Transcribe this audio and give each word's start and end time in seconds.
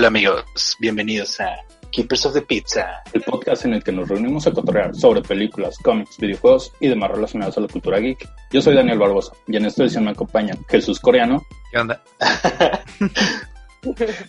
Hola 0.00 0.08
amigos, 0.08 0.76
bienvenidos 0.78 1.38
a 1.40 1.62
Keepers 1.92 2.24
of 2.24 2.32
the 2.32 2.40
Pizza, 2.40 3.02
el 3.12 3.20
podcast 3.20 3.66
en 3.66 3.74
el 3.74 3.84
que 3.84 3.92
nos 3.92 4.08
reunimos 4.08 4.46
a 4.46 4.50
cotorrear 4.50 4.94
sobre 4.94 5.20
películas, 5.20 5.76
cómics, 5.76 6.16
videojuegos 6.16 6.72
y 6.80 6.88
demás 6.88 7.10
relacionados 7.10 7.58
a 7.58 7.60
la 7.60 7.68
cultura 7.68 7.98
geek. 7.98 8.26
Yo 8.50 8.62
soy 8.62 8.74
Daniel 8.74 8.98
Barbosa 8.98 9.34
y 9.46 9.58
en 9.58 9.66
esta 9.66 9.82
edición 9.82 10.04
me 10.04 10.12
acompaña 10.12 10.56
Jesús 10.70 11.00
Coreano. 11.00 11.44
¿Qué 11.70 11.80
onda? 11.80 12.02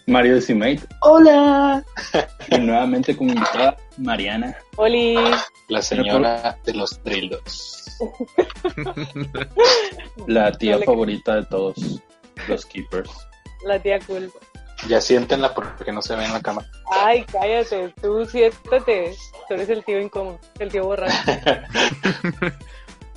Mario 0.08 0.36
Decimate. 0.36 0.82
Hola. 1.04 1.86
Y 2.50 2.58
nuevamente 2.58 3.16
como 3.16 3.32
invitada, 3.32 3.78
Mariana. 3.98 4.58
Hola. 4.76 5.42
La 5.70 5.82
señora 5.82 6.60
de 6.66 6.74
los 6.74 7.02
drildos. 7.06 7.98
La 10.28 10.52
tía 10.52 10.80
favorita 10.80 11.36
de 11.36 11.46
todos 11.46 12.02
los 12.50 12.66
Keepers. 12.66 13.10
La 13.64 13.82
tía 13.82 14.00
cool. 14.06 14.30
Ya 14.88 15.00
siéntenla 15.00 15.54
porque 15.54 15.92
no 15.92 16.02
se 16.02 16.16
ve 16.16 16.26
en 16.26 16.34
la 16.34 16.42
cama. 16.42 16.66
Ay, 16.92 17.24
cállate, 17.32 17.94
tú 18.02 18.26
siéntate. 18.26 19.16
Tú 19.48 19.54
eres 19.54 19.70
el 19.70 19.84
tío 19.84 20.00
incómodo, 20.00 20.40
el 20.60 20.72
tío 20.72 20.86
borracho. 20.86 21.16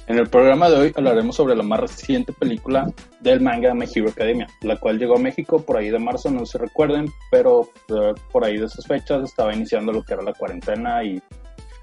en 0.06 0.18
el 0.18 0.28
programa 0.28 0.68
de 0.68 0.76
hoy 0.76 0.92
hablaremos 0.94 1.36
sobre 1.36 1.56
la 1.56 1.62
más 1.62 1.80
reciente 1.80 2.32
película 2.32 2.92
del 3.20 3.40
manga 3.40 3.74
My 3.74 3.86
Hero 3.92 4.10
Academia, 4.10 4.46
la 4.62 4.76
cual 4.76 4.98
llegó 4.98 5.16
a 5.16 5.20
México 5.20 5.62
por 5.62 5.78
ahí 5.78 5.90
de 5.90 5.98
marzo, 5.98 6.30
no 6.30 6.44
se 6.44 6.58
recuerden, 6.58 7.10
pero 7.30 7.70
eh, 7.88 8.12
por 8.30 8.44
ahí 8.44 8.58
de 8.58 8.66
esas 8.66 8.86
fechas 8.86 9.24
estaba 9.24 9.54
iniciando 9.54 9.92
lo 9.92 10.02
que 10.02 10.14
era 10.14 10.22
la 10.22 10.34
cuarentena 10.34 11.02
y 11.02 11.22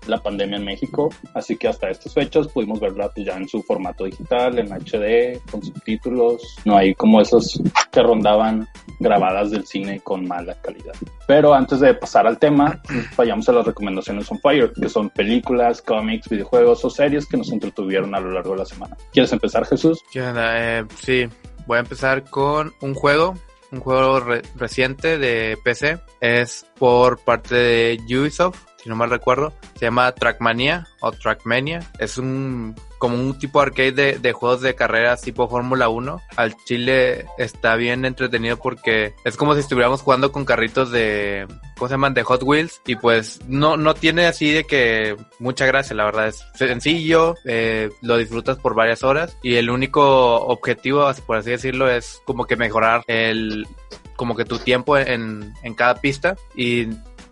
la 0.07 0.21
pandemia 0.21 0.57
en 0.57 0.65
México, 0.65 1.09
así 1.33 1.57
que 1.57 1.67
hasta 1.67 1.89
estas 1.89 2.13
fechas 2.13 2.47
pudimos 2.47 2.79
verla 2.79 3.11
ya 3.15 3.35
en 3.35 3.47
su 3.47 3.61
formato 3.63 4.05
digital, 4.05 4.59
en 4.59 4.71
HD, 4.71 5.39
con 5.49 5.63
subtítulos, 5.63 6.55
no 6.65 6.77
hay 6.77 6.93
como 6.95 7.21
esos 7.21 7.61
que 7.91 8.01
rondaban 8.01 8.67
grabadas 8.99 9.51
del 9.51 9.65
cine 9.65 9.99
con 9.99 10.27
mala 10.27 10.55
calidad. 10.61 10.93
Pero 11.27 11.53
antes 11.53 11.79
de 11.79 11.93
pasar 11.93 12.27
al 12.27 12.39
tema, 12.39 12.81
vayamos 13.17 13.47
a 13.49 13.53
las 13.53 13.65
recomendaciones 13.65 14.31
on 14.31 14.39
fire, 14.39 14.71
que 14.73 14.89
son 14.89 15.09
películas, 15.09 15.81
cómics, 15.81 16.29
videojuegos 16.29 16.83
o 16.85 16.89
series 16.89 17.25
que 17.25 17.37
nos 17.37 17.51
entretuvieron 17.51 18.13
a 18.15 18.19
lo 18.19 18.31
largo 18.31 18.51
de 18.51 18.59
la 18.59 18.65
semana. 18.65 18.97
¿Quieres 19.11 19.31
empezar, 19.33 19.65
Jesús? 19.65 20.03
Eh, 20.13 20.83
sí, 20.95 21.27
voy 21.65 21.77
a 21.77 21.81
empezar 21.81 22.23
con 22.23 22.73
un 22.81 22.93
juego 22.93 23.35
un 23.71 23.79
juego 23.79 24.19
reciente 24.57 25.17
de 25.17 25.57
PC. 25.63 25.99
Es 26.19 26.65
por 26.77 27.19
parte 27.19 27.55
de 27.55 27.99
Ubisoft 28.05 28.59
si 28.81 28.89
no 28.89 28.95
mal 28.95 29.09
recuerdo. 29.09 29.53
Se 29.75 29.85
llama 29.85 30.11
Trackmania 30.11 30.87
o 31.01 31.11
Trackmania. 31.11 31.81
Es 31.99 32.17
un 32.17 32.75
como 32.97 33.15
un 33.15 33.37
tipo 33.39 33.59
arcade 33.59 34.19
de, 34.19 34.31
juegos 34.31 34.61
de 34.61 34.75
carreras 34.75 35.21
tipo 35.21 35.47
Fórmula 35.49 35.89
1. 35.89 36.21
Al 36.35 36.55
Chile 36.65 37.25
está 37.39 37.75
bien 37.75 38.05
entretenido 38.05 38.57
porque 38.57 39.15
es 39.25 39.37
como 39.37 39.55
si 39.55 39.61
estuviéramos 39.61 40.03
jugando 40.03 40.31
con 40.31 40.45
carritos 40.45 40.91
de, 40.91 41.47
¿cómo 41.77 41.87
se 41.87 41.95
llaman? 41.95 42.13
De 42.13 42.21
Hot 42.21 42.43
Wheels. 42.43 42.81
Y 42.85 42.95
pues 42.97 43.39
no, 43.47 43.75
no 43.75 43.95
tiene 43.95 44.27
así 44.27 44.51
de 44.51 44.65
que 44.65 45.15
mucha 45.39 45.65
gracia, 45.65 45.95
la 45.95 46.05
verdad. 46.05 46.27
Es 46.27 46.45
sencillo, 46.53 47.35
eh, 47.45 47.89
lo 48.01 48.17
disfrutas 48.17 48.57
por 48.57 48.75
varias 48.75 49.03
horas. 49.03 49.35
Y 49.41 49.55
el 49.55 49.71
único 49.71 50.35
objetivo, 50.45 51.11
por 51.25 51.37
así 51.37 51.49
decirlo, 51.49 51.89
es 51.89 52.21
como 52.25 52.45
que 52.45 52.55
mejorar 52.55 53.03
el, 53.07 53.67
como 54.15 54.35
que 54.35 54.45
tu 54.45 54.59
tiempo 54.59 54.95
en, 54.95 55.53
en 55.63 55.73
cada 55.73 55.95
pista. 55.95 56.35
Y 56.55 56.89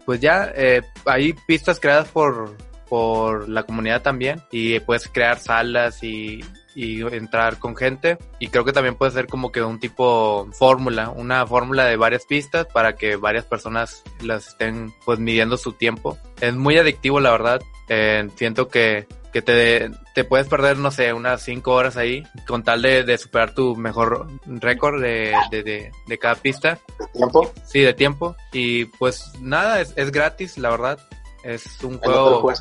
pues 0.09 0.21
ya 0.21 0.51
eh, 0.55 0.81
hay 1.05 1.33
pistas 1.33 1.79
creadas 1.79 2.07
por, 2.07 2.57
por 2.87 3.47
la 3.47 3.61
comunidad 3.61 4.01
también 4.01 4.41
y 4.51 4.79
puedes 4.79 5.07
crear 5.07 5.37
salas 5.37 6.01
y, 6.03 6.43
y 6.73 7.01
entrar 7.01 7.59
con 7.59 7.75
gente 7.75 8.17
y 8.39 8.47
creo 8.47 8.65
que 8.65 8.73
también 8.73 8.95
puede 8.95 9.11
ser 9.11 9.27
como 9.27 9.51
que 9.51 9.61
un 9.61 9.79
tipo 9.79 10.49
fórmula, 10.51 11.11
una 11.11 11.45
fórmula 11.45 11.85
de 11.85 11.95
varias 11.95 12.25
pistas 12.25 12.65
para 12.65 12.95
que 12.95 13.17
varias 13.17 13.45
personas 13.45 14.01
las 14.23 14.47
estén 14.47 14.91
pues 15.05 15.19
midiendo 15.19 15.57
su 15.57 15.73
tiempo. 15.73 16.17
Es 16.41 16.55
muy 16.55 16.79
adictivo 16.79 17.19
la 17.19 17.29
verdad, 17.29 17.61
eh, 17.87 18.27
siento 18.35 18.67
que 18.67 19.05
que 19.31 19.41
te, 19.41 19.91
te 20.15 20.23
puedes 20.23 20.47
perder, 20.47 20.77
no 20.77 20.91
sé, 20.91 21.13
unas 21.13 21.41
5 21.43 21.71
horas 21.71 21.97
ahí 21.97 22.23
con 22.47 22.63
tal 22.63 22.81
de, 22.81 23.03
de 23.03 23.17
superar 23.17 23.53
tu 23.53 23.75
mejor 23.75 24.27
récord 24.45 25.01
de, 25.01 25.33
de, 25.51 25.91
de, 26.07 26.17
cada 26.17 26.35
pista. 26.35 26.79
¿De 26.99 27.07
tiempo? 27.13 27.53
Sí, 27.65 27.79
de 27.81 27.93
tiempo. 27.93 28.35
Y 28.51 28.85
pues 28.85 29.31
nada, 29.39 29.81
es, 29.81 29.93
es 29.95 30.11
gratis, 30.11 30.57
la 30.57 30.69
verdad. 30.69 30.99
Es 31.43 31.81
un 31.83 31.99
juego... 31.99 32.51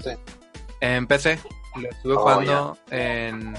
En 0.80 1.06
PC. 1.06 1.38
Lo 1.76 1.88
estuve 1.88 2.14
oh, 2.14 2.20
jugando 2.20 2.78
en, 2.90 3.54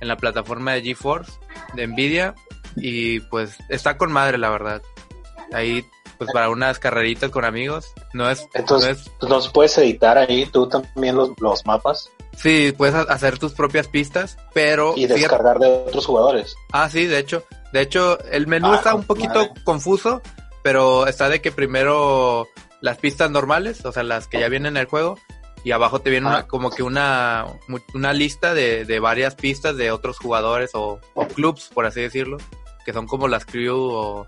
en 0.00 0.08
la 0.08 0.16
plataforma 0.16 0.74
de 0.74 0.82
GeForce, 0.82 1.32
de 1.74 1.86
Nvidia. 1.86 2.34
Y 2.76 3.20
pues 3.20 3.56
está 3.68 3.96
con 3.96 4.12
madre, 4.12 4.38
la 4.38 4.50
verdad. 4.50 4.82
Ahí 5.52 5.84
pues 6.20 6.32
para 6.32 6.50
unas 6.50 6.78
carreritas 6.78 7.30
con 7.30 7.46
amigos. 7.46 7.94
No 8.12 8.28
es. 8.28 8.46
Entonces, 8.52 9.10
no, 9.26 9.38
es... 9.38 9.48
puedes 9.48 9.78
editar 9.78 10.18
ahí 10.18 10.44
tú 10.44 10.68
también 10.68 11.16
los, 11.16 11.30
los 11.40 11.64
mapas? 11.64 12.10
Sí, 12.36 12.74
puedes 12.76 12.94
hacer 12.94 13.38
tus 13.38 13.52
propias 13.52 13.88
pistas, 13.88 14.36
pero... 14.52 14.92
Y 14.98 15.06
descargar 15.06 15.58
de 15.58 15.66
otros 15.66 16.04
jugadores. 16.04 16.54
Ah, 16.72 16.90
sí, 16.90 17.06
de 17.06 17.18
hecho. 17.18 17.44
De 17.72 17.80
hecho, 17.80 18.22
el 18.24 18.46
menú 18.46 18.70
ah, 18.70 18.76
está 18.76 18.94
un 18.94 19.04
poquito 19.04 19.48
confuso, 19.64 20.20
pero 20.62 21.06
está 21.06 21.30
de 21.30 21.40
que 21.40 21.52
primero 21.52 22.48
las 22.82 22.98
pistas 22.98 23.30
normales, 23.30 23.82
o 23.86 23.92
sea, 23.92 24.02
las 24.02 24.26
que 24.26 24.40
ya 24.40 24.50
vienen 24.50 24.76
en 24.76 24.82
el 24.82 24.88
juego, 24.88 25.16
y 25.64 25.70
abajo 25.70 26.02
te 26.02 26.10
viene 26.10 26.28
como 26.48 26.68
que 26.68 26.82
una, 26.82 27.46
una 27.94 28.12
lista 28.12 28.52
de, 28.52 28.84
de, 28.84 29.00
varias 29.00 29.36
pistas 29.36 29.74
de 29.78 29.90
otros 29.90 30.18
jugadores 30.18 30.72
o, 30.74 31.00
o, 31.14 31.26
clubs, 31.28 31.70
por 31.72 31.86
así 31.86 32.02
decirlo, 32.02 32.36
que 32.84 32.92
son 32.92 33.06
como 33.06 33.26
las 33.26 33.46
crew 33.46 33.78
o, 33.78 34.26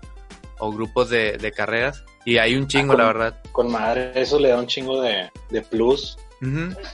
o 0.63 0.71
grupos 0.71 1.09
de, 1.09 1.37
de, 1.37 1.51
carreras. 1.51 2.03
Y 2.25 2.37
hay 2.37 2.55
un 2.55 2.67
chingo, 2.67 2.93
ah, 2.93 2.97
la 2.97 3.05
verdad. 3.05 3.41
Con 3.51 3.71
madre, 3.71 4.11
eso 4.15 4.39
le 4.39 4.49
da 4.49 4.57
un 4.57 4.67
chingo 4.67 5.01
de, 5.01 5.29
de 5.49 5.61
plus 5.61 6.17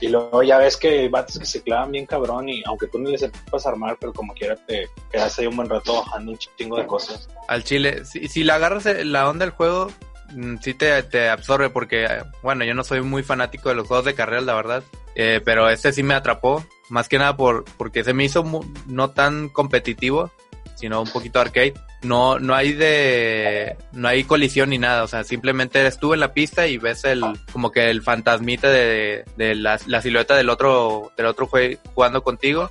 y 0.00 0.08
luego 0.08 0.42
ya 0.42 0.58
ves 0.58 0.76
que 0.76 1.00
hay 1.00 1.08
vatos 1.08 1.38
que 1.38 1.44
se 1.44 1.62
clavan 1.62 1.90
bien 1.90 2.06
cabrón 2.06 2.48
y 2.48 2.62
aunque 2.66 2.86
tú 2.86 2.98
no 2.98 3.10
les 3.10 3.20
sepas 3.20 3.66
armar, 3.66 3.96
pero 3.98 4.12
como 4.12 4.32
quiera 4.32 4.54
te 4.54 4.88
quedas 5.10 5.38
ahí 5.38 5.46
un 5.46 5.56
buen 5.56 5.68
rato 5.68 5.96
bajando 6.04 6.32
un 6.32 6.38
chingo 6.38 6.76
de 6.76 6.86
cosas. 6.86 7.28
Al 7.48 7.64
chile, 7.64 8.04
si, 8.04 8.28
si 8.28 8.44
le 8.44 8.52
agarras 8.52 8.84
la 9.04 9.28
onda 9.28 9.44
del 9.44 9.54
juego, 9.54 9.90
mm, 10.34 10.56
sí 10.60 10.74
te, 10.74 11.02
te, 11.02 11.28
absorbe 11.28 11.68
porque, 11.68 12.06
bueno, 12.42 12.64
yo 12.64 12.74
no 12.74 12.84
soy 12.84 13.02
muy 13.02 13.22
fanático 13.24 13.70
de 13.70 13.74
los 13.74 13.88
juegos 13.88 14.06
de 14.06 14.14
carrera, 14.14 14.42
la 14.42 14.54
verdad, 14.54 14.84
eh, 15.16 15.40
pero 15.44 15.68
este 15.68 15.92
sí 15.92 16.04
me 16.04 16.14
atrapó, 16.14 16.64
más 16.88 17.08
que 17.08 17.18
nada 17.18 17.36
por 17.36 17.64
porque 17.76 18.04
se 18.04 18.14
me 18.14 18.24
hizo 18.24 18.44
no 18.86 19.10
tan 19.10 19.48
competitivo, 19.48 20.30
sino 20.76 21.02
un 21.02 21.10
poquito 21.10 21.40
arcade 21.40 21.74
no, 22.02 22.38
no 22.38 22.54
hay 22.54 22.72
de, 22.72 23.76
no 23.92 24.08
hay 24.08 24.24
colisión 24.24 24.70
ni 24.70 24.78
nada, 24.78 25.04
o 25.04 25.08
sea, 25.08 25.22
simplemente 25.24 25.80
eres 25.80 25.98
tú 25.98 26.14
en 26.14 26.20
la 26.20 26.32
pista 26.32 26.66
y 26.66 26.78
ves 26.78 27.04
el, 27.04 27.22
como 27.52 27.70
que 27.70 27.90
el 27.90 28.02
fantasmita 28.02 28.68
de, 28.68 29.24
de 29.36 29.54
la, 29.54 29.78
la 29.86 30.00
silueta 30.00 30.34
del 30.34 30.48
otro, 30.48 31.12
del 31.16 31.26
otro 31.26 31.48
jugando 31.94 32.22
contigo. 32.22 32.70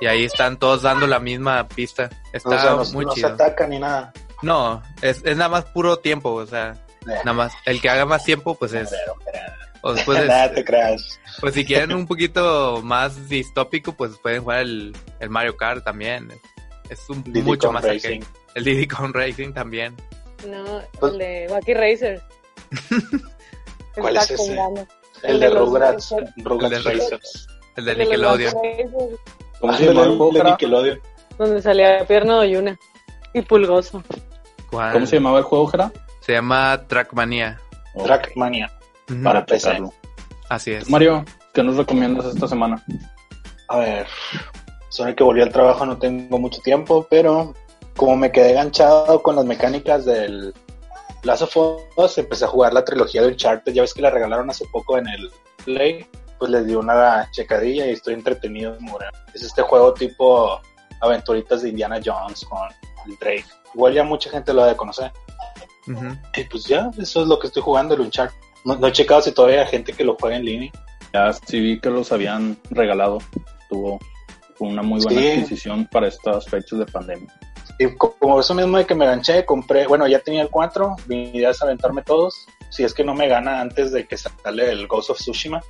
Y 0.00 0.06
ahí 0.06 0.24
están 0.24 0.58
todos 0.58 0.82
dando 0.82 1.06
la 1.06 1.20
misma 1.20 1.66
pista. 1.68 2.10
Está 2.32 2.76
muy 2.92 3.06
chido. 3.14 3.30
No 3.30 3.36
se 3.36 3.44
atacan 3.44 3.70
ni 3.70 3.78
nada. 3.78 4.12
No, 4.42 4.82
es, 5.00 5.22
es 5.24 5.36
nada 5.36 5.48
más 5.48 5.64
puro 5.66 5.98
tiempo, 5.98 6.32
o 6.32 6.46
sea, 6.46 6.72
eh. 7.02 7.20
nada 7.24 7.32
más. 7.32 7.52
El 7.64 7.80
que 7.80 7.88
haga 7.88 8.04
más 8.04 8.24
tiempo, 8.24 8.56
pues 8.56 8.74
es. 8.74 8.90
O 9.80 9.94
después 9.94 10.18
nada 10.26 10.52
te 10.52 10.64
creas. 10.64 11.20
Pues 11.40 11.54
si 11.54 11.64
quieren 11.64 11.92
un 11.92 12.06
poquito 12.06 12.82
más 12.82 13.28
distópico, 13.28 13.92
pues 13.92 14.18
pueden 14.18 14.42
jugar 14.42 14.60
el, 14.60 14.94
el 15.20 15.30
Mario 15.30 15.56
Kart 15.56 15.84
también 15.84 16.28
es 16.88 17.08
un 17.08 17.24
mucho 17.44 17.72
más 17.72 17.84
Racing. 17.84 18.20
El 18.54 18.64
Diddy 18.64 18.86
Kong 18.86 19.14
Racing 19.14 19.52
también. 19.52 19.94
No, 20.46 20.82
pues 20.98 21.12
el 21.12 21.18
de 21.18 21.46
Wacky 21.50 21.74
Racer. 21.74 22.22
¿Cuál 23.94 24.16
es 24.16 24.30
ese? 24.30 24.56
El, 25.22 25.40
de, 25.40 25.50
Rugrats, 25.50 26.14
Rugrats 26.36 26.84
Racers. 26.84 27.48
El 27.76 27.84
de 27.86 27.96
Nickelodeon. 27.96 28.54
¿Cómo 29.60 29.72
se 29.74 29.86
llama 29.86 30.02
el 30.02 30.34
de 30.34 30.44
Nickelodeon? 30.44 31.00
Donde 31.38 31.62
salía 31.62 32.06
Pierno 32.06 32.44
Yuna 32.44 32.78
y 33.32 33.42
Pulgoso. 33.42 34.02
¿Cuál? 34.70 34.92
¿Cómo 34.92 35.06
se 35.06 35.16
llamaba 35.16 35.38
el 35.38 35.44
juego, 35.44 35.66
Jera? 35.68 35.92
Se 36.20 36.32
llama 36.32 36.84
Trackmania. 36.86 37.60
Trackmania. 38.04 38.70
Para 39.22 39.44
PC. 39.44 39.68
checarlo. 39.68 39.92
Así 40.48 40.72
es. 40.72 40.88
Mario, 40.88 41.24
¿qué 41.52 41.62
nos 41.62 41.76
recomiendas 41.76 42.26
esta 42.26 42.48
semana? 42.48 42.82
A 43.68 43.78
ver, 43.78 44.06
son 44.94 45.12
que 45.12 45.24
volví 45.24 45.42
al 45.42 45.50
trabajo, 45.50 45.84
no 45.84 45.98
tengo 45.98 46.38
mucho 46.38 46.60
tiempo, 46.60 47.04
pero 47.10 47.52
como 47.96 48.16
me 48.16 48.30
quedé 48.30 48.50
enganchado 48.50 49.20
con 49.24 49.34
las 49.34 49.44
mecánicas 49.44 50.04
del 50.04 50.54
Last 51.24 51.42
of 51.42 51.56
Us, 51.96 52.16
empecé 52.16 52.44
a 52.44 52.48
jugar 52.48 52.72
la 52.72 52.84
trilogía 52.84 53.22
de 53.22 53.28
Uncharted. 53.28 53.72
Ya 53.72 53.82
ves 53.82 53.92
que 53.92 54.02
la 54.02 54.10
regalaron 54.10 54.48
hace 54.50 54.64
poco 54.66 54.96
en 54.96 55.08
el 55.08 55.32
Play, 55.64 56.06
pues 56.38 56.48
les 56.52 56.64
di 56.66 56.76
una 56.76 57.28
checadilla 57.32 57.86
y 57.86 57.90
estoy 57.90 58.14
entretenido. 58.14 58.76
mora. 58.78 59.10
Es 59.34 59.42
este 59.42 59.62
juego 59.62 59.92
tipo 59.94 60.60
aventuritas 61.00 61.62
de 61.62 61.70
Indiana 61.70 61.98
Jones 62.02 62.44
con 62.44 62.60
el 63.06 63.16
Drake. 63.18 63.46
Igual 63.74 63.94
ya 63.94 64.04
mucha 64.04 64.30
gente 64.30 64.54
lo 64.54 64.62
ha 64.62 64.68
de 64.68 64.76
conocer. 64.76 65.10
Y 66.36 66.44
pues 66.44 66.66
ya, 66.66 66.90
eso 66.98 67.22
es 67.22 67.26
lo 67.26 67.40
que 67.40 67.48
estoy 67.48 67.62
jugando, 67.62 67.94
el 67.94 68.02
Uncharted. 68.02 68.36
No, 68.64 68.76
no 68.76 68.86
he 68.86 68.92
checado 68.92 69.22
si 69.22 69.32
todavía 69.32 69.62
hay 69.62 69.66
gente 69.66 69.92
que 69.92 70.04
lo 70.04 70.16
juega 70.20 70.36
en 70.36 70.44
línea. 70.44 70.72
Ya 71.12 71.32
sí 71.32 71.58
vi 71.58 71.80
que 71.80 71.90
los 71.90 72.12
habían 72.12 72.56
regalado. 72.70 73.18
Tuvo 73.68 73.98
fue 74.56 74.68
una 74.68 74.82
muy 74.82 75.02
buena 75.02 75.20
Sí. 75.20 75.28
adquisición 75.30 75.86
para 75.90 76.08
estas 76.08 76.46
fechas 76.46 76.78
de 76.78 76.86
pandemia. 76.86 77.32
Y 77.78 77.94
co- 77.96 78.14
como 78.18 78.38
eso 78.40 78.54
mismo 78.54 78.78
de 78.78 78.86
que 78.86 78.94
me 78.94 79.06
ganché, 79.06 79.44
compré, 79.44 79.86
bueno, 79.86 80.06
ya 80.06 80.20
tenía 80.20 80.42
el 80.42 80.48
4, 80.50 80.96
mi 81.06 81.30
idea 81.36 81.50
es 81.50 81.60
aventarme 81.62 82.02
todos, 82.02 82.46
si 82.70 82.84
es 82.84 82.94
que 82.94 83.02
no 83.04 83.14
me 83.14 83.26
gana 83.28 83.60
antes 83.60 83.90
de 83.92 84.06
que 84.06 84.16
sale 84.16 84.70
el 84.70 84.86
Ghost 84.86 85.10
of 85.10 85.18
Tsushima. 85.18 85.60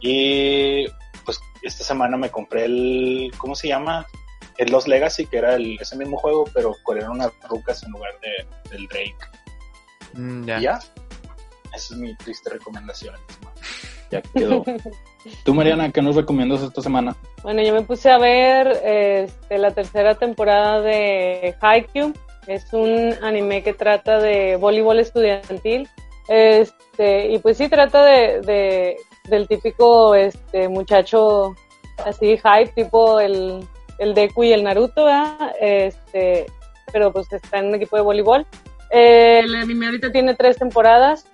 Y 0.00 0.86
pues 1.24 1.38
esta 1.62 1.84
semana 1.84 2.16
me 2.16 2.30
compré 2.30 2.64
el, 2.66 3.32
¿cómo 3.38 3.54
se 3.54 3.68
llama? 3.68 4.06
El 4.56 4.70
Los 4.70 4.86
Legacy, 4.88 5.26
que 5.26 5.38
era 5.38 5.54
el, 5.54 5.78
ese 5.80 5.96
mismo 5.96 6.16
juego, 6.16 6.44
pero 6.54 6.74
eran 6.96 7.10
unas 7.10 7.32
rucas 7.48 7.82
en 7.82 7.90
lugar 7.90 8.12
de, 8.22 8.70
del 8.70 8.86
Drake. 8.88 9.16
Mm, 10.14 10.44
ya. 10.46 10.58
ya, 10.60 10.78
esa 11.74 11.94
es 11.94 12.00
mi 12.00 12.14
triste 12.16 12.48
recomendación. 12.50 13.14
Ya 14.10 14.22
quedó. 14.22 14.64
Tú, 15.44 15.54
Mariana, 15.54 15.90
¿qué 15.92 16.02
nos 16.02 16.16
recomiendas 16.16 16.62
esta 16.62 16.82
semana? 16.82 17.16
Bueno, 17.42 17.62
yo 17.62 17.72
me 17.72 17.82
puse 17.82 18.10
a 18.10 18.18
ver 18.18 18.68
este, 18.84 19.58
la 19.58 19.70
tercera 19.72 20.14
temporada 20.14 20.80
de 20.80 21.54
Haikyuu. 21.60 22.12
Es 22.46 22.72
un 22.72 23.12
anime 23.22 23.62
que 23.62 23.72
trata 23.72 24.18
de 24.18 24.56
voleibol 24.56 24.98
estudiantil. 25.00 25.88
Este, 26.28 27.32
y 27.32 27.38
pues 27.38 27.56
sí, 27.56 27.68
trata 27.68 28.04
de, 28.04 28.40
de- 28.40 28.96
del 29.28 29.48
típico 29.48 30.14
este, 30.14 30.68
muchacho 30.68 31.54
así 32.04 32.36
hype, 32.36 32.72
tipo 32.74 33.18
el, 33.20 33.66
el 33.98 34.14
Deku 34.14 34.44
y 34.44 34.52
el 34.52 34.62
Naruto, 34.64 35.04
¿verdad? 35.06 35.52
Este, 35.60 36.46
pero 36.92 37.12
pues 37.12 37.32
está 37.32 37.58
en 37.58 37.66
un 37.66 37.74
equipo 37.76 37.96
de 37.96 38.02
voleibol. 38.02 38.46
Eh, 38.90 39.40
el 39.44 39.54
anime 39.56 39.86
ahorita 39.86 40.12
tiene 40.12 40.34
tres 40.34 40.56
temporadas. 40.58 41.26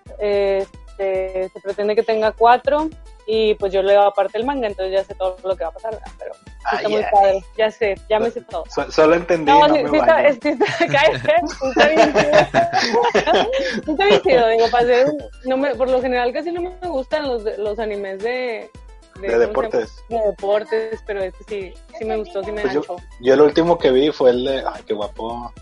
Se 0.96 1.50
pretende 1.62 1.94
que 1.96 2.02
tenga 2.02 2.32
cuatro. 2.32 2.88
Y 3.26 3.54
pues 3.54 3.72
yo 3.72 3.82
leo 3.82 4.02
aparte 4.02 4.36
el 4.38 4.44
manga, 4.44 4.66
entonces 4.66 4.92
ya 4.92 5.04
sé 5.04 5.14
todo 5.14 5.36
lo 5.44 5.56
que 5.56 5.62
va 5.62 5.70
a 5.70 5.72
pasar, 5.72 5.92
¿verdad? 5.92 6.10
Pero 6.18 6.34
sí 6.34 6.40
está 6.58 6.78
Ay, 6.78 6.86
muy 6.88 7.02
padre. 7.12 7.44
Ya 7.56 7.70
sé, 7.70 7.94
ya 8.08 8.18
me 8.18 8.30
sé 8.30 8.40
todo. 8.42 8.64
So- 8.68 8.90
solo 8.90 9.14
entendí, 9.14 9.50
No, 9.52 9.66
no, 9.68 9.74
sí, 9.74 9.82
me 9.84 9.98
está, 9.98 10.26
es- 10.26 10.38
sí 10.42 10.48
está, 10.48 10.66
cállate, 10.78 11.34
está 11.68 11.88
bien 11.88 12.12
chido. 12.12 12.32
Está 13.92 14.04
bien 14.06 14.20
chido, 14.22 14.48
digo, 14.48 14.66
un- 15.12 15.22
no 15.44 15.56
me, 15.56 15.74
por 15.74 15.88
lo 15.88 16.00
general 16.02 16.32
casi 16.32 16.50
no 16.50 16.62
me 16.62 16.88
gustan 16.88 17.28
los, 17.28 17.44
de- 17.44 17.58
los 17.58 17.78
animes 17.78 18.18
de... 18.22 18.30
de 18.30 18.70
¿cómo 19.14 19.20
se 19.20 19.28
llama? 19.28 19.38
deportes. 19.46 20.04
De 20.08 20.18
deportes, 20.18 21.02
pero 21.06 21.22
este 21.22 21.44
sí, 21.44 21.74
sí 21.98 22.04
me 22.04 22.16
gustó, 22.16 22.42
sí 22.42 22.50
me 22.52 22.62
Pues 22.62 22.74
yo-. 22.74 22.82
Yo 23.20 23.34
el 23.34 23.40
último 23.40 23.78
que 23.78 23.90
vi 23.90 24.10
fue 24.10 24.30
el 24.30 24.44
de. 24.44 24.64
Ay, 24.66 24.82
qué 24.86 24.94
guapo. 24.94 25.52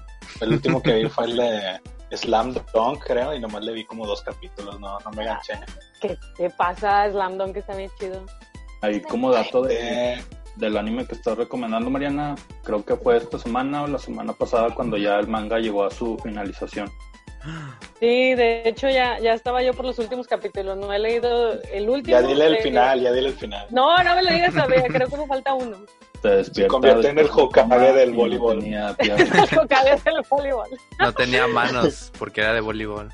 El 0.41 0.53
último 0.55 0.83
que 0.83 0.95
vi 0.95 1.09
fue 1.09 1.27
el 1.27 1.37
de 1.37 1.81
Slam 2.12 2.55
Dunk, 2.75 3.05
creo, 3.05 3.35
y 3.35 3.41
nomás 3.41 3.62
le 3.65 3.73
vi 3.73 3.85
como 3.85 4.07
dos 4.07 4.23
capítulos, 4.23 4.79
no, 4.81 4.99
no 5.01 5.11
me 5.12 5.25
ganché. 5.25 5.55
¿Qué 6.01 6.19
te 6.37 6.51
pasa, 6.51 7.11
Slam 7.11 7.39
Dunk, 7.39 7.55
que 7.55 7.61
está 7.61 7.77
bien 7.77 7.91
chido? 7.99 8.25
Ahí 8.83 9.01
como 9.01 9.31
dato 9.31 9.62
de, 9.62 10.15
Eh, 10.15 10.25
del 10.57 10.77
anime 10.77 11.07
que 11.07 11.15
estás 11.15 11.37
recomendando, 11.37 11.91
Mariana, 11.91 12.35
creo 12.65 12.85
que 12.85 12.97
fue 12.97 13.17
esta 13.17 13.39
semana 13.39 13.83
o 13.83 13.87
la 13.87 13.99
semana 13.99 14.33
pasada 14.33 14.75
cuando 14.75 14.97
ya 14.97 15.19
el 15.19 15.29
manga 15.29 15.59
llegó 15.59 15.85
a 15.85 15.91
su 15.91 16.19
finalización. 16.19 16.91
Sí, 17.99 18.35
de 18.35 18.69
hecho 18.69 18.89
ya, 18.91 19.19
ya 19.19 19.33
estaba 19.33 19.62
yo 19.62 19.73
por 19.73 19.87
los 19.87 19.99
últimos 19.99 20.27
capítulos, 20.27 20.77
no 20.77 20.93
he 20.93 20.99
leído 20.99 21.61
el 21.73 21.89
último. 21.89 22.19
ya 22.19 22.27
dile 22.27 22.47
el 22.47 22.57
final, 22.59 23.01
ya 23.01 23.12
dile 23.12 23.29
el 23.29 23.35
final. 23.35 23.67
No, 23.71 23.97
no 24.03 24.15
me 24.15 24.23
lo 24.23 24.31
digas 24.31 24.53
todavía, 24.53 24.83
creo 24.89 25.09
que 25.09 25.17
me 25.17 25.27
falta 25.27 25.55
uno. 25.55 25.79
Se 26.23 26.29
despierta. 26.29 26.71
convierte 26.73 27.09
en 27.09 27.19
el 27.19 27.29
Hokage 27.33 27.93
del 27.95 28.11
no 28.11 28.17
voleibol. 28.17 28.59
tenía 28.61 28.95
piernas. 28.99 29.53
Algo 29.53 29.67
cabe 29.69 29.91
del 29.91 30.23
voleibol. 30.29 30.69
No 30.99 31.13
tenía 31.13 31.47
manos 31.47 32.13
porque 32.19 32.41
era 32.43 32.53
de 32.55 32.61
voleibol. 32.61 33.11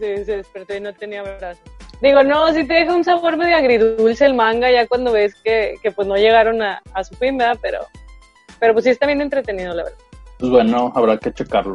Sí, 0.00 0.24
se 0.24 0.36
despertó 0.38 0.74
y 0.74 0.80
no 0.80 0.92
tenía 0.92 1.22
brazos. 1.22 1.62
Digo, 2.00 2.22
no, 2.22 2.52
sí 2.52 2.64
te 2.66 2.74
deja 2.74 2.94
un 2.94 3.02
sabor 3.04 3.36
medio 3.36 3.56
agridulce 3.56 4.24
el 4.26 4.34
manga 4.34 4.70
ya 4.70 4.86
cuando 4.86 5.12
ves 5.12 5.34
que, 5.42 5.74
que 5.82 5.90
pues 5.90 6.06
no 6.06 6.16
llegaron 6.16 6.62
a, 6.62 6.80
a 6.94 7.02
su 7.04 7.14
fin, 7.16 7.36
¿verdad? 7.36 7.58
Pero, 7.60 7.80
pero 8.60 8.72
pues 8.72 8.84
sí 8.84 8.90
está 8.90 9.06
bien 9.06 9.20
entretenido, 9.20 9.74
la 9.74 9.84
verdad. 9.84 9.98
Pues 10.38 10.50
bueno, 10.52 10.92
habrá 10.94 11.16
que 11.18 11.32
checarlo. 11.32 11.74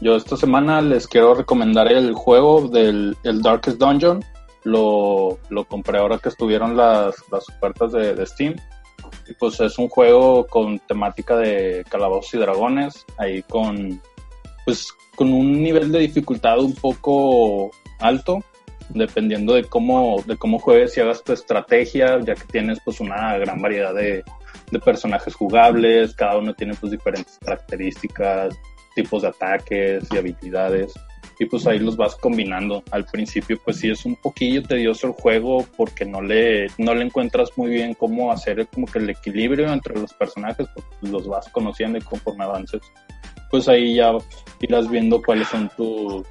Yo 0.00 0.16
esta 0.16 0.36
semana 0.36 0.80
les 0.80 1.06
quiero 1.06 1.34
recomendar 1.34 1.90
el 1.92 2.14
juego 2.14 2.68
del 2.68 3.16
el 3.24 3.42
Darkest 3.42 3.78
Dungeon. 3.78 4.24
Lo, 4.64 5.38
lo 5.50 5.64
compré 5.64 5.98
ahora 5.98 6.18
que 6.18 6.28
estuvieron 6.30 6.76
las, 6.76 7.14
las 7.30 7.48
ofertas 7.48 7.92
de, 7.92 8.14
de 8.14 8.26
Steam. 8.26 8.56
Y 9.28 9.34
pues 9.34 9.60
es 9.60 9.78
un 9.78 9.88
juego 9.88 10.46
con 10.46 10.78
temática 10.80 11.36
de 11.36 11.84
calabozos 11.88 12.34
y 12.34 12.38
dragones. 12.38 13.06
Ahí 13.18 13.42
con, 13.42 14.00
pues, 14.64 14.88
con 15.14 15.32
un 15.32 15.62
nivel 15.62 15.92
de 15.92 16.00
dificultad 16.00 16.58
un 16.60 16.74
poco 16.74 17.70
alto. 18.00 18.42
Dependiendo 18.88 19.54
de 19.54 19.64
cómo, 19.64 20.22
de 20.26 20.36
cómo 20.36 20.58
juegues 20.58 20.96
y 20.96 21.00
hagas 21.00 21.22
tu 21.24 21.32
estrategia, 21.32 22.20
ya 22.20 22.34
que 22.34 22.44
tienes 22.50 22.78
pues 22.84 23.00
una 23.00 23.38
gran 23.38 23.62
variedad 23.62 23.94
de, 23.94 24.22
de 24.70 24.78
personajes 24.80 25.34
jugables, 25.34 26.14
cada 26.14 26.36
uno 26.36 26.52
tiene 26.52 26.74
pues 26.74 26.92
diferentes 26.92 27.38
características, 27.38 28.54
tipos 28.94 29.22
de 29.22 29.28
ataques 29.28 30.04
y 30.12 30.18
habilidades 30.18 30.92
y 31.42 31.46
pues 31.46 31.66
ahí 31.66 31.78
los 31.78 31.96
vas 31.96 32.14
combinando. 32.16 32.82
Al 32.90 33.04
principio 33.04 33.58
pues 33.64 33.78
sí 33.78 33.90
es 33.90 34.04
un 34.04 34.16
poquillo 34.16 34.62
tedioso 34.62 35.08
el 35.08 35.12
juego 35.14 35.66
porque 35.76 36.04
no 36.04 36.20
le, 36.22 36.68
no 36.78 36.94
le 36.94 37.04
encuentras 37.04 37.50
muy 37.56 37.70
bien 37.70 37.94
cómo 37.94 38.30
hacer 38.32 38.66
como 38.68 38.86
que 38.86 38.98
el 38.98 39.10
equilibrio 39.10 39.72
entre 39.72 39.98
los 39.98 40.12
personajes 40.14 40.66
porque 40.74 40.90
pues, 41.00 41.12
los 41.12 41.26
vas 41.26 41.48
conociendo 41.48 41.98
y 41.98 42.02
conforme 42.02 42.44
avances 42.44 42.80
pues 43.50 43.68
ahí 43.68 43.96
ya 43.96 44.12
irás 44.60 44.88
viendo 44.88 45.20
cuáles 45.20 45.48
son 45.48 45.68
tu- 45.76 46.24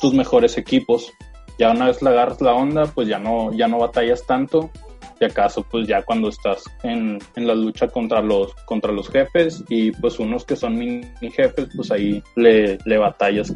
tus 0.00 0.12
mejores 0.12 0.58
equipos. 0.58 1.10
Ya 1.58 1.70
una 1.70 1.86
vez 1.86 2.02
le 2.02 2.10
agarras 2.10 2.40
la 2.40 2.52
onda 2.52 2.84
pues 2.86 3.08
ya 3.08 3.18
no, 3.18 3.52
ya 3.54 3.68
no 3.68 3.78
batallas 3.78 4.26
tanto 4.26 4.70
si 5.16 5.24
acaso 5.24 5.64
pues 5.70 5.86
ya 5.86 6.02
cuando 6.02 6.28
estás 6.28 6.64
en, 6.82 7.20
en 7.36 7.46
la 7.46 7.54
lucha 7.54 7.86
contra 7.86 8.20
los 8.20 8.52
contra 8.66 8.90
los 8.90 9.08
jefes 9.08 9.62
y 9.68 9.92
pues 9.92 10.18
unos 10.18 10.44
que 10.44 10.56
son 10.56 10.76
mini 10.76 11.06
jefes 11.30 11.68
pues 11.76 11.92
ahí 11.92 12.20
le, 12.34 12.78
le 12.84 12.98
batallas 12.98 13.52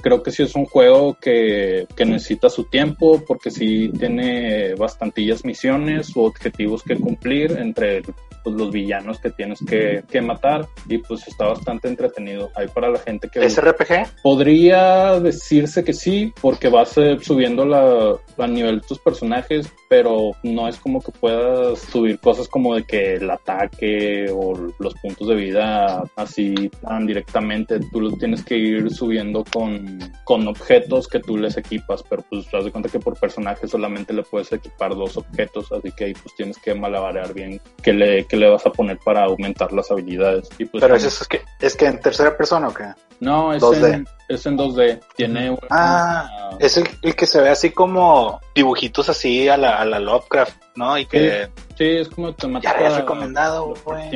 creo 0.00 0.22
que 0.22 0.30
sí 0.30 0.42
es 0.42 0.54
un 0.54 0.66
juego 0.66 1.16
que, 1.20 1.86
que 1.96 2.04
necesita 2.04 2.48
su 2.48 2.64
tiempo 2.64 3.22
porque 3.26 3.50
sí 3.50 3.90
tiene 3.98 4.74
bastantillas 4.74 5.44
misiones 5.44 6.16
o 6.16 6.22
objetivos 6.22 6.82
que 6.82 6.96
cumplir 6.96 7.52
entre 7.52 8.02
pues, 8.42 8.56
los 8.56 8.70
villanos 8.70 9.18
que 9.18 9.30
tienes 9.30 9.60
que, 9.66 10.02
que 10.10 10.20
matar 10.20 10.66
y 10.88 10.98
pues 10.98 11.26
está 11.28 11.46
bastante 11.46 11.88
entretenido 11.88 12.50
ahí 12.54 12.66
para 12.68 12.90
la 12.90 12.98
gente 12.98 13.28
que 13.28 13.44
¿Es 13.44 13.60
RPG? 13.60 14.22
Podría 14.22 15.18
decirse 15.20 15.84
que 15.84 15.92
sí, 15.92 16.32
porque 16.40 16.68
vas 16.68 16.96
eh, 16.98 17.18
subiendo 17.20 17.64
la, 17.64 18.16
a 18.38 18.46
nivel 18.46 18.80
de 18.80 18.86
tus 18.86 18.98
personajes, 18.98 19.68
pero 19.88 20.32
no 20.42 20.68
es 20.68 20.78
como 20.78 21.00
que 21.00 21.12
puedas 21.12 21.80
subir 21.80 22.18
cosas 22.20 22.48
como 22.48 22.74
de 22.74 22.84
que 22.84 23.14
el 23.14 23.30
ataque 23.30 24.30
o 24.32 24.54
los 24.78 24.94
puntos 24.94 25.28
de 25.28 25.34
vida 25.34 26.02
así 26.16 26.70
tan 26.82 27.06
directamente. 27.06 27.80
Tú 27.92 28.00
los 28.00 28.18
tienes 28.18 28.44
que 28.44 28.56
ir 28.56 28.90
subiendo 28.90 29.44
con, 29.52 29.98
con 30.24 30.46
objetos 30.48 31.08
que 31.08 31.20
tú 31.20 31.36
les 31.36 31.56
equipas, 31.56 32.02
pero 32.08 32.22
pues 32.28 32.48
te 32.48 32.56
das 32.56 32.66
de 32.66 32.72
cuenta 32.72 32.88
que 32.88 33.00
por 33.00 33.18
personaje 33.18 33.66
solamente 33.66 34.12
le 34.12 34.22
puedes 34.22 34.52
equipar 34.52 34.94
dos 34.94 35.16
objetos, 35.16 35.70
así 35.72 35.90
que 35.92 36.04
ahí 36.04 36.14
pues 36.14 36.34
tienes 36.36 36.58
que 36.58 36.74
malabarear 36.74 37.34
bien 37.34 37.60
qué 37.82 37.92
le, 37.92 38.24
qué 38.30 38.36
le 38.36 38.48
vas 38.48 38.64
a 38.64 38.70
poner 38.70 38.98
para 38.98 39.24
aumentar 39.24 39.72
las 39.72 39.90
habilidades. 39.90 40.48
Y, 40.58 40.64
pues, 40.64 40.80
Pero 40.80 40.94
es, 40.96 41.04
es 41.04 41.26
que, 41.28 41.42
es 41.60 41.76
que 41.76 41.86
en 41.86 42.00
tercera 42.00 42.36
persona 42.36 42.68
o 42.68 42.72
qué? 42.74 42.84
no, 43.20 43.52
es 43.52 43.62
2D. 43.62 43.92
en, 43.94 44.08
es 44.28 44.46
en 44.46 44.56
2D. 44.56 45.00
Tiene 45.16 45.50
una- 45.50 45.58
Ah, 45.70 46.50
es 46.58 46.76
el, 46.78 46.88
el 47.02 47.14
que 47.14 47.26
se 47.26 47.40
ve 47.42 47.50
así 47.50 47.70
como 47.70 48.40
dibujitos 48.54 49.08
así 49.10 49.48
a 49.48 49.56
la, 49.58 49.76
a 49.76 49.84
la 49.84 49.98
Lovecraft, 49.98 50.56
¿no? 50.76 50.96
Y 50.96 51.04
que 51.06 51.50
Sí, 51.76 51.84
es 51.96 52.08
como 52.08 52.30
ya 52.30 52.36
temática. 52.36 52.72
lo 52.72 52.78
habías 52.78 52.96
recomendado, 53.00 53.74
güey. 53.84 54.10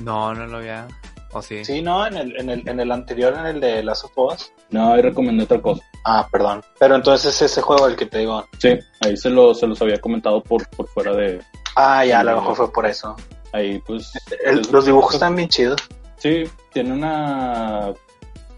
No, 0.00 0.34
no 0.34 0.46
lo 0.46 0.58
había. 0.58 0.86
¿O 1.32 1.40
sí? 1.42 1.64
Sí, 1.64 1.80
no, 1.80 2.06
en 2.06 2.16
el, 2.16 2.40
en 2.40 2.50
el, 2.50 2.68
en 2.68 2.80
el 2.80 2.90
anterior, 2.90 3.32
en 3.38 3.46
el 3.46 3.60
de 3.60 3.82
Last 3.84 4.04
of 4.04 4.12
Us. 4.16 4.52
No, 4.70 4.94
ahí 4.94 5.02
recomendé 5.02 5.44
otra 5.44 5.60
cosa. 5.60 5.82
Ah, 6.04 6.26
perdón. 6.30 6.62
Pero 6.78 6.96
entonces 6.96 7.34
es 7.34 7.42
ese 7.52 7.60
juego 7.62 7.86
el 7.86 7.94
que 7.96 8.06
te 8.06 8.18
digo. 8.18 8.44
Sí, 8.58 8.76
ahí 9.00 9.16
se, 9.16 9.30
lo, 9.30 9.54
se 9.54 9.66
los 9.68 9.80
había 9.82 9.98
comentado 10.00 10.42
por, 10.42 10.68
por 10.70 10.88
fuera 10.88 11.12
de. 11.14 11.40
Ah, 11.76 12.04
ya, 12.04 12.20
a 12.20 12.24
lo 12.24 12.36
mejor 12.36 12.56
fue 12.56 12.72
por 12.72 12.86
eso. 12.86 13.16
Ahí, 13.52 13.80
pues. 13.86 14.12
El- 14.44 14.60
es- 14.60 14.70
los 14.72 14.86
dibujos 14.86 15.14
están 15.14 15.36
bien 15.36 15.48
chidos. 15.48 15.80
Sí, 16.16 16.44
tiene 16.72 16.92
una. 16.92 17.92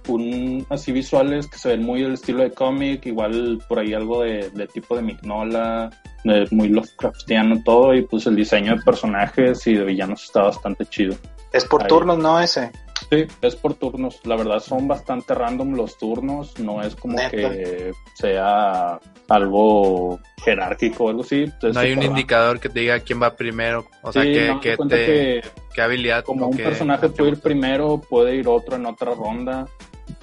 un 0.09 0.67
así 0.69 0.91
visuales 0.91 1.47
que 1.47 1.59
se 1.59 1.69
ven 1.69 1.83
muy 1.85 2.03
del 2.03 2.15
estilo 2.15 2.43
de 2.43 2.51
cómic, 2.51 3.07
igual 3.07 3.63
por 3.69 3.79
ahí 3.79 3.95
algo 3.95 4.23
de, 4.23 4.51
de 4.51 4.67
tipo 4.67 4.97
de 4.97 5.03
Mignola, 5.03 5.91
de 6.25 6.49
muy 6.51 6.69
Lovecraftiano 6.71 7.63
todo, 7.65 7.95
y 7.95 8.03
pues 8.03 8.27
el 8.27 8.35
diseño 8.35 8.75
de 8.77 8.83
personajes 8.83 9.65
y 9.69 9.75
de 9.75 9.85
villanos 9.85 10.25
está 10.25 10.43
bastante 10.43 10.87
chido. 10.87 11.15
Es 11.53 11.65
por 11.67 11.83
Ahí. 11.83 11.89
turnos, 11.89 12.19
¿no? 12.19 12.41
Ese. 12.41 12.73
Sí, 13.11 13.27
es 13.43 13.55
por 13.57 13.75
turnos. 13.75 14.21
La 14.25 14.35
verdad 14.37 14.59
son 14.59 14.89
bastante 14.89 15.35
random 15.35 15.75
los 15.75 15.97
turnos. 15.99 16.59
No 16.59 16.83
es 16.83 16.97
como 16.97 17.15
Neta. 17.17 17.31
que 17.31 17.93
sea 18.15 18.99
algo 19.29 20.19
jerárquico 20.45 21.05
o 21.05 21.09
algo 21.11 21.23
así. 21.23 21.45
Es 21.63 21.75
No 21.75 21.81
hay 21.81 21.93
un 21.93 22.03
indicador 22.03 22.59
que 22.61 22.69
te 22.69 22.81
diga 22.81 23.01
quién 23.01 23.23
va 23.23 23.35
primero. 23.37 23.87
O 24.03 24.13
sea, 24.13 24.23
Sí, 24.23 24.33
que, 24.33 24.49
no, 24.49 24.61
que 24.61 24.77
te, 24.77 24.87
que 25.07 25.43
qué 25.75 25.83
habilidad. 25.83 26.25
como 26.25 26.49
un 26.49 26.57
personaje 26.57 27.09
puede 27.09 27.31
ir 27.33 27.41
primero, 27.41 28.01
puede 28.01 28.37
ir 28.37 28.49
otro 28.49 28.77
en 28.77 28.87
otra 28.87 29.15
ronda. 29.15 29.67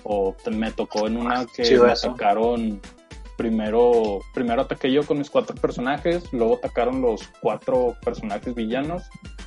O 0.04 0.36
te- 0.44 0.52
me 0.52 0.72
tocó 0.72 1.08
en 1.08 1.18
una 1.18 1.46
que 1.46 1.64
Chido 1.64 1.86
me 1.86 1.94
eso. 1.94 2.10
atacaron 2.12 2.80
primero, 3.38 4.20
primero 4.34 4.62
ataqué 4.64 4.92
yo 4.92 5.06
con 5.06 5.18
mis 5.18 5.30
cuatro 5.30 5.56
personajes, 5.56 6.32
luego 6.34 6.56
atacaron 6.58 7.02
los 7.02 7.22
cuatro 7.40 7.96
personajes 8.04 8.54
villanos 8.54 9.04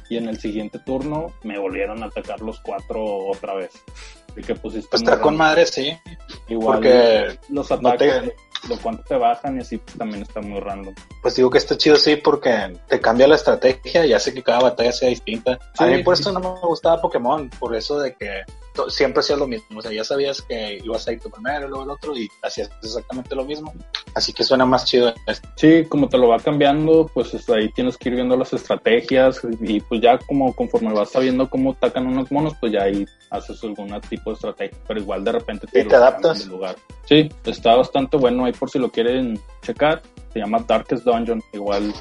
y 0.08 0.16
en 0.16 0.28
el 0.28 0.38
siguiente 0.40 0.78
turno 0.78 1.26
me 1.42 1.58
volvieron 1.58 2.02
a 2.02 2.06
atacar 2.06 2.40
los 2.40 2.58
cuatro 2.60 3.04
otra 3.04 3.54
vez. 3.54 3.70
Así 4.30 4.40
que 4.42 4.54
pues, 4.54 4.74
sí 4.74 4.84
Pues 4.90 5.02
está 5.02 5.20
con 5.20 5.36
madre, 5.36 5.66
sí. 5.66 5.94
Igual 6.48 6.78
Porque 6.78 7.38
los 7.50 7.70
no 7.70 7.76
ataques 7.88 8.22
te- 8.22 8.34
de 8.68 8.76
cuánto 8.78 9.02
te 9.04 9.16
bajan 9.16 9.56
y 9.56 9.60
así 9.60 9.78
pues, 9.78 9.96
también 9.96 10.22
está 10.22 10.40
muy 10.40 10.60
random. 10.60 10.94
Pues 11.20 11.34
digo 11.34 11.50
que 11.50 11.58
está 11.58 11.76
chido, 11.76 11.96
sí, 11.96 12.16
porque 12.16 12.78
te 12.88 13.00
cambia 13.00 13.26
la 13.26 13.34
estrategia 13.36 14.06
y 14.06 14.12
hace 14.12 14.32
que 14.32 14.42
cada 14.42 14.60
batalla 14.60 14.92
sea 14.92 15.08
distinta. 15.08 15.58
a 15.78 15.84
Sí. 15.86 15.90
mí 15.90 16.02
por 16.02 16.14
eso 16.14 16.32
no 16.32 16.40
me 16.40 16.48
gustaba 16.60 17.00
Pokémon, 17.00 17.50
por 17.58 17.74
eso 17.74 17.98
de 17.98 18.14
que 18.14 18.42
siempre 18.88 19.20
hacías 19.20 19.38
lo 19.38 19.46
mismo. 19.46 19.78
O 19.78 19.82
sea, 19.82 19.92
ya 19.92 20.04
sabías 20.04 20.42
que 20.42 20.80
ibas 20.82 21.06
a 21.06 21.12
ir 21.12 21.20
tú 21.20 21.30
primero, 21.30 21.68
luego 21.68 21.84
el 21.84 21.90
otro, 21.90 22.16
y 22.16 22.28
hacías 22.42 22.70
exactamente 22.82 23.34
lo 23.34 23.44
mismo. 23.44 23.72
Así 24.14 24.32
que 24.32 24.44
suena 24.44 24.64
más 24.66 24.84
chido 24.84 25.12
esto. 25.26 25.48
Sí, 25.56 25.84
como 25.88 26.08
te 26.08 26.18
lo 26.18 26.28
va 26.28 26.38
cambiando, 26.38 27.10
pues 27.12 27.34
hasta 27.34 27.56
ahí 27.56 27.70
tienes 27.70 27.96
que 27.96 28.08
ir 28.10 28.16
viendo 28.16 28.36
las 28.36 28.52
estrategias 28.52 29.40
y 29.60 29.80
pues 29.80 30.00
ya 30.00 30.18
como 30.18 30.54
conforme 30.54 30.92
vas 30.92 31.10
sabiendo 31.10 31.48
cómo 31.48 31.72
atacan 31.72 32.06
unos 32.06 32.30
monos, 32.30 32.54
pues 32.60 32.72
ya 32.72 32.82
ahí 32.82 33.06
haces 33.30 33.62
algún 33.64 33.98
tipo 34.02 34.30
de 34.30 34.34
estrategia, 34.34 34.78
pero 34.86 35.00
igual 35.00 35.24
de 35.24 35.32
repente 35.32 35.66
¿Y 35.72 35.84
te 35.84 35.96
adaptas? 35.96 36.46
lugar. 36.46 36.76
Sí, 37.04 37.28
está 37.44 37.76
bastante 37.76 38.16
bueno 38.16 38.44
ahí 38.44 38.52
por 38.52 38.70
si 38.70 38.78
lo 38.78 38.90
quieren 38.90 39.40
checar, 39.62 40.02
se 40.32 40.38
llama 40.40 40.64
Darkest 40.66 41.04
Dungeon, 41.04 41.42
igual 41.52 41.92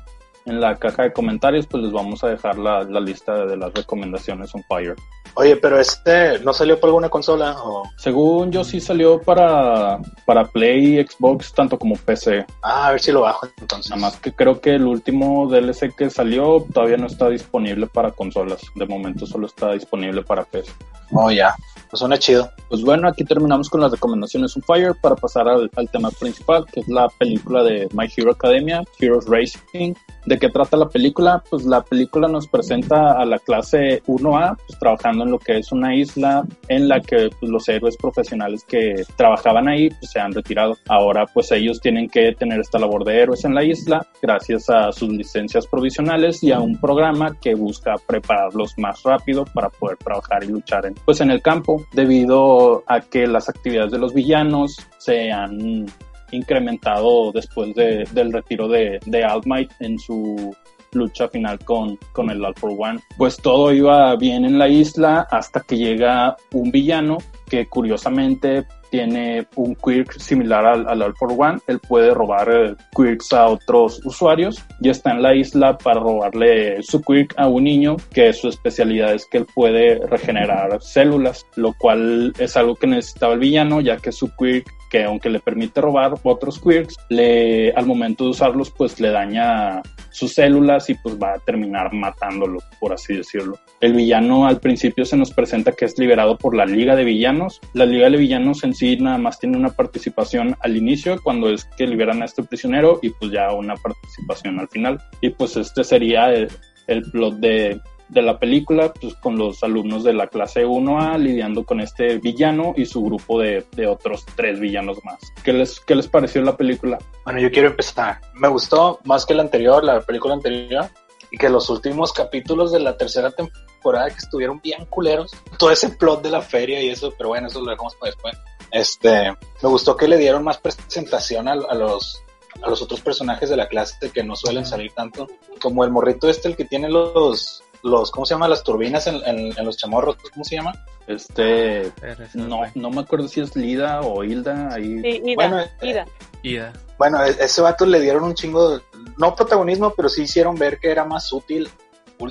en 0.45 0.59
la 0.59 0.75
caja 0.77 1.03
de 1.03 1.13
comentarios 1.13 1.67
pues 1.67 1.83
les 1.83 1.91
vamos 1.91 2.23
a 2.23 2.29
dejar 2.29 2.57
la, 2.57 2.83
la 2.83 2.99
lista 2.99 3.45
de 3.45 3.57
las 3.57 3.73
recomendaciones 3.73 4.53
on 4.55 4.63
Fire. 4.67 4.95
Oye, 5.35 5.55
pero 5.55 5.79
este 5.79 6.39
no 6.39 6.51
salió 6.51 6.77
por 6.79 6.89
alguna 6.89 7.07
consola 7.07 7.55
o 7.63 7.83
Según 7.97 8.51
yo 8.51 8.63
sí 8.65 8.81
salió 8.81 9.21
para, 9.21 9.99
para 10.25 10.45
Play, 10.45 11.05
Xbox, 11.05 11.53
tanto 11.53 11.79
como 11.79 11.95
PC. 11.95 12.45
ah, 12.63 12.87
a 12.87 12.91
ver 12.91 12.99
si 12.99 13.11
lo 13.11 13.21
bajo 13.21 13.47
entonces. 13.59 13.89
Nada 13.91 14.01
más 14.01 14.17
que 14.17 14.33
creo 14.33 14.59
que 14.59 14.75
el 14.75 14.83
último 14.85 15.47
DLC 15.49 15.95
que 15.95 16.09
salió 16.09 16.65
todavía 16.73 16.97
no 16.97 17.07
está 17.07 17.29
disponible 17.29 17.87
para 17.87 18.11
consolas. 18.11 18.61
De 18.75 18.85
momento 18.85 19.25
solo 19.25 19.47
está 19.47 19.71
disponible 19.71 20.21
para 20.21 20.43
PC. 20.43 20.71
Oh, 21.13 21.31
ya. 21.31 21.55
Pues 21.89 21.99
suena 21.99 22.17
chido. 22.17 22.49
Pues 22.69 22.81
bueno, 22.81 23.07
aquí 23.07 23.23
terminamos 23.23 23.69
con 23.69 23.81
las 23.81 23.91
recomendaciones 23.91 24.55
on 24.55 24.63
Fire 24.63 24.93
para 25.01 25.15
pasar 25.15 25.47
al, 25.47 25.69
al 25.75 25.89
tema 25.89 26.09
principal, 26.11 26.65
que 26.65 26.81
es 26.81 26.87
la 26.87 27.07
película 27.09 27.63
de 27.63 27.87
My 27.93 28.07
Hero 28.15 28.31
Academia, 28.31 28.83
Heroes 28.99 29.25
Racing. 29.27 29.93
¿De 30.31 30.39
qué 30.39 30.47
trata 30.47 30.77
la 30.77 30.87
película? 30.87 31.43
Pues 31.49 31.65
la 31.65 31.83
película 31.83 32.29
nos 32.29 32.47
presenta 32.47 33.19
a 33.19 33.25
la 33.25 33.37
clase 33.37 34.01
1A, 34.07 34.55
pues 34.65 34.79
trabajando 34.79 35.25
en 35.25 35.31
lo 35.31 35.37
que 35.37 35.57
es 35.57 35.73
una 35.73 35.93
isla 35.93 36.45
en 36.69 36.87
la 36.87 37.01
que 37.01 37.29
pues, 37.37 37.51
los 37.51 37.67
héroes 37.67 37.97
profesionales 37.97 38.63
que 38.63 39.03
trabajaban 39.17 39.67
ahí 39.67 39.89
pues, 39.89 40.09
se 40.09 40.21
han 40.21 40.31
retirado. 40.31 40.77
Ahora 40.87 41.25
pues 41.25 41.51
ellos 41.51 41.81
tienen 41.81 42.07
que 42.07 42.31
tener 42.31 42.61
esta 42.61 42.79
labor 42.79 43.03
de 43.03 43.19
héroes 43.19 43.43
en 43.43 43.53
la 43.53 43.65
isla 43.65 44.07
gracias 44.21 44.69
a 44.69 44.93
sus 44.93 45.09
licencias 45.09 45.67
provisionales 45.67 46.41
y 46.43 46.53
a 46.53 46.61
un 46.61 46.79
programa 46.79 47.37
que 47.41 47.53
busca 47.53 47.95
prepararlos 48.07 48.77
más 48.77 49.03
rápido 49.03 49.43
para 49.53 49.67
poder 49.67 49.97
trabajar 49.97 50.45
y 50.45 50.47
luchar 50.47 50.85
en, 50.85 50.95
pues, 51.03 51.19
en 51.19 51.29
el 51.29 51.41
campo 51.41 51.85
debido 51.91 52.85
a 52.87 53.01
que 53.01 53.27
las 53.27 53.49
actividades 53.49 53.91
de 53.91 53.97
los 53.97 54.13
villanos 54.13 54.77
se 54.97 55.29
han 55.29 55.87
incrementado 56.31 57.31
después 57.31 57.73
de- 57.75 58.05
del 58.11 58.31
retiro 58.33 58.67
de, 58.67 58.99
de 59.05 59.25
All 59.25 59.41
Might 59.45 59.71
en 59.79 59.97
su 59.99 60.55
lucha 60.93 61.29
final 61.29 61.57
con, 61.59 61.97
con 62.11 62.29
el 62.29 62.43
All 62.43 62.55
for 62.55 62.71
One. 62.77 62.99
Pues 63.17 63.37
todo 63.37 63.71
iba 63.71 64.13
bien 64.17 64.43
en 64.43 64.59
la 64.59 64.67
isla 64.67 65.25
hasta 65.31 65.61
que 65.61 65.77
llega 65.77 66.35
un 66.53 66.69
villano 66.71 67.17
que 67.49 67.65
curiosamente 67.67 68.65
tiene 68.89 69.47
un 69.55 69.73
quirk 69.75 70.11
similar 70.19 70.65
al, 70.65 70.85
al 70.89 71.01
All 71.01 71.15
for 71.15 71.31
One. 71.37 71.59
Él 71.67 71.79
puede 71.79 72.13
robar 72.13 72.49
eh, 72.53 72.75
quirks 72.93 73.31
a 73.31 73.47
otros 73.47 74.05
usuarios 74.05 74.61
y 74.81 74.89
está 74.89 75.11
en 75.11 75.21
la 75.21 75.33
isla 75.33 75.77
para 75.77 76.01
robarle 76.01 76.83
su 76.83 77.01
quirk 77.01 77.35
a 77.37 77.47
un 77.47 77.63
niño 77.63 77.95
que 78.13 78.33
su 78.33 78.49
especialidad 78.49 79.13
es 79.13 79.25
que 79.27 79.37
él 79.37 79.47
puede 79.55 80.05
regenerar 80.07 80.81
células, 80.81 81.45
lo 81.55 81.73
cual 81.77 82.33
es 82.37 82.57
algo 82.57 82.75
que 82.75 82.87
necesitaba 82.87 83.33
el 83.33 83.39
villano 83.39 83.79
ya 83.79 83.95
que 83.95 84.11
su 84.11 84.29
quirk 84.37 84.67
que 84.91 85.03
aunque 85.05 85.29
le 85.29 85.39
permite 85.39 85.81
robar 85.81 86.13
otros 86.23 86.59
quirks, 86.59 86.95
le, 87.09 87.71
al 87.71 87.85
momento 87.85 88.25
de 88.25 88.31
usarlos 88.31 88.69
pues 88.71 88.99
le 88.99 89.09
daña 89.09 89.81
sus 90.11 90.33
células 90.33 90.89
y 90.89 90.95
pues 90.95 91.17
va 91.17 91.33
a 91.33 91.39
terminar 91.39 91.93
matándolo, 91.93 92.59
por 92.79 92.93
así 92.93 93.15
decirlo. 93.15 93.57
El 93.79 93.93
villano 93.93 94.45
al 94.45 94.59
principio 94.59 95.05
se 95.05 95.15
nos 95.15 95.31
presenta 95.31 95.71
que 95.71 95.85
es 95.85 95.97
liberado 95.97 96.37
por 96.37 96.55
la 96.55 96.65
Liga 96.65 96.95
de 96.95 97.05
Villanos. 97.05 97.61
La 97.73 97.85
Liga 97.85 98.09
de 98.09 98.17
Villanos 98.17 98.63
en 98.63 98.75
sí 98.75 98.97
nada 98.97 99.17
más 99.17 99.39
tiene 99.39 99.57
una 99.57 99.69
participación 99.69 100.55
al 100.59 100.75
inicio 100.75 101.17
cuando 101.23 101.49
es 101.49 101.65
que 101.77 101.87
liberan 101.87 102.21
a 102.21 102.25
este 102.25 102.43
prisionero 102.43 102.99
y 103.01 103.09
pues 103.11 103.31
ya 103.31 103.53
una 103.53 103.75
participación 103.75 104.59
al 104.59 104.67
final. 104.67 104.99
Y 105.21 105.29
pues 105.29 105.55
este 105.55 105.83
sería 105.85 106.31
el, 106.33 106.49
el 106.87 107.03
plot 107.03 107.35
de, 107.35 107.79
de 108.11 108.21
la 108.21 108.37
película, 108.37 108.91
pues 108.93 109.15
con 109.15 109.37
los 109.37 109.63
alumnos 109.63 110.03
de 110.03 110.13
la 110.13 110.27
clase 110.27 110.65
1A 110.65 111.17
lidiando 111.17 111.65
con 111.65 111.79
este 111.79 112.17
villano 112.17 112.73
y 112.75 112.85
su 112.85 113.01
grupo 113.01 113.39
de, 113.39 113.65
de 113.71 113.87
otros 113.87 114.25
tres 114.35 114.59
villanos 114.59 114.97
más. 115.05 115.19
¿Qué 115.43 115.53
les, 115.53 115.79
¿Qué 115.79 115.95
les 115.95 116.07
pareció 116.07 116.41
la 116.41 116.57
película? 116.57 116.99
Bueno, 117.23 117.39
yo 117.39 117.49
quiero 117.49 117.69
empezar. 117.69 118.19
Me 118.35 118.49
gustó 118.49 118.99
más 119.05 119.25
que 119.25 119.33
la 119.33 119.43
anterior, 119.43 119.81
la 119.83 120.01
película 120.01 120.33
anterior, 120.33 120.89
y 121.31 121.37
que 121.37 121.49
los 121.49 121.69
últimos 121.69 122.11
capítulos 122.11 122.73
de 122.73 122.81
la 122.81 122.97
tercera 122.97 123.31
temporada 123.31 124.09
que 124.09 124.17
estuvieron 124.17 124.59
bien 124.61 124.85
culeros. 124.87 125.31
Todo 125.57 125.71
ese 125.71 125.89
plot 125.89 126.21
de 126.21 126.31
la 126.31 126.41
feria 126.41 126.81
y 126.81 126.89
eso, 126.89 127.13
pero 127.17 127.29
bueno, 127.29 127.47
eso 127.47 127.61
lo 127.61 127.71
dejamos 127.71 127.95
para 127.95 128.11
después. 128.11 128.37
Este, 128.71 129.29
me 129.63 129.69
gustó 129.69 129.95
que 129.95 130.09
le 130.09 130.17
dieron 130.17 130.43
más 130.43 130.57
presentación 130.57 131.47
a, 131.47 131.53
a 131.53 131.75
los 131.75 132.21
a 132.61 132.69
los 132.69 132.81
otros 132.81 132.99
personajes 132.99 133.49
de 133.49 133.55
la 133.55 133.69
clase 133.69 134.11
que 134.11 134.23
no 134.23 134.35
suelen 134.35 134.65
salir 134.65 134.91
tanto, 134.91 135.27
como 135.61 135.85
el 135.85 135.89
morrito 135.89 136.29
este, 136.29 136.49
el 136.49 136.57
que 136.57 136.65
tiene 136.65 136.89
los 136.89 137.63
los, 137.83 138.11
¿cómo 138.11 138.25
se 138.25 138.33
llama? 138.35 138.47
Las 138.47 138.63
turbinas 138.63 139.07
en, 139.07 139.15
en, 139.25 139.57
en 139.57 139.65
los 139.65 139.77
chamorros, 139.77 140.17
¿cómo 140.33 140.43
se 140.43 140.55
llama? 140.55 140.73
Este, 141.07 141.91
no, 142.35 142.61
no 142.75 142.89
me 142.91 143.01
acuerdo 143.01 143.27
si 143.27 143.41
es 143.41 143.55
Lida 143.55 144.01
o 144.01 144.23
Hilda 144.23 144.73
ahí. 144.73 145.01
Sí, 145.01 145.21
Ida, 145.25 145.35
Bueno, 145.35 145.63
Ida. 145.81 146.05
Ida. 146.43 146.73
Bueno, 146.97 147.23
e- 147.25 147.35
ese 147.39 147.61
vato 147.61 147.85
le 147.85 147.99
dieron 147.99 148.23
un 148.23 148.35
chingo, 148.35 148.77
de- 148.77 148.83
no 149.17 149.35
protagonismo, 149.35 149.93
pero 149.95 150.09
sí 150.09 150.23
hicieron 150.23 150.55
ver 150.55 150.79
que 150.79 150.91
era 150.91 151.03
más 151.05 151.31
útil 151.33 151.69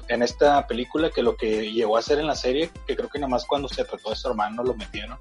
en 0.09 0.23
esta 0.23 0.67
película 0.69 1.11
que 1.11 1.21
lo 1.23 1.37
que 1.37 1.73
llegó 1.73 1.97
a 1.97 2.03
ser 2.03 2.21
en 2.21 2.29
la 2.29 2.37
serie, 2.37 2.71
que 2.87 2.95
creo 2.95 3.09
que 3.09 3.19
nada 3.19 3.29
más 3.31 3.45
cuando 3.45 3.69
se 3.69 3.85
trató 3.85 4.11
de 4.11 4.17
su 4.17 4.29
hermano 4.29 4.63
lo 4.63 4.75
metieron. 4.75 5.19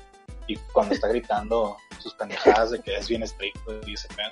Y 0.47 0.55
cuando 0.71 0.93
está 0.93 1.07
gritando 1.07 1.77
sus 1.99 2.13
pendejadas 2.13 2.71
de 2.71 2.79
que 2.79 2.95
es 2.95 3.07
bien 3.07 3.23
estricto 3.23 3.79
y 3.87 3.93
ese 3.95 4.07
pedo. 4.09 4.29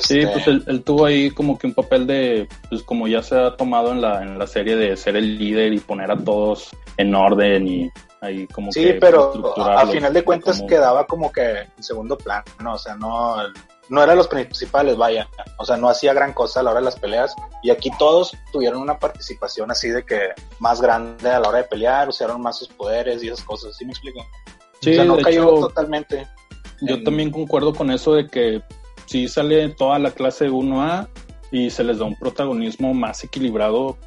Sí, 0.00 0.20
Este, 0.20 0.26
pues 0.28 0.46
él, 0.46 0.64
él 0.68 0.82
tuvo 0.82 1.04
ahí 1.04 1.30
como 1.30 1.58
que 1.58 1.66
un 1.66 1.74
papel 1.74 2.06
de, 2.06 2.48
pues 2.70 2.82
como 2.82 3.08
ya 3.08 3.22
se 3.22 3.36
ha 3.38 3.56
tomado 3.56 3.92
en 3.92 4.00
la, 4.00 4.22
en 4.22 4.38
la 4.38 4.46
serie 4.46 4.76
de 4.76 4.96
ser 4.96 5.16
el 5.16 5.38
líder 5.38 5.72
y 5.74 5.80
poner 5.80 6.10
a 6.10 6.16
todos 6.16 6.70
en 6.96 7.14
orden 7.14 7.66
y 7.68 7.90
ahí 8.20 8.46
como 8.46 8.72
Sí, 8.72 8.82
que 8.84 8.94
pero 8.94 9.26
estructurarlos, 9.26 9.82
al 9.82 9.90
final 9.90 10.12
de 10.12 10.24
cuentas 10.24 10.56
como- 10.58 10.68
quedaba 10.68 11.06
como 11.06 11.32
que 11.32 11.58
en 11.76 11.82
segundo 11.82 12.16
plano, 12.16 12.44
¿no? 12.60 12.74
O 12.74 12.78
sea, 12.78 12.94
no, 12.96 13.36
no 13.88 14.02
eran 14.02 14.16
los 14.16 14.28
principales, 14.28 14.96
vaya. 14.96 15.28
O 15.58 15.64
sea, 15.64 15.76
no 15.76 15.88
hacía 15.88 16.14
gran 16.14 16.32
cosa 16.32 16.60
a 16.60 16.62
la 16.62 16.70
hora 16.70 16.80
de 16.80 16.86
las 16.86 16.98
peleas. 16.98 17.34
Y 17.62 17.70
aquí 17.70 17.90
todos 17.98 18.34
tuvieron 18.52 18.80
una 18.80 18.98
participación 18.98 19.70
así 19.70 19.88
de 19.88 20.04
que 20.04 20.28
más 20.60 20.80
grande 20.80 21.28
a 21.28 21.40
la 21.40 21.48
hora 21.48 21.58
de 21.58 21.64
pelear, 21.64 22.08
usaron 22.08 22.40
más 22.40 22.56
sus 22.58 22.68
poderes 22.68 23.22
y 23.22 23.28
esas 23.28 23.42
cosas, 23.44 23.76
¿sí 23.76 23.84
me 23.84 23.90
explico? 23.92 24.24
Sí, 24.80 24.92
o 24.92 24.94
sea, 24.94 25.04
no 25.04 25.16
cayó 25.18 25.42
hecho, 25.42 25.66
totalmente. 25.68 26.26
Yo 26.80 27.02
también 27.04 27.30
concuerdo 27.30 27.72
con 27.74 27.90
eso 27.90 28.14
de 28.14 28.26
que 28.28 28.62
sí 29.06 29.28
sale 29.28 29.68
toda 29.70 29.98
la 29.98 30.10
clase 30.10 30.50
1A 30.50 31.08
y 31.50 31.70
se 31.70 31.84
les 31.84 31.98
da 31.98 32.06
un 32.06 32.16
protagonismo 32.16 32.94
más 32.94 33.22
equilibrado 33.24 33.98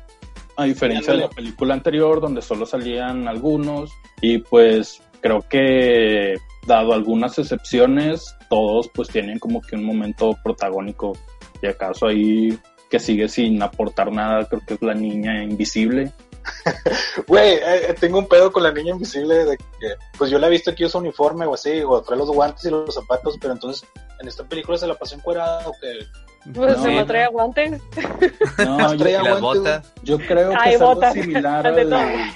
a 0.57 0.65
diferencia 0.65 1.13
de 1.13 1.19
la 1.19 1.29
película 1.29 1.73
anterior 1.73 2.21
donde 2.21 2.41
solo 2.41 2.65
salían 2.65 3.27
algunos 3.27 3.91
y 4.21 4.39
pues 4.39 5.01
creo 5.21 5.41
que 5.41 6.35
dado 6.65 6.93
algunas 6.93 7.37
excepciones 7.37 8.35
todos 8.49 8.89
pues 8.93 9.09
tienen 9.09 9.39
como 9.39 9.61
que 9.61 9.75
un 9.75 9.83
momento 9.83 10.35
protagónico. 10.43 11.13
Y 11.61 11.67
acaso 11.67 12.07
ahí 12.07 12.57
que 12.89 12.99
sigue 12.99 13.27
sin 13.27 13.61
aportar 13.61 14.11
nada 14.11 14.45
creo 14.45 14.61
que 14.65 14.75
es 14.75 14.81
la 14.81 14.93
niña 14.93 15.43
invisible 15.43 16.11
Güey, 17.27 17.55
eh, 17.55 17.95
tengo 17.99 18.19
un 18.19 18.27
pedo 18.27 18.51
con 18.51 18.63
la 18.63 18.71
niña 18.71 18.91
invisible 18.93 19.45
de 19.45 19.57
que, 19.57 19.95
pues 20.17 20.29
yo 20.29 20.39
la 20.39 20.47
he 20.47 20.49
visto 20.49 20.73
que 20.73 20.85
usa 20.85 20.99
uniforme 20.99 21.45
o 21.45 21.53
así, 21.53 21.81
o 21.81 22.01
trae 22.01 22.17
los 22.17 22.29
guantes 22.29 22.65
y 22.65 22.69
los 22.69 22.93
zapatos, 22.93 23.37
pero 23.39 23.53
entonces 23.53 23.87
en 24.19 24.27
esta 24.27 24.43
película 24.43 24.77
se 24.77 24.87
la 24.87 24.95
pasó 24.95 25.15
encuerada 25.15 25.67
o 25.67 25.73
que... 25.81 26.05
Pues 26.53 26.77
No, 26.77 26.83
se 26.83 26.89
me 26.89 26.99
no. 26.99 27.05
trae 27.05 27.27
guantes. 27.27 27.81
No, 28.59 28.91
yo, 28.91 28.97
traía 28.97 29.21
guantes, 29.21 29.41
botas. 29.41 29.93
yo 30.03 30.17
creo 30.19 30.49
que 30.51 30.57
Ay, 30.59 30.73
es 30.75 30.81
algo 30.81 31.11
similar 31.11 31.67
al... 31.67 32.33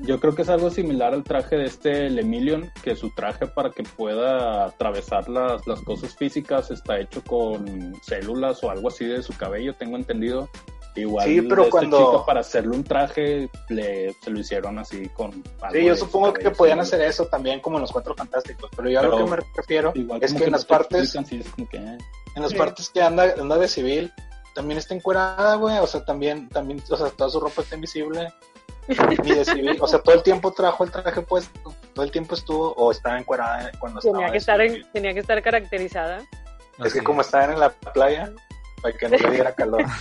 Yo 0.00 0.20
creo 0.20 0.34
que 0.34 0.42
es 0.42 0.48
algo 0.50 0.70
similar 0.70 1.14
al 1.14 1.24
traje 1.24 1.56
de 1.56 1.64
este 1.64 2.06
el 2.06 2.18
Emilion, 2.18 2.70
que 2.82 2.94
su 2.96 3.10
traje 3.14 3.46
para 3.46 3.70
que 3.70 3.82
pueda 3.82 4.66
atravesar 4.66 5.26
las, 5.28 5.66
las 5.66 5.80
cosas 5.80 6.14
físicas 6.14 6.70
está 6.70 6.98
hecho 7.00 7.22
con 7.24 7.94
células 8.02 8.62
o 8.62 8.70
algo 8.70 8.88
así 8.88 9.06
de 9.06 9.22
su 9.22 9.34
cabello, 9.34 9.72
tengo 9.74 9.96
entendido. 9.96 10.50
Igual 10.96 11.26
Sí, 11.26 11.42
pero 11.42 11.56
de 11.56 11.62
este 11.62 11.70
cuando- 11.70 11.98
chico 11.98 12.26
para 12.26 12.40
hacerle 12.40 12.74
un 12.76 12.82
traje 12.84 13.50
le, 13.68 14.14
se 14.14 14.30
lo 14.30 14.38
hicieron 14.40 14.78
así 14.78 15.08
con 15.10 15.30
Sí, 15.72 15.84
yo 15.84 15.94
supongo 15.94 16.32
que 16.32 16.50
podían 16.50 16.80
hacer 16.80 17.02
eso 17.02 17.26
también 17.26 17.60
como 17.60 17.76
en 17.76 17.82
los 17.82 17.92
Cuatro 17.92 18.14
Fantásticos, 18.14 18.70
pero 18.74 18.88
yo 18.88 19.00
a 19.00 19.02
lo 19.02 19.16
que 19.18 19.24
me 19.30 19.36
refiero 19.54 19.92
es 20.20 20.32
que 20.32 20.44
en 20.44 20.52
las 20.52 20.62
te 20.66 20.68
partes, 20.68 21.14
explican, 21.14 21.26
sí, 21.26 21.40
es 21.40 21.50
como 21.50 21.68
que, 21.68 21.76
eh. 21.76 21.98
en 22.34 22.42
las 22.42 22.50
Sí. 22.52 22.56
partes 22.56 22.88
que 22.88 23.02
anda, 23.02 23.34
anda 23.38 23.58
de 23.58 23.68
civil, 23.68 24.12
también 24.54 24.78
está 24.78 24.94
encuerada, 24.94 25.54
güey, 25.56 25.76
o 25.78 25.86
sea, 25.86 26.02
también, 26.04 26.48
también, 26.48 26.82
o 26.90 26.96
sea, 26.96 27.10
toda 27.10 27.28
su 27.28 27.40
ropa 27.40 27.60
está 27.62 27.74
invisible, 27.74 28.32
ni 29.22 29.34
de 29.34 29.44
civil, 29.44 29.76
o 29.80 29.86
sea, 29.86 29.98
todo 29.98 30.14
el 30.14 30.22
tiempo 30.22 30.50
trajo 30.52 30.82
el 30.84 30.90
traje 30.90 31.20
puesto, 31.20 31.74
todo 31.92 32.04
el 32.04 32.10
tiempo 32.10 32.34
estuvo, 32.34 32.72
o 32.72 32.90
estaba 32.90 33.18
encuerada 33.18 33.70
cuando 33.78 33.98
estaba 33.98 34.14
Tenía 34.18 34.26
que 34.28 34.32
de 34.32 34.38
estar, 34.38 34.60
en- 34.62 34.92
tenía 34.92 35.12
que 35.12 35.20
estar 35.20 35.42
caracterizada. 35.42 36.22
Es 36.84 36.92
que 36.94 37.02
como 37.02 37.20
estaban 37.22 37.52
en 37.52 37.60
la 37.60 37.70
playa, 37.70 38.32
para 38.80 38.96
que 38.96 39.08
no 39.08 39.16
le 39.16 39.30
diera 39.30 39.54
calor. 39.54 39.84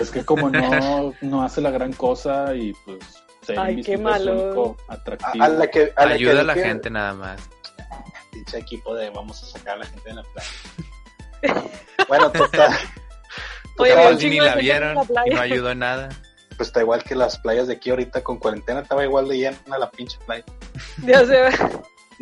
Es 0.00 0.10
que 0.10 0.24
como 0.24 0.48
no, 0.48 1.12
no 1.20 1.42
hace 1.42 1.60
la 1.60 1.70
gran 1.70 1.92
cosa 1.92 2.54
y 2.54 2.72
pues 2.84 2.98
ser 3.42 3.58
Ay, 3.58 3.82
qué 3.82 3.98
malo. 3.98 4.76
A, 4.88 4.94
atractivo. 4.94 5.44
a 5.44 5.48
la 5.48 5.66
que, 5.68 5.92
a 5.96 6.06
la 6.06 6.14
Ayuda 6.14 6.32
que 6.34 6.40
a 6.40 6.42
la 6.44 6.54
gente 6.54 6.90
nada 6.90 7.14
más. 7.14 7.50
Pinche 8.30 8.58
equipo 8.58 8.94
de 8.94 9.10
vamos 9.10 9.42
a 9.42 9.46
sacar 9.46 9.76
a 9.76 9.78
la 9.78 9.86
gente 9.86 10.08
de 10.08 10.14
la 10.14 10.22
playa. 10.22 11.68
bueno, 12.08 12.30
total. 12.30 12.72
Oye, 13.78 13.92
total, 13.92 14.18
ni 14.18 14.40
la 14.40 14.54
vieron 14.54 14.96
la 15.08 15.26
y 15.26 15.30
no 15.30 15.40
ayudó 15.40 15.70
en 15.72 15.80
nada. 15.80 16.08
pues 16.56 16.68
está 16.68 16.80
igual 16.80 17.02
que 17.02 17.14
las 17.14 17.38
playas 17.38 17.66
de 17.66 17.74
aquí 17.74 17.90
ahorita 17.90 18.22
con 18.22 18.38
cuarentena, 18.38 18.80
estaba 18.80 19.04
igual 19.04 19.28
de 19.28 19.38
llena 19.38 19.78
la 19.78 19.90
pinche 19.90 20.18
playa. 20.24 20.44
Ya 21.04 21.26
se 21.26 21.40
ve. 21.40 21.50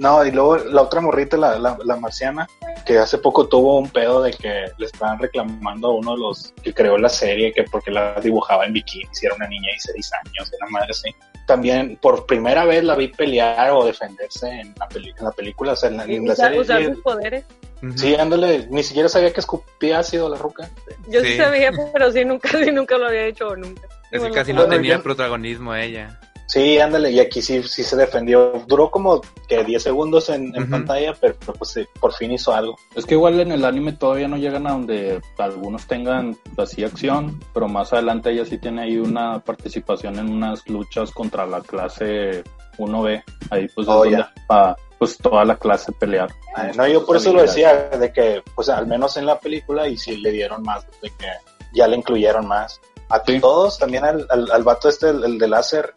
No, 0.00 0.25
y 0.25 0.30
luego 0.30 0.57
la 0.57 0.80
otra 0.83 1.00
morrita, 1.02 1.37
la, 1.37 1.59
la, 1.59 1.76
la 1.85 1.97
marciana, 1.97 2.49
que 2.87 2.99
hace 2.99 3.19
poco 3.19 3.47
tuvo 3.49 3.78
un 3.78 3.90
pedo 3.90 4.23
de 4.23 4.30
que 4.33 4.64
le 4.78 4.87
estaban 4.87 5.19
reclamando 5.19 5.88
a 5.88 5.95
uno 5.95 6.12
de 6.12 6.19
los 6.21 6.54
que 6.62 6.73
creó 6.73 6.97
la 6.97 7.11
serie 7.11 7.52
que 7.52 7.64
porque 7.64 7.90
la 7.90 8.14
dibujaba 8.21 8.64
en 8.64 8.73
bikini, 8.73 9.04
si 9.12 9.26
era 9.26 9.35
una 9.35 9.47
niña 9.47 9.69
de 9.73 9.78
6 9.92 10.11
años, 10.25 10.50
una 10.61 10.71
madre 10.71 10.88
así. 10.90 11.11
También 11.47 11.99
por 12.00 12.25
primera 12.25 12.64
vez 12.64 12.83
la 12.83 12.95
vi 12.95 13.09
pelear 13.09 13.73
o 13.73 13.85
defenderse 13.85 14.49
en 14.49 14.75
la, 14.78 14.88
peli- 14.88 15.12
en 15.19 15.25
la 15.25 15.33
película, 15.33 15.73
o 15.73 15.76
sea, 15.76 15.90
en 15.90 15.97
la, 15.99 16.04
en 16.04 16.25
la 16.26 16.33
Usar, 16.33 16.47
serie. 16.47 16.61
usar 16.61 16.78
sí, 16.80 16.87
sus 16.87 17.02
poderes. 17.02 17.45
Ujú. 17.83 17.99
Sí, 17.99 18.14
ándale, 18.14 18.69
ni 18.71 18.83
siquiera 18.83 19.09
sabía 19.11 19.33
que 19.35 19.40
escupía 19.40 19.99
ácido 19.99 20.28
la 20.30 20.37
ruca. 20.38 20.71
Yo 21.09 21.21
sí. 21.21 21.33
Sí. 21.33 21.37
sabía, 21.37 21.73
pero 21.92 22.11
sí 22.11 22.25
nunca, 22.25 22.49
sí 22.64 22.71
nunca 22.73 22.97
lo 22.97 23.07
había 23.09 23.26
hecho 23.26 23.54
nunca. 23.57 23.83
Es 24.04 24.12
que 24.12 24.19
Bueno, 24.21 24.35
casi 24.35 24.52
no 24.54 24.66
tenía 24.66 24.97
yo- 24.97 25.02
protagonismo 25.02 25.75
ella. 25.75 26.19
Sí, 26.50 26.78
ándale, 26.80 27.12
y 27.12 27.21
aquí 27.21 27.42
sí, 27.42 27.62
sí 27.62 27.85
se 27.85 27.95
defendió. 27.97 28.64
Duró 28.66 28.90
como 28.90 29.21
que 29.47 29.62
10 29.62 29.80
segundos 29.80 30.28
en, 30.30 30.52
pantalla, 30.69 31.14
pero, 31.21 31.37
pero, 31.38 31.52
pues 31.52 31.71
sí, 31.71 31.87
por 32.00 32.12
fin 32.12 32.33
hizo 32.33 32.52
algo. 32.52 32.76
Es 32.97 33.07
que 33.07 33.14
igual 33.14 33.38
en 33.38 33.52
el 33.52 33.64
anime 33.64 33.92
todavía 33.92 34.26
no 34.26 34.37
llegan 34.37 34.66
a 34.66 34.73
donde 34.73 35.21
algunos 35.38 35.87
tengan 35.87 36.37
así 36.59 36.83
acción, 36.83 37.38
pero 37.54 37.69
más 37.69 37.92
adelante 37.92 38.33
ella 38.33 38.45
sí 38.45 38.59
tiene 38.59 38.83
ahí 38.83 38.97
una 38.99 39.38
participación 39.38 40.19
en 40.19 40.28
unas 40.28 40.66
luchas 40.69 41.12
contra 41.12 41.47
la 41.47 41.61
clase 41.61 42.42
1B. 42.78 43.23
Ahí 43.50 43.69
pues 43.69 43.87
es 43.87 43.95
Oh, 43.95 43.99
donde 44.04 44.11
ya. 44.19 44.33
va 44.50 44.76
pues 44.99 45.16
toda 45.19 45.45
la 45.45 45.57
clase 45.57 45.92
pelear. 45.92 46.30
Ay, 46.57 46.73
no, 46.76 46.87
yo 46.88 47.07
por 47.07 47.16
eso 47.16 47.33
lo 47.33 47.42
decía, 47.42 47.90
de 47.90 48.12
que, 48.12 48.42
pues 48.56 48.69
al 48.69 48.89
menos 48.89 49.17
en 49.17 49.25
la 49.25 49.39
película, 49.39 49.86
y 49.89 49.97
sí 49.97 50.17
le 50.17 50.32
dieron 50.32 50.63
más, 50.65 50.84
de 51.00 51.10
que 51.10 51.26
ya 51.75 51.86
le 51.86 51.97
incluyeron 51.97 52.47
más. 52.49 52.80
A 53.08 53.23
Sí. 53.25 53.39
todos, 53.41 53.78
también 53.78 54.04
al, 54.04 54.26
al, 54.28 54.50
al 54.50 54.63
vato 54.63 54.89
este, 54.89 55.08
el, 55.10 55.25
el 55.25 55.39
de 55.39 55.49
láser, 55.49 55.95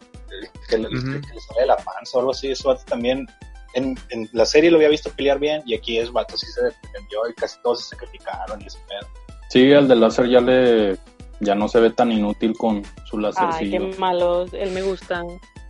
que, 0.68 0.78
le- 0.78 0.88
Ujú. 0.88 1.20
que 1.20 1.34
le 1.34 1.40
sale 1.40 1.60
de 1.60 1.66
la 1.66 1.76
panza 1.76 2.16
o 2.16 2.20
algo 2.20 2.30
así, 2.32 2.50
ese 2.50 2.66
vato 2.66 2.82
también, 2.86 3.26
en, 3.74 3.98
en 4.10 4.28
la 4.32 4.44
serie 4.46 4.70
lo 4.70 4.76
había 4.76 4.88
visto 4.88 5.10
pelear 5.10 5.38
bien, 5.38 5.62
y 5.66 5.74
aquí 5.74 5.98
es 5.98 6.10
vato 6.12 6.36
sí 6.36 6.46
se 6.46 6.62
defendió, 6.64 7.28
y 7.28 7.34
casi 7.34 7.58
todos 7.62 7.82
se 7.84 7.90
sacrificaron, 7.90 8.60
y 8.62 8.66
ese 8.66 8.78
pedo. 8.88 9.08
Sí, 9.50 9.72
al 9.72 9.88
de 9.88 9.96
láser 9.96 10.28
ya 10.28 10.40
le 10.40 10.96
ya 11.40 11.54
no 11.54 11.68
se 11.68 11.80
ve 11.80 11.90
tan 11.90 12.10
inútil 12.12 12.56
con 12.56 12.82
su 13.10 13.16
Ay, 13.16 13.22
lásercillo. 13.22 13.90
qué 13.90 13.98
malos. 13.98 14.50
Él 14.54 14.70
me 14.70 14.82
gusta. 14.82 15.22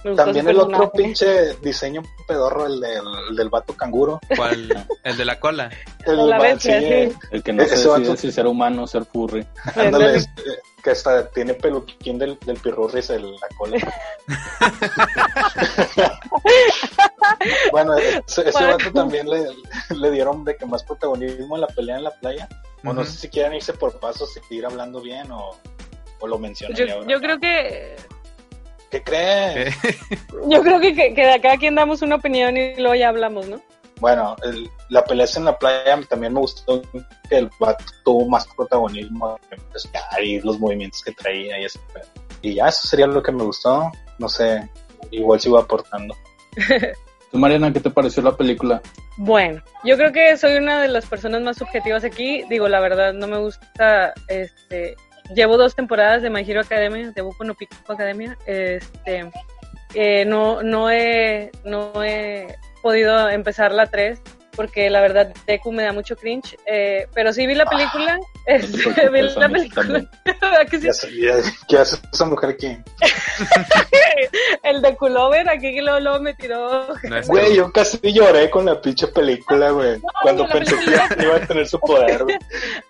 Me 0.04 0.10
gusta 0.10 0.24
También 0.26 0.46
el 0.48 0.60
otro 0.60 0.92
pinche 0.92 1.54
diseño 1.62 2.02
pedorro, 2.28 2.66
el 2.66 2.78
del, 2.80 3.00
el 3.30 3.34
del 3.36 3.48
vato 3.48 3.72
canguro. 3.74 4.20
¿Cuál? 4.36 4.86
El 5.02 5.16
de 5.16 5.24
la 5.24 5.40
cola. 5.40 5.70
El 6.06 6.28
La 6.28 6.38
bestia, 6.38 6.78
sí, 6.80 6.86
sí. 7.10 7.16
El 7.30 7.42
que 7.42 7.52
no 7.54 7.64
se 7.64 7.70
decide 7.70 7.88
vato- 7.90 8.16
si 8.16 8.30
ser 8.30 8.46
humano 8.46 8.82
o 8.82 8.86
ser 8.86 9.06
furry. 9.06 9.44
Ándale, 9.74 9.86
Ándale. 9.86 10.16
este, 10.18 10.42
que 10.84 10.90
hasta 10.90 11.28
tiene 11.30 11.54
peluquín 11.54 12.18
del, 12.18 12.38
del 12.40 12.58
pirurris 12.58 13.08
en 13.08 13.32
la 13.32 13.48
cola. 13.56 13.78
bueno, 17.72 17.96
ese, 17.96 18.48
ese 18.48 18.64
vato 18.66 18.92
también 18.92 19.28
le, 19.28 19.46
le 19.88 20.10
dieron 20.10 20.44
de 20.44 20.56
que 20.56 20.66
más 20.66 20.84
protagonismo 20.84 21.54
en 21.56 21.62
la 21.62 21.66
pelea 21.68 21.96
en 21.96 22.04
la 22.04 22.10
playa. 22.10 22.48
O 22.84 22.92
no 22.92 23.02
sé 23.02 23.12
si 23.12 23.28
quieren 23.30 23.54
irse 23.54 23.72
por 23.72 23.98
pasos 23.98 24.38
y 24.50 24.56
ir 24.56 24.66
hablando 24.66 25.00
bien 25.00 25.32
o, 25.32 25.56
o 26.20 26.28
lo 26.28 26.38
mencionan. 26.38 26.76
Yo, 26.76 26.84
ahora. 26.92 27.06
yo 27.08 27.18
creo 27.18 27.40
que 27.40 27.96
¿Qué 28.90 29.02
crees? 29.02 29.74
¿Qué? 29.80 29.96
yo 30.50 30.62
creo 30.62 30.80
que, 30.80 30.94
que, 30.94 31.14
que 31.14 31.26
de 31.26 31.40
cada 31.40 31.56
quien 31.56 31.74
damos 31.74 32.02
una 32.02 32.16
opinión 32.16 32.58
y 32.58 32.76
luego 32.76 32.94
ya 32.94 33.08
hablamos, 33.08 33.48
¿no? 33.48 33.62
Bueno, 34.04 34.36
el- 34.42 34.70
la 34.90 35.02
pelea 35.02 35.26
en 35.34 35.46
la 35.46 35.58
playa 35.58 35.98
también 36.10 36.34
me 36.34 36.40
gustó 36.40 36.82
que 36.92 37.38
el 37.38 37.48
vato 37.58 37.82
tuvo 38.04 38.28
más 38.28 38.46
protagonismo 38.54 39.40
pescar 39.72 40.22
y 40.22 40.42
los 40.42 40.60
movimientos 40.60 41.00
que 41.02 41.12
traía 41.12 41.58
y 41.58 41.64
pedo. 41.90 42.04
Y 42.42 42.56
ya, 42.56 42.68
eso 42.68 42.86
sería 42.86 43.06
lo 43.06 43.22
que 43.22 43.32
me 43.32 43.44
gustó. 43.44 43.90
No 44.18 44.28
sé, 44.28 44.68
igual 45.10 45.40
sigo 45.40 45.56
aportando. 45.56 46.14
¿Tú, 47.32 47.38
Mariana, 47.38 47.72
qué 47.72 47.80
te 47.80 47.88
pareció 47.88 48.22
la 48.22 48.36
película? 48.36 48.82
Bueno, 49.16 49.62
yo 49.84 49.96
creo 49.96 50.12
que 50.12 50.36
soy 50.36 50.56
una 50.56 50.82
de 50.82 50.88
las 50.88 51.06
personas 51.06 51.40
más 51.40 51.56
subjetivas 51.56 52.04
aquí. 52.04 52.42
Digo, 52.50 52.68
la 52.68 52.80
verdad, 52.80 53.14
no 53.14 53.26
me 53.26 53.38
gusta, 53.38 54.12
este, 54.28 54.96
llevo 55.34 55.56
dos 55.56 55.74
temporadas 55.74 56.20
de 56.20 56.28
My 56.28 56.42
Hero 56.42 56.60
Academia, 56.60 57.10
de 57.10 57.22
Boku 57.22 57.42
no 57.42 57.54
Pico 57.54 57.74
Academia, 57.88 58.36
este, 58.44 59.30
eh, 59.94 60.26
no, 60.26 60.62
no 60.62 60.90
he, 60.90 61.50
no 61.64 62.04
he 62.04 62.54
podido 62.84 63.30
empezar 63.30 63.72
la 63.72 63.86
3 63.86 64.20
porque 64.54 64.90
la 64.90 65.00
verdad 65.00 65.32
Deku 65.46 65.72
me 65.72 65.82
da 65.82 65.92
mucho 65.92 66.16
cringe, 66.16 66.56
eh, 66.66 67.08
pero 67.12 67.32
sí 67.32 67.46
vi 67.46 67.54
la 67.54 67.64
película, 67.64 68.18
te 68.46 68.54
este, 68.56 68.76
vi 68.76 68.92
preocupes, 68.92 69.36
la 69.36 69.48
película. 69.48 70.10
Ya 70.80 70.92
ya- 70.92 71.50
¿Qué 71.66 71.78
hace 71.78 71.96
esa 72.12 72.24
mujer 72.26 72.50
aquí? 72.50 72.76
El 74.62 74.82
de 74.82 74.94
Culover 74.96 75.48
aquí 75.48 75.74
que 75.74 75.82
luego, 75.82 75.98
luego 76.00 76.20
me 76.20 76.34
tiró 76.34 76.86
No 77.04 77.22
Güey, 77.26 77.56
yo 77.56 77.72
casi 77.72 77.98
lloré 78.12 78.50
con 78.50 78.66
la 78.66 78.80
pinche 78.80 79.08
película, 79.08 79.70
güey. 79.70 80.00
Cuando 80.22 80.46
pensé 80.46 80.76
que 80.76 81.22
iba 81.24 81.36
a 81.36 81.46
tener 81.46 81.66
su 81.66 81.80
poder, 81.80 82.22
güey. 82.24 82.36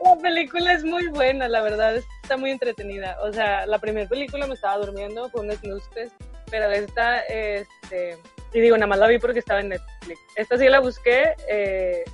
La 0.04 0.16
película 0.20 0.72
es 0.72 0.84
muy 0.84 1.06
buena, 1.06 1.48
la 1.48 1.62
verdad, 1.62 1.96
está 1.96 2.36
muy 2.36 2.50
entretenida. 2.50 3.16
O 3.22 3.32
sea, 3.32 3.64
la 3.66 3.78
primera 3.78 4.08
película 4.08 4.46
me 4.46 4.54
estaba 4.54 4.78
durmiendo, 4.84 5.30
fue 5.30 5.42
un 5.42 5.52
snooze 5.52 6.10
pero 6.50 6.70
esta, 6.70 7.20
este, 7.20 8.18
y 8.54 8.60
digo, 8.60 8.76
nada 8.76 8.86
más 8.86 8.98
la 8.98 9.08
vi 9.08 9.18
porque 9.18 9.40
estaba 9.40 9.60
en 9.60 9.68
Netflix. 9.70 10.18
Esta 10.36 10.56
sí 10.56 10.68
la 10.68 10.80
busqué, 10.80 11.34
eh, 11.50 12.04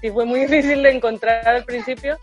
sí 0.00 0.10
fue 0.10 0.24
muy 0.26 0.40
difícil 0.46 0.82
de 0.82 0.90
encontrar 0.90 1.46
al 1.48 1.64
principio, 1.64 2.18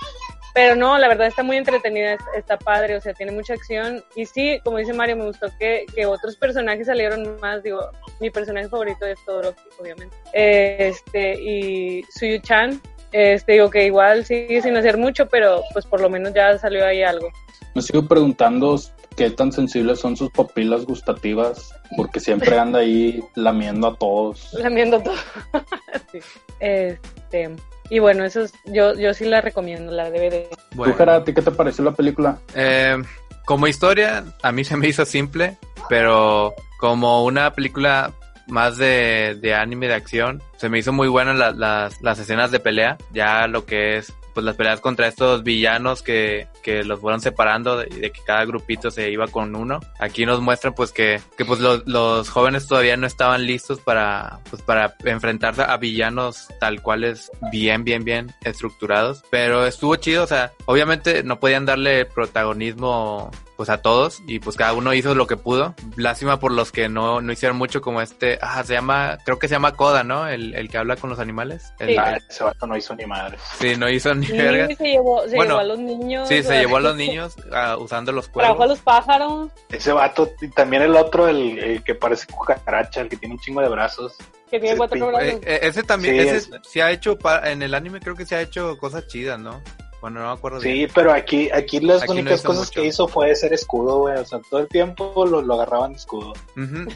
pero 0.53 0.75
no, 0.75 0.97
la 0.99 1.07
verdad 1.07 1.25
está 1.27 1.41
muy 1.41 1.57
entretenida, 1.57 2.13
es- 2.13 2.21
está 2.35 2.57
padre, 2.59 2.95
o 2.95 3.01
sea, 3.01 3.13
tiene 3.15 3.31
mucha 3.31 3.53
acción. 3.55 4.03
Y 4.15 4.25
sí, 4.27 4.59
como 4.63 4.77
dice 4.77 4.93
Mario, 4.93 5.15
me 5.17 5.25
gustó 5.25 5.47
que, 5.57 5.85
que 5.95 6.05
otros 6.05 6.35
personajes 6.37 6.85
salieron 6.85 7.39
más, 7.39 7.63
digo, 7.63 7.89
mi 8.19 8.29
personaje 8.29 8.69
favorito 8.69 9.05
es 9.07 9.17
Todoroki, 9.25 9.61
obviamente. 9.79 10.15
Este, 10.33 11.33
y 11.41 12.03
Suyu-chan, 12.03 12.79
este, 13.13 13.53
digo 13.53 13.69
que 13.69 13.85
igual 13.85 14.25
sigue 14.25 14.61
sin 14.61 14.75
hacer 14.75 14.97
mucho, 14.97 15.27
pero 15.27 15.61
pues 15.71 15.85
por 15.85 16.01
lo 16.01 16.09
menos 16.09 16.33
ya 16.33 16.57
salió 16.57 16.85
ahí 16.85 17.03
algo. 17.03 17.29
Me 17.75 17.81
sigo 17.81 18.07
preguntando 18.07 18.79
qué 19.15 19.29
tan 19.29 19.51
sensibles 19.51 19.99
son 19.99 20.17
sus 20.17 20.31
papilas 20.31 20.85
gustativas, 20.85 21.73
porque 21.95 22.19
siempre 22.19 22.57
anda 22.57 22.79
ahí 22.79 23.23
lamiendo 23.35 23.87
a 23.87 23.95
todos. 23.95 24.53
Lamiendo 24.59 24.99
todo. 25.01 25.15
Sí. 26.11 26.19
Este, 26.59 27.55
y 27.89 27.99
bueno, 27.99 28.23
eso 28.23 28.41
es, 28.41 28.53
yo, 28.65 28.93
yo 28.95 29.13
sí 29.13 29.25
la 29.25 29.41
recomiendo, 29.41 29.91
la 29.91 30.11
DVD. 30.11 30.47
Bueno. 30.75 30.93
¿Tú, 30.93 30.97
Jara, 30.97 31.15
a 31.15 31.23
ti 31.23 31.33
qué 31.33 31.41
te 31.41 31.51
pareció 31.51 31.83
la 31.83 31.91
película? 31.91 32.37
Eh, 32.55 32.97
como 33.45 33.67
historia, 33.67 34.23
a 34.41 34.51
mí 34.51 34.63
se 34.63 34.77
me 34.77 34.87
hizo 34.87 35.05
simple, 35.05 35.57
pero 35.89 36.53
como 36.77 37.23
una 37.23 37.53
película 37.53 38.13
más 38.47 38.77
de, 38.77 39.37
de 39.41 39.53
anime 39.55 39.87
de 39.87 39.93
acción, 39.95 40.41
se 40.57 40.69
me 40.69 40.79
hizo 40.79 40.91
muy 40.93 41.07
buena 41.07 41.33
la- 41.33 41.51
las, 41.51 42.01
las 42.01 42.19
escenas 42.19 42.51
de 42.51 42.59
pelea. 42.59 42.97
Ya 43.11 43.47
lo 43.47 43.65
que 43.65 43.97
es 43.97 44.13
pues 44.33 44.43
las 44.43 44.55
peleas 44.55 44.79
contra 44.81 45.07
estos 45.07 45.43
villanos 45.43 46.01
que, 46.01 46.47
que 46.63 46.83
los 46.83 46.99
fueron 46.99 47.21
separando 47.21 47.77
de, 47.77 47.85
de 47.85 48.11
que 48.11 48.19
cada 48.25 48.43
grupito 48.45 48.89
se 48.89 49.11
iba 49.11 49.27
con 49.27 49.55
uno. 49.55 49.79
Aquí 49.99 50.25
nos 50.25 50.41
muestran 50.41 50.73
pues 50.73 50.91
que, 50.91 51.21
que 51.37 51.45
pues 51.45 51.59
los, 51.59 51.85
los 51.85 52.29
jóvenes 52.29 52.65
todavía 52.65 52.97
no 52.97 53.05
estaban 53.05 53.45
listos 53.45 53.79
para, 53.79 54.39
pues 54.49 54.63
para 54.63 54.95
enfrentarse 55.05 55.61
a 55.61 55.77
villanos 55.77 56.47
tal 56.59 56.81
cuales 56.81 57.29
bien, 57.51 57.83
bien, 57.83 58.03
bien 58.03 58.33
estructurados. 58.43 59.23
Pero 59.29 59.67
estuvo 59.67 59.97
chido, 59.97 60.23
o 60.23 60.27
sea, 60.27 60.51
obviamente 60.65 61.21
no 61.23 61.39
podían 61.39 61.67
darle 61.67 62.05
protagonismo 62.05 63.29
pues 63.55 63.69
a 63.69 63.81
todos 63.81 64.21
y 64.27 64.39
pues 64.39 64.55
cada 64.57 64.73
uno 64.73 64.93
hizo 64.93 65.13
lo 65.15 65.27
que 65.27 65.37
pudo. 65.37 65.75
Lástima 65.95 66.39
por 66.39 66.51
los 66.51 66.71
que 66.71 66.89
no, 66.89 67.21
no 67.21 67.31
hicieron 67.31 67.57
mucho 67.57 67.81
como 67.81 68.01
este, 68.01 68.39
ah, 68.41 68.63
se 68.63 68.73
llama, 68.73 69.17
creo 69.25 69.37
que 69.39 69.47
se 69.47 69.53
llama 69.55 69.73
Koda, 69.73 70.03
¿no? 70.03 70.27
El, 70.27 70.55
el 70.55 70.69
que 70.69 70.77
habla 70.77 70.95
con 70.95 71.09
los 71.09 71.19
animales. 71.19 71.73
El- 71.79 71.89
Sí. 71.89 71.95
Ah, 71.97 72.17
ese 72.29 72.43
vato 72.43 72.65
no 72.67 72.75
hizo 72.75 72.95
ni 72.95 73.05
madres. 73.05 73.39
sí, 73.59 73.75
no 73.77 73.87
hizo 73.89 74.13
ni 74.15 74.25
Sí, 74.25 74.37
verga. 74.37 74.75
se 74.75 74.83
llevó, 74.83 75.21
se 75.27 75.35
Bueno, 75.35 75.51
llevó 75.51 75.59
a 75.59 75.63
los 75.65 75.79
niños. 75.79 76.27
Sí, 76.27 76.41
se 76.43 76.59
llevó 76.59 76.77
a 76.77 76.81
los 76.81 76.95
niños 76.97 77.35
ah, 77.51 77.77
usando 77.77 78.11
los 78.11 78.31
Trajo 78.31 78.63
a 78.63 78.67
los 78.67 78.79
pájaros. 78.79 79.51
Ese 79.69 79.91
vato, 79.93 80.29
y 80.41 80.47
también 80.49 80.81
el 80.83 80.95
otro, 80.95 81.27
el, 81.27 81.59
el 81.59 81.83
que 81.83 81.93
parece 81.95 82.25
cucaracha, 82.27 83.01
el 83.01 83.09
que 83.09 83.17
tiene 83.17 83.35
un 83.35 83.39
chingo 83.41 83.61
de 83.61 83.69
brazos. 83.69 84.15
Que 84.49 84.59
tiene 84.59 84.77
cuatro 84.77 85.07
brazos. 85.07 85.23
Eh, 85.27 85.41
eh, 85.45 85.59
ese 85.63 85.83
también, 85.83 86.15
Sí, 86.15 86.21
ese 86.27 86.37
es- 86.37 86.49
se 86.63 86.81
ha 86.83 86.91
hecho, 86.91 87.17
pa- 87.17 87.49
en 87.51 87.61
el 87.63 87.73
anime 87.73 87.99
creo 87.99 88.15
que 88.15 88.25
se 88.25 88.35
ha 88.35 88.41
hecho 88.41 88.77
cosas 88.77 89.07
chidas, 89.07 89.39
¿no? 89.39 89.61
Bueno, 90.03 90.19
no 90.19 90.25
me 90.25 90.33
acuerdo 90.33 90.59
bien. 90.59 90.85
Sí, 90.89 90.93
pero 90.93 91.13
aquí, 91.13 91.49
aquí 91.49 91.79
las 91.79 92.03
Aquí 92.03 92.11
únicas 92.11 92.41
cosas 92.41 92.67
mucho. 92.67 92.81
que 92.81 92.87
hizo 92.87 93.07
fue 93.07 93.33
ser 93.37 93.53
escudo, 93.53 93.99
güey. 93.99 94.17
O 94.17 94.25
sea, 94.25 94.41
todo 94.49 94.59
el 94.59 94.67
tiempo 94.67 95.25
lo, 95.25 95.41
lo 95.41 95.53
agarraban 95.53 95.93
de 95.93 95.99
escudo. 95.99 96.33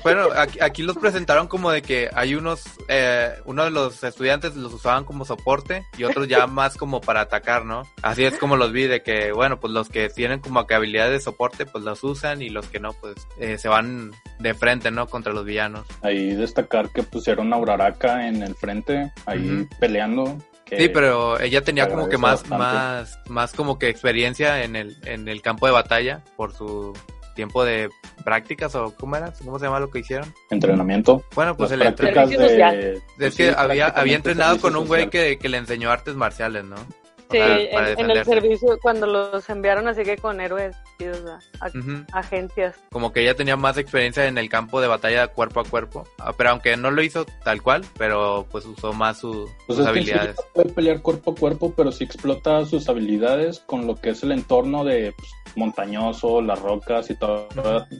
Bueno, 0.03 0.27
aquí, 0.35 0.59
aquí 0.59 0.83
los 0.83 0.97
presentaron 0.97 1.47
como 1.47 1.71
de 1.71 1.81
que 1.81 2.09
hay 2.13 2.35
unos, 2.35 2.65
eh, 2.89 3.31
uno 3.45 3.63
de 3.63 3.71
los 3.71 4.03
estudiantes 4.03 4.57
los 4.57 4.73
usaban 4.73 5.05
como 5.05 5.23
soporte 5.23 5.85
y 5.97 6.03
otros 6.03 6.27
ya 6.27 6.47
más 6.47 6.75
como 6.75 6.99
para 6.99 7.21
atacar, 7.21 7.63
¿no? 7.63 7.83
Así 8.01 8.25
es 8.25 8.37
como 8.37 8.57
los 8.57 8.73
vi, 8.73 8.87
de 8.87 9.01
que, 9.01 9.31
bueno, 9.31 9.57
pues 9.57 9.71
los 9.71 9.87
que 9.87 10.09
tienen 10.09 10.41
como 10.41 10.67
que 10.67 10.73
habilidad 10.73 11.09
de 11.09 11.21
soporte, 11.21 11.65
pues 11.65 11.85
los 11.85 12.03
usan 12.03 12.41
y 12.41 12.49
los 12.49 12.67
que 12.67 12.81
no, 12.81 12.91
pues 12.91 13.15
eh, 13.39 13.57
se 13.57 13.69
van 13.69 14.11
de 14.39 14.53
frente, 14.53 14.91
¿no? 14.91 15.07
Contra 15.07 15.31
los 15.31 15.45
villanos. 15.45 15.85
Ahí 16.01 16.35
destacar 16.35 16.89
que 16.89 17.03
pusieron 17.03 17.53
a 17.53 17.57
Uraraka 17.57 18.27
en 18.27 18.43
el 18.43 18.53
frente, 18.53 19.13
ahí 19.25 19.65
peleando. 19.79 20.37
Que- 20.69 20.77
Sí, 20.77 20.89
pero 20.89 21.39
ella 21.39 21.61
tenía 21.61 21.89
como 21.89 22.07
que 22.09 22.17
más, 22.17 22.41
bastante. 22.47 22.57
más, 22.57 23.19
más 23.29 23.53
como 23.53 23.79
que 23.79 23.89
experiencia 23.89 24.63
en 24.63 24.75
el, 24.75 24.97
en 25.05 25.27
el 25.27 25.41
campo 25.41 25.65
de 25.65 25.71
batalla 25.73 26.23
por 26.35 26.53
su 26.53 26.93
tiempo 27.35 27.63
de 27.63 27.89
prácticas 28.25 28.73
o 28.75 28.95
cómo 28.95 29.15
era, 29.15 29.31
cómo 29.43 29.59
se 29.59 29.65
llama 29.65 29.79
lo 29.79 29.89
que 29.91 29.99
hicieron. 29.99 30.33
Entrenamiento. 30.49 31.23
Bueno, 31.35 31.55
pues 31.55 31.69
Las 31.71 31.79
el 31.81 31.87
entre- 31.87 32.11
prácticas 32.11 32.29
Servicio 32.29 32.49
social. 32.49 32.81
de... 32.81 32.93
es 32.95 33.01
pues 33.17 33.35
que 33.35 33.47
sí, 33.49 33.55
había, 33.55 33.87
había 33.87 34.15
entrenado 34.15 34.59
con 34.59 34.75
un 34.75 34.87
güey 34.87 35.09
que, 35.09 35.37
que 35.37 35.47
le 35.49 35.57
enseñó 35.57 35.91
artes 35.91 36.15
marciales, 36.15 36.63
¿no? 36.65 36.75
Sí, 37.29 37.37
en, 37.39 37.73
para 37.73 37.91
en 37.91 38.09
el 38.11 38.23
servicio, 38.25 38.77
cuando 38.81 39.05
los 39.05 39.49
enviaron 39.49 39.87
así 39.87 40.03
que 40.03 40.15
con 40.17 40.39
héroes, 40.39 40.75
sí, 40.97 41.07
o 41.07 41.13
sea, 41.13 41.39
a- 41.59 41.67
Ujú. 41.67 42.05
agencias. 42.13 42.75
Como 42.91 43.11
que 43.11 43.21
ella 43.21 43.35
tenía 43.35 43.57
más 43.57 43.77
experiencia 43.77 44.27
en 44.27 44.37
el 44.37 44.47
campo 44.49 44.79
de 44.79 44.87
batalla 44.87 45.27
cuerpo 45.27 45.59
a 45.59 45.63
cuerpo. 45.65 46.07
Ah, 46.19 46.31
Pero 46.37 46.51
aunque 46.51 46.77
no 46.77 46.89
lo 46.91 47.01
hizo 47.01 47.25
tal 47.43 47.61
cual, 47.61 47.83
pero 47.97 48.47
pues 48.49 48.65
usó 48.65 48.93
más 48.93 49.19
su- 49.19 49.49
Pues 49.67 49.77
sus 49.77 49.87
es 49.87 49.91
que 49.93 49.99
en 49.99 50.05
sí 50.05 50.11
habilidades. 50.11 50.37
no 50.37 50.53
puede 50.53 50.69
pelear 50.73 51.01
cuerpo 51.01 51.31
a 51.31 51.35
cuerpo, 51.35 51.73
pero 51.75 51.91
sí 51.91 52.03
explota 52.05 52.65
sus 52.65 52.87
habilidades 52.87 53.59
con 53.59 53.85
lo 53.87 53.95
que 53.95 54.11
es 54.11 54.23
el 54.23 54.31
entorno 54.31 54.83
de 54.85 55.13
pues, 55.17 55.31
montañoso, 55.57 56.41
las 56.41 56.59
rocas 56.61 57.09
y 57.09 57.15
todo, 57.15 57.47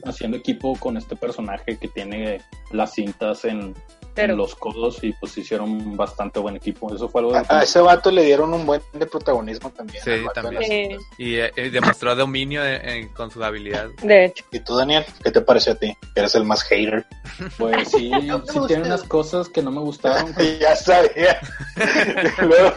haciendo 0.04 0.36
equipo 0.38 0.74
con 0.78 0.96
este 0.96 1.16
personaje 1.16 1.76
que 1.78 1.88
tiene 1.88 2.40
las 2.70 2.94
cintas 2.94 3.44
en, 3.44 3.74
En 4.18 4.36
los 4.36 4.54
codos 4.54 5.02
y 5.02 5.12
pues 5.14 5.36
hicieron 5.38 5.96
bastante 5.96 6.38
buen 6.40 6.56
equipo. 6.56 6.92
Eso 6.94 7.08
fue 7.08 7.20
algo 7.20 7.32
de 7.32 7.38
A, 7.38 7.58
a 7.60 7.62
ese 7.62 7.80
vato 7.80 8.10
le 8.10 8.22
dieron 8.24 8.52
un 8.52 8.66
buen 8.66 8.80
de 8.92 9.06
protagonismo 9.06 9.70
también. 9.70 10.02
Sí, 10.02 10.10
también. 10.34 10.98
Y 11.16 11.36
eh, 11.36 11.52
eh, 11.56 11.70
demostró 11.70 12.14
dominio 12.14 12.64
en- 12.64 12.88
en- 12.88 13.08
con 13.08 13.30
su 13.30 13.42
habilidad. 13.42 13.88
De 14.02 14.26
hecho. 14.26 14.44
¿Y 14.50 14.60
tú, 14.60 14.76
Daniel? 14.76 15.04
¿Qué 15.22 15.30
te 15.30 15.40
pareció 15.40 15.72
a 15.72 15.76
ti? 15.76 15.96
Que 16.14 16.20
eres 16.20 16.34
el 16.34 16.44
más 16.44 16.62
hater. 16.64 17.06
Pues 17.58 17.88
sí, 17.90 18.10
sí 18.52 18.58
tiene 18.66 18.84
unas 18.84 19.02
cosas 19.04 19.48
que 19.48 19.62
no 19.62 19.70
me 19.70 19.80
gustaron. 19.80 20.34
ya 20.60 20.74
sabía. 20.76 21.38
Luego, 22.42 22.72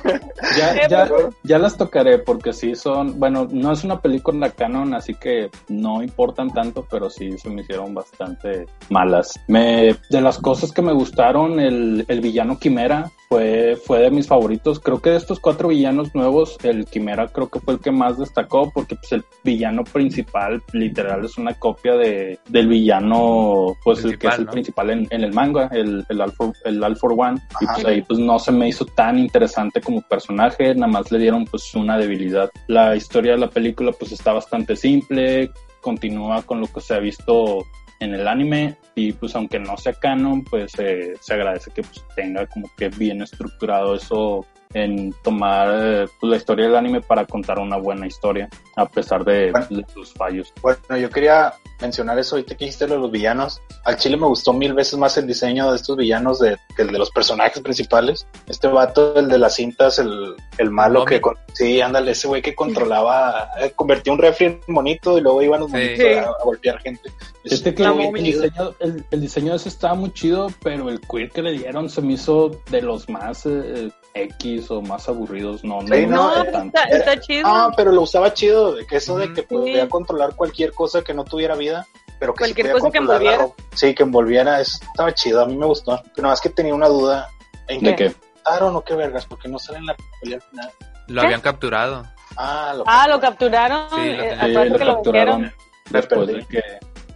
Ya, 0.57 0.87
ya, 0.87 1.09
ya 1.43 1.57
las 1.59 1.77
tocaré 1.77 2.19
porque 2.19 2.53
sí 2.53 2.75
son, 2.75 3.19
bueno, 3.19 3.47
no 3.51 3.71
es 3.71 3.83
una 3.83 3.99
película 4.01 4.49
canon, 4.51 4.93
así 4.93 5.15
que 5.15 5.49
no 5.69 6.01
importan 6.03 6.51
tanto, 6.53 6.85
pero 6.89 7.09
sí 7.09 7.37
se 7.37 7.49
me 7.49 7.61
hicieron 7.61 7.93
bastante 7.93 8.65
malas. 8.89 9.39
Me, 9.47 9.95
de 10.09 10.21
las 10.21 10.37
cosas 10.37 10.71
que 10.71 10.81
me 10.81 10.93
gustaron, 10.93 11.21
el, 11.59 12.05
el 12.07 12.21
villano 12.21 12.59
Quimera 12.59 13.11
fue, 13.29 13.77
fue 13.77 13.99
de 13.99 14.11
mis 14.11 14.27
favoritos. 14.27 14.79
Creo 14.79 15.01
que 15.01 15.11
de 15.11 15.17
estos 15.17 15.39
cuatro 15.39 15.69
villanos 15.69 16.13
nuevos, 16.13 16.57
el 16.63 16.85
Quimera 16.85 17.27
creo 17.27 17.49
que 17.49 17.59
fue 17.59 17.75
el 17.75 17.79
que 17.79 17.91
más 17.91 18.17
destacó 18.17 18.69
porque 18.71 18.95
pues 18.95 19.11
el 19.13 19.23
villano 19.43 19.83
principal 19.83 20.61
literal 20.73 21.23
es 21.25 21.37
una 21.37 21.53
copia 21.53 21.93
de, 21.93 22.39
del 22.49 22.67
villano, 22.67 23.77
pues 23.83 24.03
el 24.03 24.17
que 24.17 24.27
es 24.27 24.35
Principal, 24.35 24.39
el 24.39 24.45
¿no? 24.45 24.51
principal 24.51 24.89
en, 24.89 25.07
en 25.09 25.23
el 25.23 25.33
manga, 25.33 25.69
el, 25.71 26.05
el 26.09 26.21
All 26.21 26.31
for, 26.33 26.53
el 26.65 26.83
All 26.83 26.97
for 26.97 27.13
One. 27.17 27.39
Y 27.61 27.65
Ajá. 27.65 27.73
pues 27.75 27.85
ahí 27.85 28.01
pues 28.01 28.19
no 28.19 28.37
se 28.37 28.51
me 28.51 28.67
hizo 28.67 28.85
tan 28.85 29.17
interesante 29.17 29.81
como 29.81 30.01
personaje, 30.01 30.75
nada 30.75 30.91
más 30.91 31.11
le 31.11 31.19
dieron 31.19 31.45
pues 31.45 31.73
una 31.75 31.97
debilidad. 31.97 32.49
La 32.67 32.95
historia 32.95 33.33
de 33.33 33.37
la 33.37 33.49
película 33.49 33.91
pues 33.93 34.11
está 34.11 34.33
bastante 34.33 34.75
simple, 34.75 35.51
continúa 35.81 36.43
con 36.43 36.61
lo 36.61 36.67
que 36.67 36.81
se 36.81 36.93
ha 36.93 36.99
visto 36.99 37.65
en 38.01 38.13
el 38.15 38.27
anime 38.27 38.77
y 38.95 39.13
pues 39.13 39.35
aunque 39.35 39.59
no 39.59 39.77
sea 39.77 39.93
canon 39.93 40.43
pues 40.43 40.73
eh, 40.79 41.13
se 41.21 41.33
agradece 41.33 41.71
que 41.71 41.83
pues 41.83 42.03
tenga 42.15 42.45
como 42.47 42.69
que 42.77 42.89
bien 42.89 43.21
estructurado 43.21 43.95
eso 43.95 44.45
en 44.73 45.13
tomar 45.23 45.67
eh, 45.81 46.05
pues, 46.19 46.29
la 46.29 46.37
historia 46.37 46.65
del 46.65 46.75
anime 46.75 47.01
para 47.01 47.25
contar 47.25 47.59
una 47.59 47.77
buena 47.77 48.07
historia 48.07 48.49
a 48.75 48.85
pesar 48.87 49.23
de, 49.25 49.51
Bueno. 49.51 49.67
de 49.69 49.85
sus 49.93 50.13
fallos. 50.13 50.53
Bueno, 50.61 50.97
yo 50.97 51.09
quería 51.09 51.53
mencionar 51.81 52.17
eso 52.19 52.35
ahorita 52.35 52.55
que 52.55 52.65
dijiste 52.65 52.87
lo 52.87 52.95
de 52.95 52.99
los 53.01 53.11
villanos. 53.11 53.61
Al 53.85 53.97
chile 53.97 54.15
me 54.17 54.27
gustó 54.27 54.53
mil 54.53 54.73
veces 54.73 54.97
más 54.99 55.17
el 55.17 55.25
diseño 55.27 55.69
de 55.71 55.77
estos 55.77 55.97
villanos 55.97 56.39
de, 56.39 56.57
que 56.75 56.83
el 56.83 56.91
de 56.91 56.99
los 56.99 57.09
personajes 57.11 57.59
principales. 57.61 58.27
Este 58.47 58.67
vato, 58.67 59.15
el 59.19 59.27
de 59.27 59.37
las 59.39 59.55
cintas, 59.55 59.97
el, 59.99 60.35
el 60.57 60.69
malo 60.69 61.05
que... 61.05 61.19
con- 61.19 61.35
sí, 61.53 61.81
ándale, 61.81 62.11
ese 62.11 62.27
güey 62.27 62.41
que 62.41 62.53
controlaba... 62.55 63.49
eh, 63.61 63.71
convertía 63.75 64.13
un 64.13 64.19
refri 64.19 64.45
en 64.47 64.59
monito 64.67 65.17
y 65.17 65.21
luego 65.21 65.41
iban 65.41 65.59
los 65.61 65.71
Sí. 65.71 65.77
monitos 65.77 66.05
a, 66.17 66.29
a 66.29 66.43
golpear 66.43 66.79
gente. 66.81 67.09
Es- 67.43 67.53
Este 67.53 67.73
que 67.73 67.83
el, 67.83 68.13
diseño, 68.23 68.73
el, 68.79 69.03
el 69.09 69.21
diseño 69.21 69.51
de 69.51 69.57
ese 69.57 69.69
estaba 69.69 69.95
muy 69.95 70.11
chido, 70.13 70.49
pero 70.63 70.87
el 70.89 71.01
queer 71.01 71.31
que 71.31 71.41
le 71.41 71.51
dieron 71.53 71.89
se 71.89 72.01
me 72.01 72.13
hizo 72.13 72.51
de 72.69 72.81
los 72.83 73.09
más 73.09 73.45
eh, 73.47 73.89
X 74.13 74.60
o 74.69 74.81
más 74.81 75.07
aburridos. 75.09 75.63
No, 75.63 75.81
no, 75.81 75.95
Sí, 75.95 76.05
no, 76.05 76.35
No, 76.35 76.43
tanto. 76.51 76.77
está, 76.79 76.83
está 76.95 77.19
chido. 77.19 77.43
Ah, 77.47 77.71
pero 77.75 77.91
lo 77.91 78.01
usaba 78.01 78.33
chido, 78.33 78.73
de 78.75 78.85
que 78.85 78.97
eso 78.97 79.17
de 79.17 79.25
Ujú. 79.25 79.33
que 79.33 79.41
Sí. 79.41 79.47
podía 79.49 79.89
controlar 79.89 80.35
cualquier 80.35 80.73
cosa 80.73 81.01
que 81.03 81.13
no 81.13 81.23
tuviera 81.23 81.55
vida, 81.55 81.87
pero 82.19 82.33
que 82.33 82.43
sí 82.45 82.53
Cualquier 82.53 82.67
podía 82.67 82.73
cosa 82.79 82.91
que 82.91 82.97
controlar 82.99 83.21
la 83.23 83.31
envolviera. 83.31 83.43
ropa. 83.55 83.63
Sí, 83.75 83.95
que 83.95 84.03
envolviera, 84.03 84.59
eso 84.61 84.79
estaba 84.83 85.13
chido, 85.13 85.41
a 85.41 85.45
mí 85.47 85.55
me 85.57 85.65
gustó. 85.65 85.99
Pero 86.13 86.23
nada 86.23 86.33
más 86.33 86.41
que 86.41 86.49
tenía 86.49 86.75
una 86.75 86.87
duda, 86.89 87.29
¿en 87.67 87.81
¿De 87.81 87.95
qué 87.95 88.09
qué? 88.09 88.15
mataron 88.43 88.75
o 88.75 88.83
qué 88.83 88.93
vergas? 88.95 89.25
Porque 89.25 89.47
no 89.47 89.57
sale 89.57 89.79
en 89.79 89.85
la 89.87 89.95
pelea 90.21 90.35
al 90.37 90.41
final. 90.43 90.71
Lo 91.07 91.21
¿Qué? 91.21 91.25
habían 91.27 91.41
capturado. 91.41 92.05
Ah, 92.37 92.73
lo 92.77 92.83
Ah, 92.87 93.07
lo 93.07 93.19
capturaron. 93.19 93.89
Sí, 93.89 93.95
lo 93.95 94.23
eh. 94.23 94.29
Sí, 94.29 94.35
aparte 94.51 94.69
lo 94.69 94.77
que 94.77 94.85
lo 94.85 94.93
capturaron 94.95 95.41
vendieron 95.41 95.61
después 95.89 96.27
de 96.27 96.45
que 96.45 96.63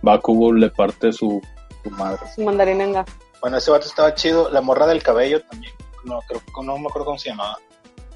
Bakugo 0.01 0.51
le 0.53 0.69
parte 0.69 1.13
su, 1.13 1.41
su 1.83 1.89
madre. 1.91 2.19
su 2.35 2.41
en 2.41 2.93
gas. 2.93 3.05
Bueno, 3.41 3.57
ese 3.57 3.71
vato 3.71 3.85
estaba 3.87 4.13
chido. 4.15 4.49
La 4.49 4.59
morra 4.61 4.87
del 4.87 5.01
cabello 5.03 5.41
también, 5.43 5.73
no, 6.05 6.19
creo, 6.27 6.41
no 6.63 6.77
me 6.77 6.87
acuerdo 6.87 7.05
cómo 7.05 7.17
se 7.19 7.29
llamaba. 7.29 7.57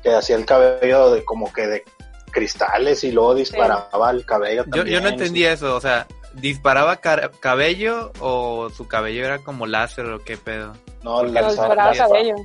Que 0.02 0.13
hacía 0.13 0.36
el 0.38 0.45
cabello 0.45 1.12
de 1.12 1.25
como 1.25 1.52
que 1.52 1.67
de 1.67 1.84
cristales 2.32 3.04
y 3.04 3.12
luego 3.12 3.36
disparaba 3.36 4.12
el 4.12 4.25
cabello 4.25 4.63
Yo, 4.65 4.69
también. 4.71 4.88
yo 4.95 5.02
no 5.02 5.10
entendía 5.10 5.52
eso, 5.52 5.75
o 5.75 5.82
sea, 5.82 6.08
¿disparaba 6.36 6.97
cabello 6.97 8.12
o 8.19 8.69
su 8.69 8.88
cabello 8.88 9.25
era 9.25 9.39
como 9.39 9.65
láser 9.65 10.06
o 10.06 10.19
qué 10.19 10.38
pedo? 10.38 10.73
No, 11.04 11.23
lanzaba, 11.23 11.49
disparaba 11.49 11.89
caspa, 11.91 12.08
cabello. 12.08 12.36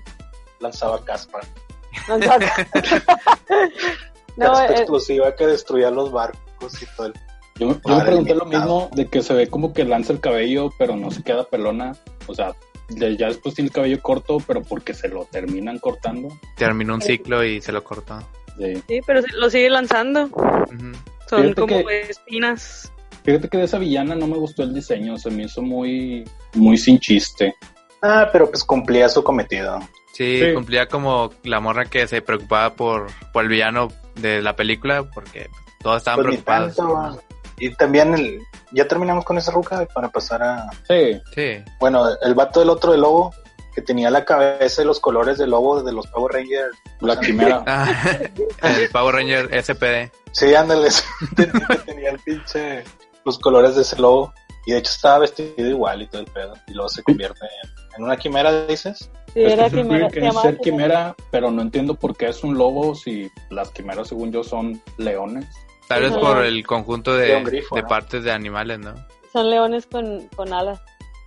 lanzaba 0.61 1.05
caspa. 1.05 1.41
Lanzaba- 2.09 2.39
no, 4.37 4.47
Caspa 4.53 4.67
eh, 4.67 4.73
explosiva 4.73 5.35
que 5.37 5.47
destruía 5.47 5.91
los 5.91 6.11
barcos 6.11 6.83
y 6.83 6.87
todo 6.97 7.07
el 7.07 7.15
Yo, 7.57 7.69
me- 7.69 7.75
yo 7.85 7.99
pregunté 8.05 8.35
lo 8.35 8.47
mismo 8.47 8.89
de 8.95 9.07
que 9.07 9.23
se 9.23 9.35
ve 9.35 9.49
como 9.49 9.73
que 9.73 9.85
lanza 9.85 10.13
el 10.13 10.21
cabello, 10.21 10.71
pero 10.79 10.97
no 10.97 11.11
se 11.11 11.23
queda 11.23 11.45
pelona. 11.45 11.95
O 12.27 12.35
sea, 12.35 12.55
ya 12.89 13.29
después 13.29 13.55
tiene 13.55 13.69
el 13.69 13.75
cabello 13.75 14.01
corto, 14.01 14.39
pero 14.47 14.63
porque 14.63 14.95
se 14.95 15.09
lo 15.09 15.25
terminan 15.27 15.79
cortando. 15.79 16.29
Terminó 16.57 16.95
un 16.95 17.01
ciclo 17.03 17.45
y 17.45 17.61
se 17.61 17.73
lo 17.73 17.83
cortó. 17.85 18.19
Sí. 18.59 18.75
sí, 18.87 19.01
pero 19.07 19.21
lo 19.35 19.51
sigue 19.51 19.69
lanzando. 19.71 20.29
Son 21.29 21.43
Fíjate 21.43 21.55
como 21.55 21.87
que- 21.87 22.01
espinas. 22.03 22.93
Fíjate 23.25 23.49
que 23.49 23.59
de 23.59 23.65
esa 23.65 23.79
villana 23.79 24.15
no 24.15 24.27
me 24.27 24.37
gustó 24.37 24.63
el 24.63 24.75
diseño, 24.75 25.17
se 25.17 25.31
me 25.31 25.45
hizo 25.45 25.63
muy, 25.63 26.25
muy 26.55 26.77
sin 26.77 26.99
chiste. 26.99 27.55
Ah, 28.03 28.29
pero 28.31 28.49
pues 28.51 28.63
cumplía 28.65 29.09
su 29.09 29.25
cometido. 29.25 29.81
Sí, 30.13 30.39
Sí. 30.41 30.53
cumplía 30.55 30.87
como 30.87 31.31
la 31.43 31.59
morra 31.59 31.87
que 31.87 32.07
se 32.07 32.21
preocupaba 32.23 32.75
por, 32.75 33.07
por 33.33 33.45
el 33.45 33.49
villano 33.49 33.89
de 34.17 34.43
la 34.43 34.55
película 34.55 35.03
porque 35.11 35.49
todos 35.81 35.97
estaban 35.97 36.23
Pues 36.25 36.37
ni 36.37 36.43
preocupados. 36.43 36.77
tanto, 36.77 36.93
va. 36.93 37.19
Y 37.59 37.75
también 37.75 38.15
el, 38.15 38.41
ya 38.73 38.87
terminamos 38.89 39.25
con 39.25 39.39
esa 39.39 39.53
ruca 39.53 39.87
para 39.95 40.09
pasar 40.11 40.43
a 40.43 40.71
Sí, 40.89 41.21
Sí, 41.35 41.63
bueno, 41.79 42.05
el 42.23 42.35
vato 42.35 42.61
del 42.61 42.71
otro 42.71 42.93
del 42.93 43.03
lobo, 43.03 43.33
que 43.75 43.83
tenía 43.83 44.11
la 44.11 44.25
cabeza 44.25 44.83
y 44.83 44.85
los 44.85 45.01
colores 45.01 45.39
del 45.39 45.51
lobo 45.51 45.83
de 45.83 45.93
los 45.93 46.07
Power 46.09 46.33
Rangers. 46.35 46.77
La 47.01 47.19
quimera. 47.19 47.63
Ah, 47.67 47.89
el 48.63 48.89
Power 48.91 49.15
Ranger 49.17 49.49
SPD. 49.63 50.11
Sí, 50.33 50.55
ándale, 50.55 50.89
tenía 51.87 52.11
el 52.11 52.19
pinche, 52.21 52.85
los 53.25 53.39
colores 53.39 53.75
de 53.77 53.83
ese 53.83 53.97
lobo. 54.01 54.33
Y 54.67 54.73
de 54.73 54.79
hecho 54.79 54.93
estaba 54.93 55.19
vestido 55.19 55.69
igual 55.69 56.03
y 56.03 56.07
todo 56.07 56.23
el 56.23 56.27
pedo. 56.29 56.55
Y 56.69 56.73
luego 56.73 56.89
se 56.89 57.03
convierte 57.03 57.45
en, 57.45 57.71
en 57.97 58.05
una 58.05 58.17
quimera, 58.17 58.65
dices. 58.67 59.11
Sí, 59.35 59.43
Es 59.43 59.53
era 59.53 59.69
que 59.69 59.83
quimera. 59.83 60.09
se 60.09 60.27
es 60.27 60.35
ser 60.41 60.59
quimera, 60.59 61.15
pero 61.31 61.51
no 61.51 61.61
entiendo 61.61 61.95
por 61.95 62.17
qué 62.17 62.29
es 62.29 62.43
un 62.43 62.57
lobo 62.57 62.95
si 62.95 63.31
las 63.51 63.71
quimeras, 63.73 64.09
según 64.09 64.33
yo, 64.33 64.43
son 64.43 64.81
leones. 64.97 65.47
Tal 65.89 66.03
vez 66.03 66.13
por 66.13 66.45
el 66.45 66.67
conjunto 66.67 67.15
de, 67.15 67.29
León 67.29 67.45
grifo, 67.45 67.75
de 67.77 67.83
¿no? 67.83 67.89
partes 67.89 68.25
de 68.25 68.33
animales, 68.33 68.79
¿no? 68.79 68.95
Son 69.33 69.51
leones 69.51 69.87
con, 69.87 70.29
con 70.37 70.53
alas. 70.53 70.81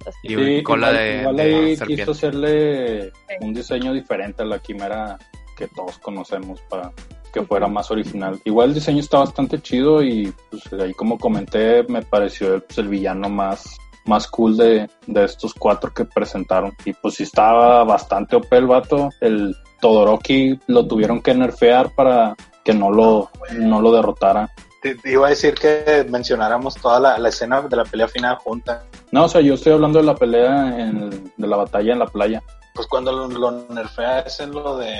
Así. 0.05 0.17
Y 0.23 0.35
una 0.35 0.63
cola 0.63 0.87
igual, 0.91 0.97
de, 0.97 1.19
igual 1.19 1.35
de 1.35 1.43
ahí 1.43 1.75
serpiente. 1.75 2.01
quiso 2.03 2.11
hacerle 2.11 3.11
Sí. 3.11 3.35
un 3.41 3.53
diseño 3.53 3.93
diferente 3.93 4.43
a 4.43 4.45
la 4.45 4.59
quimera 4.59 5.17
que 5.57 5.67
todos 5.67 5.97
conocemos 5.99 6.61
para 6.69 6.91
que 7.33 7.43
fuera 7.43 7.67
más 7.67 7.91
original. 7.91 8.39
Igual 8.45 8.69
el 8.69 8.75
diseño 8.75 8.99
está 8.99 9.19
bastante 9.19 9.59
chido 9.61 10.01
y 10.01 10.33
pues 10.49 10.71
ahí 10.81 10.93
como 10.93 11.17
comenté 11.19 11.83
me 11.89 12.01
pareció 12.03 12.63
pues, 12.65 12.77
el 12.77 12.87
villano 12.87 13.29
más 13.29 13.77
más 14.05 14.25
cool 14.27 14.55
de, 14.55 14.89
de 15.05 15.25
estos 15.25 15.53
cuatro 15.53 15.93
que 15.93 16.05
presentaron. 16.05 16.73
Y 16.85 16.93
pues 16.93 17.15
sí 17.15 17.23
estaba 17.23 17.83
bastante 17.83 18.37
OP 18.37 18.53
el 18.53 18.65
vato. 18.65 19.09
El 19.19 19.53
Todoroki 19.81 20.57
lo 20.67 20.87
tuvieron 20.87 21.21
que 21.21 21.33
nerfear 21.35 21.93
para 21.93 22.33
que 22.67 22.73
no 22.73 22.91
lo, 22.91 23.29
no 23.53 23.79
lo 23.81 23.93
derrotara. 23.93 24.49
Te, 24.81 24.95
te 24.95 25.13
iba 25.13 25.27
a 25.27 25.29
decir 25.29 25.53
que 25.55 26.05
mencionáramos 26.09 26.75
toda 26.75 26.99
la, 26.99 27.17
la 27.17 27.29
escena 27.29 27.61
de 27.61 27.75
la 27.77 27.85
pelea 27.85 28.09
final 28.09 28.35
junta. 28.35 28.83
No, 29.13 29.23
o 29.23 29.29
sea, 29.29 29.39
yo 29.39 29.53
estoy 29.53 29.71
hablando 29.71 29.99
de 29.99 30.05
la 30.05 30.15
pelea 30.15 30.77
en- 30.77 31.31
de 31.37 31.47
la 31.47 31.55
batalla 31.55 31.93
en 31.93 31.99
la 31.99 32.07
playa. 32.07 32.43
Pues 32.75 32.85
cuando 32.87 33.13
lo, 33.13 33.27
lo 33.29 33.51
nerfea 33.73 34.19
es 34.19 34.41
en 34.41 34.51
lo 34.51 34.77
de... 34.77 34.91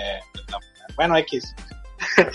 la- 0.50 0.60
bueno, 0.96 1.18
X. 1.18 1.54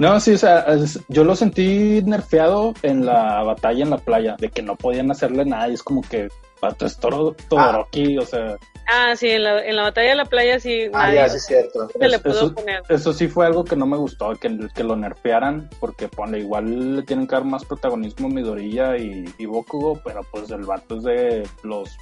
No, 0.00 0.18
sí, 0.18 0.32
o 0.34 0.38
sea, 0.38 0.66
yo 1.08 1.22
lo 1.22 1.36
sentí 1.36 2.02
nerfeado 2.04 2.74
en 2.82 3.06
la 3.06 3.42
batalla 3.44 3.84
en 3.84 3.90
la 3.90 3.98
playa, 3.98 4.34
de 4.38 4.48
que 4.50 4.62
no 4.62 4.74
podían 4.74 5.10
hacerle 5.12 5.44
nada 5.44 5.68
y 5.68 5.74
es 5.74 5.82
como 5.82 6.00
que, 6.02 6.28
pato, 6.60 6.86
es 6.86 6.98
Toro- 6.98 7.36
Todoroki, 7.48 8.18
o 8.18 8.26
sea, 8.26 8.56
Ah, 8.86 9.14
sí, 9.16 9.30
en 9.30 9.44
la, 9.44 9.64
en 9.64 9.76
la 9.76 9.82
batalla 9.84 10.10
de 10.10 10.14
la 10.16 10.24
playa 10.26 10.60
sí, 10.60 10.84
Ah, 10.92 11.04
nadie 11.06 11.14
ya, 11.16 11.28
sí 11.28 11.36
es 11.36 11.46
cierto. 11.46 11.88
se 11.88 12.08
le 12.08 12.18
pudo 12.18 12.32
eso- 12.34 12.54
poner. 12.54 12.82
eso 12.88 13.12
sí 13.12 13.28
fue 13.28 13.46
algo 13.46 13.64
que 13.64 13.76
no 13.76 13.86
me 13.86 13.96
gustó, 13.96 14.34
que, 14.36 14.58
que 14.74 14.84
lo 14.84 14.94
nerfearan, 14.96 15.70
porque 15.80 16.08
ponle, 16.08 16.40
igual 16.40 16.96
le 16.96 17.02
tienen 17.02 17.26
que 17.26 17.34
dar 17.34 17.44
más 17.44 17.64
protagonismo 17.64 18.26
a 18.28 18.30
Midoriya 18.30 18.96
y, 18.98 19.24
y 19.38 19.46
Bokugo, 19.46 20.00
pero 20.04 20.20
pues 20.30 20.50
el 20.50 20.64
vato 20.64 20.96
es 20.98 21.02
de 21.04 21.48
los 21.62 21.96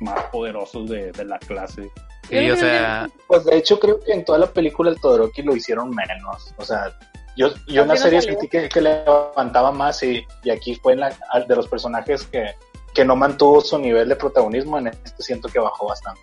más 0.00 0.22
poderosos 0.32 0.88
de, 0.90 1.10
de 1.12 1.24
la 1.24 1.38
clase. 1.38 1.90
Y, 2.28 2.50
o 2.50 2.56
sea, 2.56 3.08
Pues 3.28 3.44
de 3.44 3.56
hecho 3.56 3.78
creo 3.78 4.00
que 4.00 4.12
en 4.12 4.24
toda 4.24 4.38
la 4.38 4.46
película 4.48 4.90
el 4.90 5.00
Todoroki 5.00 5.42
lo 5.42 5.54
hicieron 5.56 5.90
menos. 5.90 6.52
O 6.58 6.64
sea, 6.64 6.92
yo, 7.36 7.50
yo 7.68 7.82
en 7.82 7.88
la 7.88 7.96
serie 7.96 8.20
sentí 8.20 8.48
que, 8.48 8.68
que 8.68 8.80
levantaba 8.80 9.70
más 9.70 10.02
y, 10.02 10.26
y 10.42 10.50
aquí 10.50 10.74
fue 10.74 10.94
en 10.94 11.00
la, 11.00 11.16
al- 11.30 11.46
de 11.46 11.54
los 11.54 11.68
personajes 11.68 12.24
que, 12.24 12.54
que 12.96 13.04
no 13.04 13.14
mantuvo 13.14 13.60
su 13.60 13.78
nivel 13.78 14.08
de 14.08 14.16
protagonismo. 14.16 14.78
En 14.78 14.86
este 14.86 15.22
siento 15.22 15.48
que 15.48 15.58
bajó 15.58 15.86
bastante. 15.88 16.22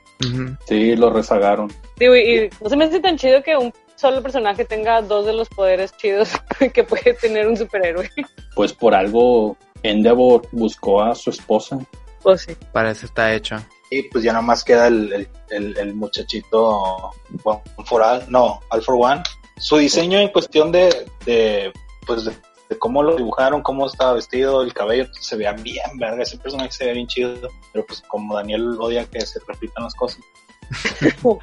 Sí, 0.66 0.96
lo 0.96 1.12
rezagaron. 1.12 1.72
Digo, 1.98 2.16
y, 2.16 2.20
y 2.20 2.50
no 2.62 2.68
se 2.70 2.76
me 2.76 2.86
hace 2.86 3.00
tan 3.00 3.16
chido 3.16 3.44
que 3.44 3.56
un 3.56 3.72
solo 3.96 4.24
personaje 4.24 4.66
tenga 4.66 5.04
dos 5.04 5.28
de 5.28 5.34
los 5.34 5.48
poderes 5.50 5.96
chidos 5.98 6.32
que 6.74 6.84
puede 6.84 7.14
tener 7.14 7.48
un 7.48 7.56
superhéroe. 7.56 8.10
Pues 8.56 8.74
por 8.74 8.96
algo 8.96 9.56
Endeavor 9.84 10.48
buscó 10.52 11.04
a 11.04 11.14
su 11.14 11.30
esposa. 11.30 11.78
Pues 12.24 12.42
sí. 12.42 12.56
para 12.72 12.90
eso 12.90 13.06
está 13.06 13.32
hecho. 13.34 13.58
Y 13.92 14.04
pues 14.04 14.24
ya 14.24 14.34
nomás 14.34 14.64
queda 14.64 14.88
el, 14.88 15.14
el, 15.14 15.28
el, 15.52 15.78
el 15.78 15.94
muchachito 15.94 17.12
One 17.44 17.62
for 17.86 18.02
All, 18.02 18.24
no, 18.30 18.62
All 18.70 18.82
for 18.82 18.96
One. 18.98 19.22
Su 19.58 19.78
diseño 19.78 20.18
en 20.18 20.30
cuestión 20.30 20.72
de, 20.72 21.06
de 21.26 21.72
pues 22.08 22.28
de, 22.74 22.80
cómo 22.80 23.04
lo 23.04 23.16
dibujaron, 23.16 23.62
cómo 23.62 23.88
estaba 23.88 24.14
vestido, 24.14 24.62
el 24.64 24.74
cabello, 24.74 25.08
se 25.20 25.36
veía 25.36 25.54
bien, 25.54 25.98
verga, 25.98 26.24
ese 26.24 26.38
personaje 26.38 26.72
se 26.72 26.86
veía 26.86 26.96
bien 26.96 27.08
chido. 27.08 27.50
Pero 27.72 27.86
pues 27.86 28.02
como 28.08 28.36
Daniel 28.36 28.78
odia 28.80 29.06
que 29.06 29.22
se 29.22 29.40
repitan 29.48 29.84
las 29.84 29.96
cosas. 29.96 30.22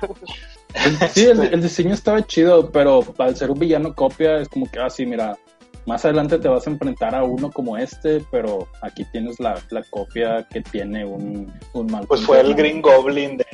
Sí, 1.12 1.25
el, 1.25 1.40
el 1.53 1.61
diseño 1.61 1.93
estaba 1.93 2.25
chido, 2.25 2.71
pero 2.71 3.03
al 3.19 3.35
ser 3.37 3.51
un 3.51 3.59
villano 3.59 3.93
copia 3.93 4.38
es 4.38 4.49
como 4.49 4.71
que, 4.71 4.79
ah, 4.79 4.88
sí, 4.88 5.05
mira, 5.05 5.37
más 5.87 6.05
adelante 6.05 6.38
te 6.38 6.49
vas 6.49 6.66
a 6.66 6.71
enfrentar 6.71 7.14
a 7.14 7.25
uno 7.25 7.51
como 7.51 7.77
este, 7.77 8.25
pero 8.31 8.69
aquí 8.81 9.05
tienes 9.12 9.40
la, 9.40 9.61
la 9.71 9.83
copia 9.90 10.47
que 10.49 10.61
tiene 10.61 11.05
un, 11.05 11.53
un 11.73 11.87
mal. 11.87 12.07
Pues 12.07 12.23
fue 12.23 12.40
el 12.40 12.55
Green 12.55 12.81
Goblin 12.83 13.37
de, 13.37 13.47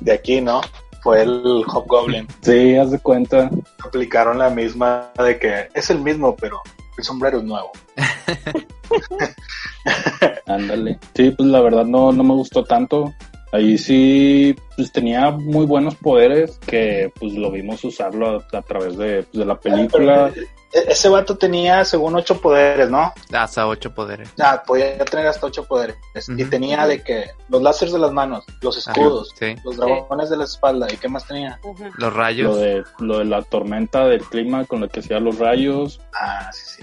de 0.00 0.12
aquí, 0.12 0.40
¿no? 0.40 0.60
Fue 1.02 1.22
el 1.22 1.62
Hobgoblin. 1.66 2.26
Sí, 2.40 2.76
haz 2.76 2.90
de 2.90 2.98
cuenta. 2.98 3.50
Aplicaron 3.84 4.38
la 4.38 4.48
misma 4.48 5.12
de 5.22 5.38
que 5.38 5.68
es 5.74 5.90
el 5.90 6.00
mismo, 6.00 6.34
pero 6.34 6.62
el 6.96 7.04
sombrero 7.04 7.38
es 7.38 7.44
nuevo. 7.44 7.72
Ándale. 10.46 10.98
Sí, 11.14 11.30
pues 11.30 11.48
la 11.48 11.60
verdad 11.60 11.84
no, 11.84 12.12
no 12.12 12.22
me 12.22 12.34
gustó 12.34 12.64
tanto. 12.64 13.14
Ahí 13.54 13.78
sí, 13.78 14.56
pues 14.74 14.90
tenía 14.90 15.30
muy 15.30 15.64
buenos 15.64 15.94
poderes 15.94 16.58
que 16.66 17.12
pues 17.20 17.34
lo 17.34 17.52
vimos 17.52 17.84
usarlo 17.84 18.44
a, 18.52 18.58
a 18.58 18.62
través 18.62 18.96
de, 18.98 19.22
pues, 19.22 19.32
de 19.38 19.44
la 19.44 19.54
película. 19.60 20.30
Pero, 20.34 20.46
e- 20.72 20.90
ese 20.90 21.08
vato 21.08 21.38
tenía 21.38 21.84
según 21.84 22.16
ocho 22.16 22.40
poderes, 22.40 22.90
¿no? 22.90 23.12
Hasta 23.32 23.68
ocho 23.68 23.94
poderes. 23.94 24.28
Ah, 24.40 24.60
podía 24.66 24.98
tener 25.04 25.28
hasta 25.28 25.46
ocho 25.46 25.64
poderes. 25.66 25.94
Y 26.36 26.44
tenía 26.46 26.84
de 26.88 27.00
que 27.04 27.26
los 27.48 27.62
láseres 27.62 27.94
de 27.94 28.00
las 28.00 28.10
manos, 28.10 28.44
los 28.60 28.76
Ajá, 28.88 28.90
escudos, 29.00 29.30
sí. 29.38 29.54
los 29.64 29.76
dragones 29.76 30.30
de 30.30 30.36
la 30.36 30.44
espalda. 30.44 30.88
¿Y 30.92 30.96
qué 30.96 31.08
más 31.08 31.24
tenía? 31.24 31.60
Los 31.62 31.78
Lo 31.98 32.10
rayos. 32.10 32.56
de, 32.56 32.82
lo 32.98 33.18
de 33.20 33.24
la 33.26 33.42
tormenta 33.42 34.04
del 34.06 34.22
clima 34.24 34.64
con 34.64 34.80
la 34.80 34.88
que 34.88 34.98
hacía 34.98 35.20
los 35.20 35.38
rayos. 35.38 36.00
Ah, 36.12 36.50
sí, 36.52 36.78
sí. 36.78 36.82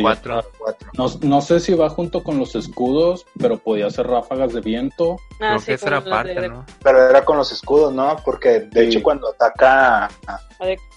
Cuatro. 0.00 0.42
Cuatro. 0.58 0.90
No, 0.96 1.06
no 1.22 1.40
sé 1.40 1.60
si 1.60 1.74
va 1.74 1.88
junto 1.90 2.22
con 2.22 2.38
los 2.38 2.54
escudos, 2.54 3.26
pero 3.38 3.58
podía 3.58 3.86
hacer 3.86 4.06
ráfagas 4.06 4.52
de 4.52 4.60
viento. 4.60 5.16
Ah, 5.34 5.36
Creo 5.38 5.58
sí, 5.60 5.66
que 5.66 5.72
esa 5.74 5.86
era 5.88 6.04
parte, 6.04 6.40
de- 6.40 6.48
¿no? 6.48 6.64
Pero 6.82 7.08
era 7.10 7.24
con 7.24 7.36
los 7.36 7.52
escudos, 7.52 7.92
¿no? 7.92 8.16
Porque 8.24 8.60
de 8.60 8.82
Sí. 8.82 8.88
hecho 8.88 9.02
cuando 9.02 9.28
ataca 9.28 10.06
a, 10.26 10.40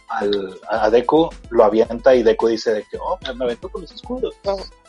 al, 0.09 0.59
a 0.69 0.89
Deku, 0.89 1.29
lo 1.49 1.63
avienta 1.63 2.15
y 2.15 2.23
Deku 2.23 2.47
dice 2.47 2.73
de 2.73 2.83
que, 2.83 2.97
oh, 2.97 3.17
me 3.35 3.45
aventó 3.45 3.69
con 3.69 3.81
los 3.81 3.91
escudos. 3.91 4.35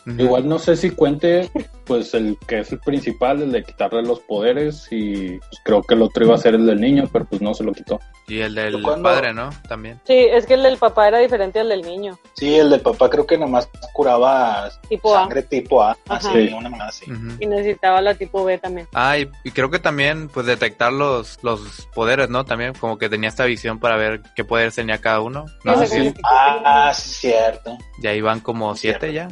Igual 0.06 0.48
no 0.48 0.58
sé 0.58 0.76
si 0.76 0.90
cuente, 0.90 1.50
pues 1.84 2.12
el 2.14 2.36
que 2.46 2.60
es 2.60 2.72
el 2.72 2.80
principal, 2.80 3.40
el 3.42 3.52
de 3.52 3.62
quitarle 3.62 4.02
los 4.02 4.20
poderes, 4.20 4.88
y 4.90 5.38
pues, 5.38 5.60
creo 5.64 5.82
que 5.82 5.94
el 5.94 6.02
otro 6.02 6.24
iba 6.24 6.34
a 6.34 6.38
ser 6.38 6.54
el 6.54 6.66
del 6.66 6.80
niño, 6.80 7.08
pero 7.12 7.24
pues 7.24 7.40
no 7.40 7.54
se 7.54 7.62
lo 7.64 7.72
quitó. 7.72 8.00
Y 8.26 8.40
el 8.40 8.54
del 8.54 8.82
¿Cuándo? 8.82 9.08
padre, 9.08 9.32
¿no? 9.34 9.50
También. 9.68 10.00
Sí, 10.04 10.14
es 10.14 10.46
que 10.46 10.54
el 10.54 10.62
del 10.62 10.76
papá 10.78 11.08
era 11.08 11.18
diferente 11.18 11.60
al 11.60 11.68
del 11.68 11.82
niño. 11.82 12.18
Sí, 12.34 12.54
el 12.56 12.70
del 12.70 12.80
papá 12.80 13.10
creo 13.10 13.26
que 13.26 13.36
nomás 13.38 13.68
curaba 13.92 14.70
Tipo 14.88 15.14
A. 15.16 15.20
sangre 15.22 15.42
tipo 15.42 15.82
A. 15.82 15.92
Ajá. 16.08 16.28
Así, 16.30 16.48
Sí. 16.48 16.54
una 16.54 16.68
más 16.70 16.80
así. 16.88 17.04
Y 17.40 17.46
necesitaba 17.46 18.00
la 18.00 18.14
tipo 18.14 18.44
B 18.44 18.58
también. 18.58 18.88
Ah, 18.94 19.18
y, 19.18 19.28
y 19.44 19.50
creo 19.50 19.70
que 19.70 19.78
también, 19.78 20.28
pues, 20.28 20.46
detectar 20.46 20.92
los, 20.92 21.38
los 21.42 21.88
poderes, 21.94 22.28
¿no? 22.30 22.44
También, 22.44 22.72
como 22.74 22.98
que 22.98 23.08
tenía 23.08 23.28
esta 23.28 23.44
visión 23.44 23.78
para 23.78 23.96
ver 23.96 24.22
qué 24.34 24.44
poderes 24.44 24.74
tenía 24.74 24.98
cada 24.98 25.20
uno. 25.20 25.46
No 25.64 25.72
Ah, 25.72 25.76
sé 25.78 25.86
sí. 25.86 25.94
si- 25.94 26.00
Ese 26.06 26.14
que- 26.14 26.20
Ah, 26.24 26.92
sí, 26.94 27.08
cierto. 27.10 27.76
Y 28.02 28.06
ahí 28.06 28.20
van 28.20 28.40
como 28.40 28.74
siete 28.76 29.12
ya. 29.12 29.28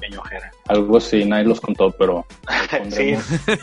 Algo 0.68 0.98
así, 0.98 1.24
nadie 1.24 1.44
los 1.44 1.60
contó, 1.60 1.90
pero 1.90 2.24
Sí, 2.90 3.14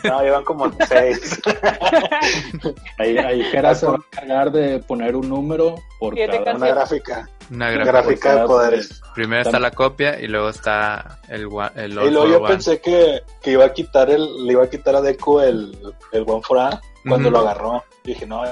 no, 0.04 0.22
llevan 0.22 0.44
como 0.44 0.70
seis. 0.86 1.40
ahí, 2.98 3.16
ahí 3.16 3.42
Jera 3.44 3.74
se 3.74 3.86
va 3.86 3.94
a 3.94 3.96
encargar 3.96 4.52
de 4.52 4.78
poner 4.80 5.16
un 5.16 5.28
número 5.28 5.76
por. 5.98 6.14
Una 6.14 6.68
gráfica. 6.68 7.28
Una 7.50 7.70
gráfica. 7.70 7.92
gráfica 7.92 8.34
de 8.36 8.46
poderes. 8.46 9.02
Primero 9.14 9.42
está 9.42 9.58
la 9.58 9.70
copia 9.70 10.20
y 10.20 10.26
luego 10.26 10.50
está 10.50 11.18
el, 11.28 11.48
el 11.76 11.98
All 11.98 12.08
Y 12.08 12.10
luego 12.10 12.28
yo 12.28 12.38
One. 12.38 12.48
pensé 12.48 12.80
que, 12.80 13.22
que 13.40 13.52
iba 13.52 13.64
a 13.64 13.72
quitar 13.72 14.10
el, 14.10 14.44
le 14.44 14.52
iba 14.52 14.64
a 14.64 14.70
quitar 14.70 14.94
a 14.96 15.00
Deku 15.00 15.40
el, 15.40 15.76
el 16.12 16.24
One 16.26 16.42
for 16.42 16.58
All 16.58 16.78
cuando 17.08 17.30
lo 17.30 17.38
agarró. 17.38 17.82
Dije, 18.04 18.26
no, 18.26 18.42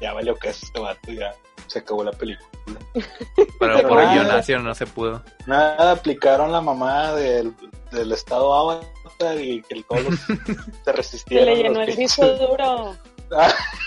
ya 0.00 0.12
valió 0.12 0.34
que 0.34 0.48
es 0.48 0.62
este 0.62 0.80
vato, 0.80 1.12
ya 1.12 1.32
se 1.68 1.78
acabó 1.78 2.02
la 2.02 2.12
película. 2.12 2.48
Pero 3.58 3.88
por 3.88 3.98
nada. 3.98 4.12
guionación 4.14 4.64
no 4.64 4.74
se 4.74 4.86
pudo. 4.86 5.22
Nada, 5.46 5.92
aplicaron 5.92 6.52
la 6.52 6.60
mamá 6.60 7.12
del, 7.12 7.54
del 7.90 8.12
estado 8.12 8.54
Avatar 8.54 9.40
y 9.40 9.62
que 9.62 9.82
todos 9.82 10.04
los- 10.04 10.20
se 10.20 10.36
Se 10.84 10.92
resistieron. 10.92 11.46
le 11.48 11.56
llenó 11.62 11.82
el 11.82 11.96
disco 11.96 12.26
duro. 12.26 12.96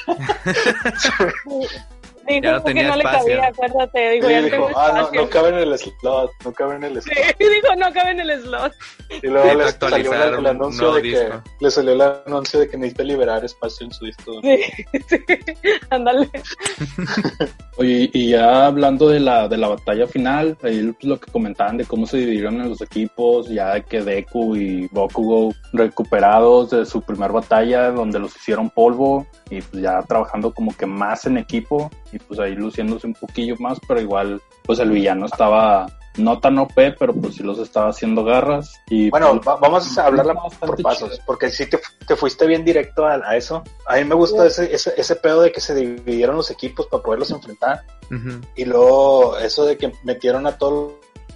Ah, 2.27 2.31
Dijo 2.31 2.41
Ya 2.43 2.51
no 2.53 2.61
tenía 2.63 2.87
no 2.87 2.95
le 2.95 3.03
espacio. 3.03 3.19
cabía, 3.21 3.47
acuérdate. 3.47 4.09
Dijo, 4.11 4.27
sí, 4.27 4.33
ya 4.33 4.39
no 4.39 4.45
dijo, 4.45 4.55
tengo 4.65 4.79
ah, 4.79 5.09
no, 5.13 5.21
no 5.21 5.29
cabe 5.29 5.49
en 5.49 5.55
el 5.55 5.77
slot, 5.77 6.31
no 6.43 6.53
cabe 6.53 6.75
en 6.75 6.83
el 6.85 7.01
Sí, 7.01 7.09
slot. 7.11 7.37
dijo, 7.39 7.75
no 7.77 7.93
cabe 7.93 8.11
en 8.11 8.19
el 8.21 8.41
slot. 8.41 8.73
Y 9.21 9.27
luego 9.27 9.49
Sí, 9.51 9.57
le 9.57 9.71
salió 9.89 10.13
el, 10.13 10.33
el 10.33 10.39
un 10.39 10.47
anuncio 10.47 10.93
de 10.93 11.01
que 11.01 11.07
disco. 11.09 11.43
le 11.59 11.71
salió 11.71 11.93
el 11.93 12.01
anuncio 12.01 12.59
de 12.59 12.69
que 12.69 12.77
necesita 12.77 13.03
liberar 13.03 13.45
espacio 13.45 13.85
en 13.85 13.93
su 13.93 14.05
disco. 14.05 14.41
Sí, 14.41 14.59
sí, 15.09 15.17
ándale. 15.91 16.29
Oye, 17.77 17.85
Oye, 17.95 18.09
y 18.13 18.29
ya 18.31 18.65
hablando 18.65 19.09
de 19.09 19.19
la, 19.19 19.47
de 19.47 19.57
la 19.57 19.67
batalla 19.67 20.07
final, 20.07 20.57
ahí 20.63 20.81
pues, 20.93 21.03
lo 21.03 21.19
que 21.19 21.31
comentaban 21.31 21.77
de 21.77 21.85
cómo 21.85 22.07
se 22.07 22.17
dividieron 22.17 22.59
en 22.61 22.69
los 22.69 22.81
equipos, 22.81 23.47
ya 23.49 23.73
de 23.75 23.83
que 23.83 24.01
Deku 24.01 24.55
y 24.55 24.87
Bokugo 24.91 25.53
recuperados 25.73 26.71
de 26.71 26.85
su 26.85 27.01
primer 27.01 27.31
batalla, 27.31 27.91
donde 27.91 28.19
los 28.19 28.35
hicieron 28.35 28.69
polvo, 28.69 29.25
y 29.49 29.61
pues 29.61 29.83
ya 29.83 30.01
trabajando 30.01 30.53
como 30.53 30.75
que 30.75 30.85
más 30.85 31.25
en 31.25 31.37
equipo, 31.37 31.91
y 32.15 32.19
pues 32.19 32.39
ahí 32.39 32.55
luciéndose 32.55 33.07
un 33.07 33.13
poquillo 33.13 33.55
más, 33.59 33.79
pero 33.87 33.99
igual, 34.01 34.41
pues 34.63 34.79
el 34.79 34.89
villano 34.91 35.25
estaba 35.25 35.87
no 36.17 36.39
tan 36.39 36.57
OP, 36.59 36.71
pero 36.97 37.13
pues 37.13 37.35
sí 37.35 37.43
los 37.43 37.59
estaba 37.59 37.89
haciendo 37.89 38.23
garras. 38.23 38.73
Y 38.89 39.09
bueno, 39.09 39.31
pues, 39.33 39.45
va- 39.47 39.57
vamos 39.57 39.97
a 39.97 40.05
hablarla 40.05 40.33
por 40.61 40.81
pasos, 40.81 41.11
chido. 41.11 41.23
porque 41.25 41.49
si 41.49 41.69
te, 41.69 41.77
te 42.07 42.15
fuiste 42.15 42.47
bien 42.47 42.63
directo 42.63 43.05
a, 43.05 43.15
a 43.15 43.35
eso. 43.35 43.61
A 43.85 43.97
mí 43.97 44.05
me 44.05 44.15
gusta 44.15 44.47
ese, 44.47 44.73
ese, 44.73 44.93
ese 44.95 45.15
pedo 45.17 45.41
de 45.41 45.51
que 45.51 45.59
se 45.59 45.75
dividieron 45.75 46.37
los 46.37 46.49
equipos 46.51 46.87
para 46.87 47.03
poderlos 47.03 47.31
enfrentar. 47.31 47.83
Y 48.55 48.63
luego 48.63 49.37
eso 49.39 49.65
de 49.65 49.77
que 49.77 49.91
metieron 50.03 50.47
a 50.47 50.57
todos 50.57 50.93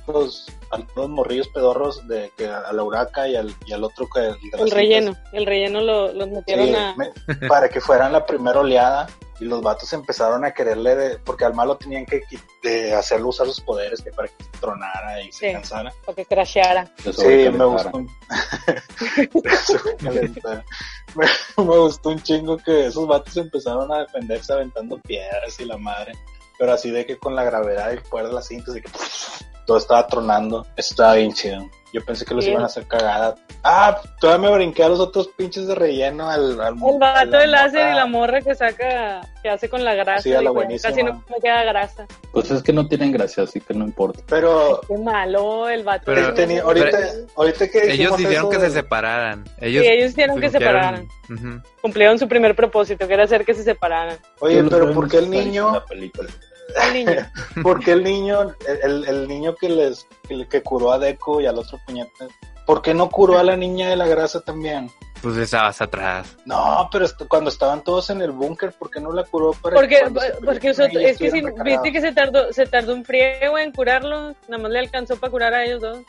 los, 0.07 0.47
a 0.71 0.77
todos 0.77 0.89
los 0.95 1.09
morrillos 1.09 1.49
pedorros 1.49 2.07
de 2.07 2.31
que 2.37 2.47
a 2.47 2.71
la 2.71 2.81
Uraca 2.83 3.27
y 3.27 3.35
al, 3.35 3.53
y 3.65 3.73
al 3.73 3.83
otro 3.83 4.07
que 4.13 4.31
El 4.57 4.71
relleno, 4.71 5.13
el 5.33 5.45
relleno 5.45 5.81
lo, 5.81 6.13
los 6.13 6.29
metieron 6.29 6.67
Sí, 6.67 6.75
a... 6.75 6.95
me- 6.95 7.11
para 7.49 7.67
que 7.67 7.81
fueran 7.81 8.13
la 8.13 8.25
primera 8.25 8.59
oleada 8.61 9.07
y 9.39 9.45
los 9.45 9.61
vatos 9.61 9.91
empezaron 9.93 10.43
a 10.45 10.51
quererle 10.51 10.95
de, 10.95 11.17
porque 11.19 11.45
al 11.45 11.53
malo 11.53 11.77
tenían 11.77 12.05
que 12.05 12.21
de 12.61 12.93
hacerlo 12.93 13.29
usar 13.29 13.47
sus 13.47 13.61
poderes 13.61 14.01
que 14.01 14.11
para 14.11 14.27
que 14.27 14.33
tronara 14.59 15.21
y 15.21 15.31
se 15.31 15.47
Sí. 15.47 15.53
cansara. 15.53 15.93
para 16.05 16.15
que 16.15 16.25
crasheara. 16.25 16.91
Sí, 16.97 17.49
me 17.51 17.65
gustó. 17.65 18.05
Sobrecalentar. 19.65 20.63
me, 21.15 21.25
me 21.63 21.77
gustó 21.77 22.09
un 22.09 22.21
chingo 22.21 22.57
que 22.57 22.87
esos 22.87 23.07
vatos 23.07 23.35
empezaron 23.37 23.91
a 23.91 23.99
defenderse 23.99 24.53
aventando 24.53 24.99
piedras 24.99 25.59
y 25.59 25.65
la 25.65 25.77
madre. 25.77 26.13
Pero 26.57 26.73
así 26.73 26.91
de 26.91 27.05
que 27.05 27.17
con 27.17 27.35
la 27.35 27.43
gravedad 27.43 27.91
y 27.91 27.95
el 27.95 28.01
poder 28.03 28.27
de 28.27 28.33
las 28.33 28.47
cintas 28.47 28.73
de 28.73 28.81
que 28.81 28.89
todo 29.69 29.77
estaba 29.77 30.07
tronando. 30.07 30.65
Estaba 30.75 31.13
bien 31.13 31.31
chido. 31.31 31.69
Yo 31.93 32.03
pensé 32.03 32.25
que 32.25 32.33
los 32.33 32.43
Sí. 32.43 32.49
iban 32.51 32.63
a 32.63 32.65
hacer 32.65 32.87
cagada. 32.87 33.35
Ah, 33.63 33.99
todavía 34.19 34.49
me 34.49 34.55
brinqué 34.55 34.83
a 34.83 34.89
los 34.89 34.99
otros 34.99 35.27
pinches 35.27 35.67
de 35.67 35.75
relleno 35.75 36.27
al, 36.29 36.59
al 36.59 36.73
El 36.73 36.99
vato 36.99 37.37
a 37.37 37.39
de 37.39 37.47
láser 37.47 37.91
y 37.91 37.95
la 37.95 38.05
morra 38.07 38.41
que 38.41 38.55
saca, 38.55 39.21
que 39.43 39.49
hace 39.49 39.69
con 39.69 39.83
la 39.83 39.93
grasa. 39.93 40.21
Sí, 40.23 40.33
a 40.33 40.41
la 40.41 40.49
buenísima. 40.49 40.89
Casi 40.89 41.03
no 41.03 41.23
me 41.29 41.39
queda 41.41 41.63
grasa. 41.65 42.07
Pues 42.31 42.49
es 42.49 42.63
que 42.63 42.73
no 42.73 42.87
tienen 42.87 43.11
gracia, 43.11 43.43
así 43.43 43.59
que 43.61 43.73
no 43.75 43.85
importa. 43.85 44.21
Pero 44.27 44.81
Qué 44.87 44.97
malo 44.97 45.69
el 45.69 45.83
vato. 45.83 46.03
Pero- 46.05 46.33
tenía- 46.33 46.63
ahorita, 46.63 46.89
pero- 46.91 47.27
ahorita 47.35 47.67
que 47.69 47.91
Ellos 47.91 48.13
hicieron 48.19 48.33
eso 48.33 48.49
que 48.49 48.57
de- 48.57 48.67
se 48.69 48.73
separaran. 48.73 49.43
Ellos, 49.59 49.83
Sí, 49.83 49.89
ellos 49.91 50.11
hicieron 50.11 50.39
que 50.39 50.49
se 50.49 50.57
separaran. 50.59 51.07
Cumplieron 51.81 52.17
su 52.17 52.27
primer 52.27 52.55
propósito, 52.55 53.07
que 53.07 53.13
era 53.13 53.23
hacer 53.23 53.45
que 53.45 53.53
se 53.53 53.63
separaran. 53.63 54.17
Oye, 54.39 54.63
pero 54.63 54.91
¿por 54.93 55.07
qué 55.09 55.17
el 55.19 55.29
niño, 55.29 55.71
la 55.73 55.85
película. 55.85 56.29
El 56.75 56.93
niño. 56.93 57.31
por 57.63 57.79
qué 57.79 57.91
el 57.93 58.03
niño, 58.03 58.55
el, 58.83 59.05
el 59.05 59.27
niño 59.27 59.55
que 59.55 59.69
les, 59.69 60.07
que, 60.27 60.47
que 60.47 60.61
curó 60.61 60.91
a 60.91 60.99
Deku 60.99 61.41
y 61.41 61.45
al 61.45 61.57
otro 61.57 61.79
puñete, 61.85 62.27
¿por 62.65 62.81
qué 62.81 62.93
no 62.93 63.09
curó 63.09 63.39
a 63.39 63.43
la 63.43 63.55
niña 63.55 63.89
de 63.89 63.95
la 63.95 64.07
grasa 64.07 64.41
también? 64.41 64.91
Pues 65.21 65.35
estabas 65.37 65.81
atrás. 65.81 66.37
No, 66.45 66.87
pero 66.91 67.05
cuando 67.27 67.49
estaban 67.49 67.83
todos 67.83 68.09
en 68.09 68.21
el 68.21 68.31
búnker, 68.31 68.71
¿por 68.71 68.89
qué 68.89 69.01
no 69.01 69.11
la 69.11 69.23
curó 69.23 69.51
para 69.51 69.75
Porque, 69.75 69.97
se 69.97 70.45
porque 70.45 70.69
ellos 70.69 70.79
es 70.79 71.17
que 71.17 71.31
si 71.31 71.41
viste 71.63 71.91
que 71.91 71.99
se 71.99 72.13
tardó, 72.13 72.53
se 72.53 72.65
tardó 72.65 72.93
un 72.93 73.03
friego 73.03 73.57
en 73.57 73.71
curarlo, 73.71 74.35
nada 74.47 74.63
más 74.63 74.71
le 74.71 74.79
alcanzó 74.79 75.17
para 75.17 75.31
curar 75.31 75.53
a 75.53 75.65
ellos 75.65 75.81
dos. 75.81 75.99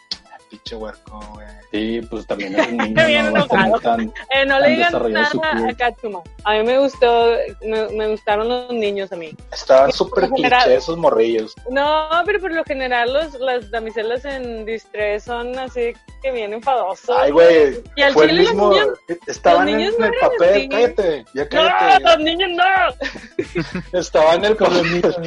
Pinche 0.51 0.75
huerco, 0.75 1.21
güey. 1.35 1.47
Sí, 1.71 2.01
pues 2.11 2.27
también 2.27 2.59
es 2.59 2.67
un 2.67 2.77
niño, 2.79 3.07
Bien 3.07 3.33
no 3.33 3.47
tan... 3.47 4.01
Eh, 4.35 4.45
no 4.47 4.59
le 4.59 4.71
digan 4.71 5.13
nada 5.13 5.29
a 5.69 5.75
Katsuma. 5.75 6.21
A 6.43 6.55
mí 6.55 6.63
me 6.65 6.79
gustó, 6.81 7.29
me, 7.63 7.89
me 7.91 8.09
gustaron 8.09 8.49
los 8.49 8.71
niños 8.73 9.13
a 9.13 9.17
mí. 9.17 9.31
Estaban 9.53 9.93
súper 9.93 10.29
cliché 10.31 10.75
esos 10.75 10.97
morrillos. 10.99 11.55
No, 11.71 12.09
pero 12.27 12.41
por 12.41 12.51
lo 12.53 12.65
general 12.65 13.13
los, 13.13 13.35
las 13.39 13.71
damiselas 13.71 14.25
en 14.25 14.65
distress 14.67 15.23
son 15.25 15.57
así 15.59 15.93
que 16.23 16.33
bien 16.33 16.53
enfadosos. 16.53 17.17
Ay, 17.17 17.31
güey, 17.31 17.81
Y 17.97 18.03
al 18.03 18.13
fue 18.13 18.25
el 18.31 18.37
los 18.39 18.47
mismo, 18.49 18.73
niños- 18.73 18.89
estaban 19.29 19.67
los 19.67 19.73
en, 19.75 19.79
niños 19.79 19.95
en 19.95 20.01
no 20.01 20.07
el 20.07 20.13
papel, 20.21 20.57
así. 20.57 20.69
cállate, 20.69 21.25
ya 21.35 21.43
¡No! 21.45 21.49
cállate. 21.51 22.03
¡Los 22.05 22.19
niños 22.19 22.51
no! 22.57 23.99
Estaban 24.01 24.39
en 24.39 24.45
el 24.47 24.57
Con 24.57 24.69
los 24.75 24.83
papel. 24.83 24.93
niños, 25.03 25.19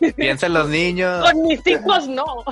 no. 0.00 0.12
Piensa 0.16 0.46
en 0.46 0.52
los 0.54 0.68
niños. 0.68 1.30
¡Con 1.30 1.42
mis 1.46 1.66
hijos 1.66 2.06
no! 2.08 2.24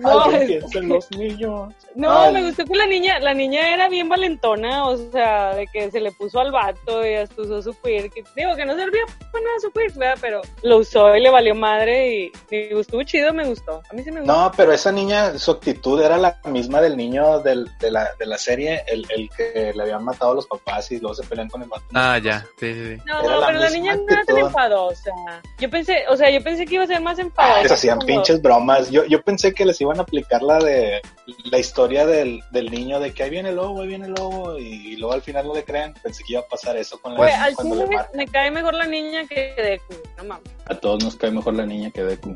no, 0.00 0.20
Alguien 0.24 0.42
es- 0.42 0.48
piensa 0.48 0.78
en 0.80 0.87
los 0.88 1.10
niños. 1.12 1.74
no 1.94 2.10
Ay. 2.10 2.32
me 2.34 2.44
gustó 2.44 2.64
que 2.64 2.74
la 2.76 2.86
niña, 2.86 3.18
la 3.20 3.34
niña 3.34 3.72
era 3.74 3.88
bien 3.88 4.08
valentona, 4.08 4.86
o 4.86 4.96
sea, 5.10 5.54
de 5.54 5.66
que 5.66 5.90
se 5.90 6.00
le 6.00 6.12
puso 6.12 6.40
al 6.40 6.50
vato 6.52 7.06
y 7.06 7.14
hasta 7.14 7.42
usó 7.42 7.62
su 7.62 7.74
quirk. 7.80 8.12
Digo 8.34 8.54
que 8.56 8.64
no 8.64 8.74
servía 8.76 9.02
para 9.32 9.44
nada 9.44 9.56
su 9.60 9.70
quirk, 9.70 9.94
¿verdad? 9.96 10.18
Pero 10.20 10.40
lo 10.62 10.78
usó 10.78 11.14
y 11.16 11.20
le 11.20 11.30
valió 11.30 11.54
madre 11.54 12.14
y, 12.14 12.32
y 12.50 12.78
estuvo 12.78 13.02
chido, 13.02 13.32
me 13.32 13.44
gustó. 13.46 13.82
A 13.90 13.94
mí 13.94 14.02
sí 14.02 14.10
me 14.10 14.20
gustó. 14.20 14.32
No, 14.34 14.52
pero 14.56 14.72
esa 14.72 14.92
niña, 14.92 15.38
su 15.38 15.50
actitud 15.52 16.00
era 16.00 16.16
la 16.16 16.38
misma 16.44 16.80
del 16.80 16.96
niño 16.96 17.40
del, 17.40 17.68
de, 17.80 17.90
la, 17.90 18.10
de 18.18 18.26
la 18.26 18.38
serie, 18.38 18.82
el, 18.86 19.06
el 19.10 19.28
que 19.36 19.72
le 19.74 19.82
habían 19.82 20.04
matado 20.04 20.32
a 20.32 20.34
los 20.34 20.46
papás 20.46 20.90
y 20.92 20.98
luego 20.98 21.14
se 21.14 21.24
pelean 21.24 21.48
con 21.48 21.62
el 21.62 21.68
vato. 21.68 21.84
Ah, 21.94 22.18
ya. 22.18 22.40
Sí, 22.58 22.72
sí, 22.74 22.96
sí. 22.96 23.02
No, 23.06 23.20
Era 23.22 23.36
la 23.38 23.46
pero 23.46 23.58
la 23.60 23.70
niña 23.70 23.94
no 23.96 24.02
era 24.02 24.08
tan 24.08 24.18
actitud. 24.20 24.38
enfadosa. 24.46 25.10
Yo 25.58 25.70
pensé, 25.70 26.04
o 26.08 26.16
sea, 26.16 26.30
yo 26.30 26.42
pensé 26.42 26.64
que 26.66 26.74
iba 26.74 26.84
a 26.84 26.86
ser 26.86 27.00
más 27.00 27.18
Ah, 27.18 27.22
enfadosa. 27.22 27.62
les 27.62 27.72
hacían 27.72 27.96
como- 27.98 28.06
pinches 28.06 28.40
bromas. 28.42 28.90
Yo, 28.90 29.04
yo 29.04 29.20
pensé 29.22 29.52
que 29.52 29.64
les 29.64 29.80
iban 29.80 29.98
a 29.98 30.02
aplicar 30.02 30.42
la 30.42 30.58
de 30.58 30.77
la 31.44 31.58
historia 31.58 32.06
del, 32.06 32.42
del 32.50 32.70
niño 32.70 33.00
de 33.00 33.12
que 33.12 33.22
ahí 33.22 33.30
viene 33.30 33.50
el 33.50 33.56
lobo, 33.56 33.82
ahí 33.82 33.88
viene 33.88 34.06
el 34.06 34.12
lobo, 34.12 34.58
y, 34.58 34.96
luego 34.96 35.14
al 35.14 35.22
final 35.22 35.46
no 35.46 35.54
le 35.54 35.64
crean. 35.64 35.94
Pensé 36.02 36.22
que 36.24 36.32
iba 36.34 36.42
a 36.42 36.46
pasar 36.46 36.76
eso 36.76 37.00
con 37.00 37.14
la 37.14 37.44
al 37.44 37.54
cuando 37.54 37.74
chile 37.76 37.88
le 37.88 37.96
marcan. 37.96 38.16
me 38.16 38.26
cae 38.26 38.50
mejor 38.50 38.74
la 38.74 38.86
niña 38.86 39.26
que 39.26 39.54
Deku, 39.56 39.94
no 40.16 40.24
mames. 40.24 40.50
A 40.66 40.74
todos 40.74 41.02
nos 41.04 41.16
cae 41.16 41.30
mejor 41.30 41.54
la 41.54 41.66
niña 41.66 41.90
que 41.90 42.02
Deku. 42.04 42.34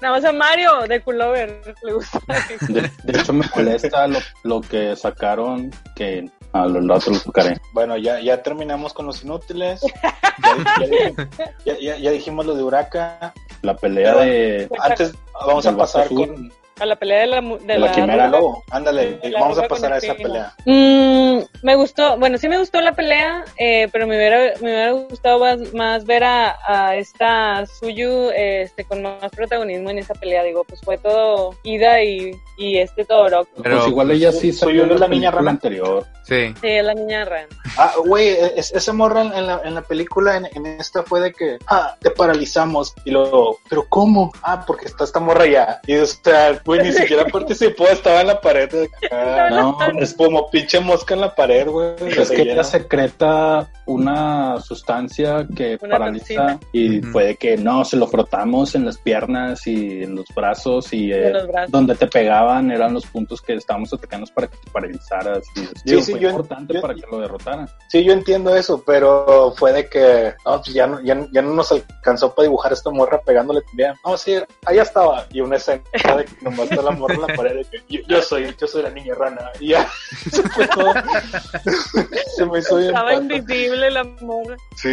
Nada 0.00 0.14
más 0.14 0.24
a 0.24 0.32
Mario, 0.32 0.70
Deku 0.88 1.12
Lover, 1.12 1.74
le 1.82 1.92
gusta. 1.92 2.20
De, 2.68 2.90
de 3.02 3.20
hecho, 3.20 3.32
me 3.32 3.44
molesta 3.54 4.06
lo, 4.06 4.18
lo 4.44 4.60
que 4.60 4.94
sacaron, 4.96 5.70
que 5.96 6.30
a 6.52 6.66
los 6.66 7.22
tocaré. 7.24 7.60
Bueno, 7.72 7.96
ya, 7.96 8.20
ya 8.20 8.42
terminamos 8.42 8.92
con 8.92 9.06
los 9.06 9.22
inútiles. 9.22 9.80
Ya, 10.38 11.16
ya- 11.64 11.78
ya- 11.80 11.96
ya- 11.98 12.10
dijimos 12.12 12.46
lo 12.46 12.54
de 12.54 12.62
Uraka. 12.62 13.34
La 13.62 13.76
pelea 13.76 14.14
de... 14.16 14.68
Antes 14.80 15.14
vamos 15.46 15.66
a 15.66 15.76
pasar 15.76 16.04
Azul. 16.06 16.26
con 16.28 16.52
A 16.80 16.86
la 16.86 16.96
pelea 16.96 17.20
de 17.20 17.26
la, 17.26 17.40
de 17.40 17.58
De 17.58 17.78
la 17.78 17.86
la 17.86 17.92
quimera 17.92 18.28
lobo. 18.28 18.62
Ándale, 18.70 19.18
La 19.24 19.40
vamos 19.40 19.58
a 19.58 19.68
pasar 19.68 19.92
a 19.92 19.98
esa 19.98 20.14
pelea. 20.14 20.54
Mm, 20.64 21.38
me 21.62 21.74
gustó, 21.74 22.16
bueno, 22.18 22.38
sí 22.38 22.48
me 22.48 22.58
gustó 22.58 22.80
la 22.80 22.92
pelea, 22.92 23.44
eh, 23.58 23.88
pero 23.92 24.06
me 24.06 24.16
hubiera, 24.16 24.54
me 24.60 24.70
hubiera 24.72 24.92
gustado 24.92 25.38
más, 25.40 25.74
más 25.74 26.04
ver 26.04 26.24
a, 26.24 26.56
a 26.66 26.96
esta 26.96 27.64
Suyu 27.66 28.30
este, 28.34 28.84
con 28.84 29.02
más 29.02 29.30
protagonismo 29.34 29.90
en 29.90 29.98
esa 29.98 30.14
pelea. 30.14 30.42
Digo, 30.44 30.64
pues 30.64 30.80
fue 30.82 30.98
todo 30.98 31.54
Ida 31.64 32.02
y, 32.02 32.32
y 32.56 32.78
este 32.78 33.04
Todoroki. 33.04 33.50
Pero, 33.62 33.76
pues 33.78 33.88
igual 33.88 34.10
ella 34.10 34.32
sí 34.32 34.52
yo 34.52 34.68
en 34.84 35.00
la 35.00 35.08
niña 35.08 35.30
rana. 35.30 35.50
anterior. 35.50 36.06
Sí. 36.24 36.54
Sí, 36.60 36.68
es 36.68 36.84
la 36.84 36.92
niña 36.92 37.24
Ran. 37.24 37.46
Ah, 37.78 37.94
güey, 38.04 38.28
es- 38.28 38.70
esa 38.74 38.92
morra 38.92 39.22
en, 39.22 39.46
la, 39.46 39.62
en 39.64 39.74
la 39.74 39.80
película, 39.80 40.36
en, 40.36 40.44
en 40.54 40.66
esta 40.78 41.02
fue 41.02 41.20
de 41.20 41.32
que, 41.32 41.56
ah, 41.68 41.96
te 42.00 42.10
paralizamos. 42.10 42.92
Y 43.06 43.12
luego, 43.12 43.58
¿pero 43.70 43.86
cómo? 43.88 44.30
Ah, 44.42 44.62
porque 44.66 44.84
está 44.86 45.04
esta 45.04 45.20
morra 45.20 45.46
ya. 45.46 45.80
Y 45.86 45.96
o 45.96 46.04
sea, 46.04 46.60
güey, 46.66 46.82
ni 46.82 46.92
siquiera 46.92 47.24
participó, 47.32 47.88
estaba 47.88 48.20
en 48.20 48.26
la 48.26 48.40
pared. 48.42 48.68
de 48.70 48.90
acá. 49.06 49.48
No, 49.50 49.78
es 49.98 50.12
como 50.12 50.50
pinche 50.50 50.80
mosca 50.80 51.14
en 51.14 51.22
la 51.22 51.34
pared, 51.34 51.47
güey. 51.68 51.94
Es 52.16 52.30
que 52.30 52.42
ella 52.42 52.64
secreta 52.64 53.68
una 53.86 54.60
sustancia 54.60 55.46
que 55.56 55.78
Una 55.80 55.98
paraliza 55.98 56.34
toxina. 56.34 56.60
y 56.72 57.00
puede 57.00 57.36
que 57.36 57.56
no, 57.56 57.84
se 57.84 57.96
lo 57.96 58.06
frotamos 58.06 58.74
en 58.74 58.84
las 58.84 58.98
piernas 58.98 59.66
y 59.66 60.02
en 60.02 60.14
los 60.16 60.26
brazos 60.34 60.92
y 60.92 61.10
eh, 61.12 61.30
los 61.30 61.46
brazos. 61.48 61.70
donde 61.70 61.94
te 61.94 62.06
pegaban 62.06 62.70
eran 62.70 62.92
los 62.94 63.06
puntos 63.06 63.40
que 63.40 63.54
estábamos 63.54 63.92
atacando 63.92 64.26
para 64.34 64.46
que 64.48 64.56
te 64.58 64.70
paralizaras 64.70 65.42
y 65.56 65.60
digo, 65.90 66.02
sí, 66.02 66.12
fue 66.12 66.20
yo- 66.20 66.28
importante 66.30 66.74
yo- 66.74 66.80
para 66.82 66.94
que 66.94 67.02
lo 67.10 67.18
derrotaran. 67.20 67.68
Sí, 67.88 68.04
yo 68.04 68.12
entiendo 68.12 68.54
eso, 68.54 68.82
pero 68.86 69.54
fue 69.56 69.72
de 69.72 69.88
que, 69.88 70.34
no, 70.44 70.60
pues 70.60 70.74
ya 70.74 70.86
no, 70.86 71.00
ya, 71.02 71.26
ya 71.32 71.42
no 71.42 71.54
nos 71.54 71.72
alcanzó 71.72 72.34
para 72.34 72.44
dibujar 72.48 72.72
esta 72.72 72.90
morra 72.90 73.20
pegándole 73.22 73.62
también. 73.62 73.94
No, 74.04 74.16
sí, 74.16 74.34
allá 74.66 74.82
estaba. 74.82 75.26
Y 75.32 75.40
una 75.40 75.56
escena 75.56 75.82
de 76.16 76.24
que 76.24 76.32
nomás 76.42 76.70
está 76.70 76.82
la 76.82 76.90
morra 76.90 77.14
en 77.14 77.20
la 77.22 77.26
pared 77.34 77.56
de 77.56 77.64
que 77.64 77.82
yo, 77.88 78.00
yo 78.06 78.22
soy, 78.22 78.54
yo 78.60 78.66
soy 78.66 78.82
la 78.82 78.90
niña 78.90 79.14
rana. 79.14 79.50
Y 79.60 79.68
ya, 79.68 79.88
se 80.30 80.42
fue 80.42 80.66
todo. 80.68 80.92
se 82.36 82.46
me 82.46 82.58
hizo 82.58 82.78
Estaba 82.78 83.14
invisible 83.14 83.90
la 83.90 84.04
morra. 84.04 84.56
Sí, 84.76 84.88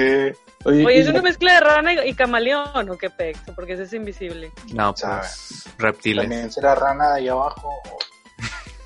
Oye, 0.65 0.99
¿es 0.99 1.07
una 1.07 1.17
la- 1.17 1.23
mezcla 1.23 1.53
de 1.53 1.59
rana 1.59 1.93
y, 1.93 2.09
y 2.09 2.13
camaleón 2.13 2.89
o 2.89 2.97
qué 2.97 3.09
pex? 3.09 3.39
Porque 3.55 3.73
ese 3.73 3.83
es 3.83 3.93
invisible. 3.93 4.51
No, 4.73 4.93
pues 4.93 5.65
reptiles. 5.77 6.23
también 6.23 6.51
será 6.51 6.73
rana 6.75 7.13
de 7.13 7.19
ahí 7.21 7.27
abajo. 7.27 7.69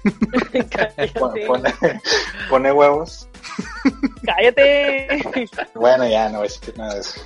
cállate. 0.69 1.07
Pone, 1.19 1.45
pone, 1.45 1.73
pone 2.49 2.71
huevos. 2.71 3.27
cállate. 4.23 5.21
Bueno, 5.75 6.07
ya 6.07 6.29
no 6.29 6.39
voy 6.39 6.47
a 6.47 6.51
decir 6.51 6.77
nada 6.77 6.93
de 6.95 6.99
eso. 7.01 7.21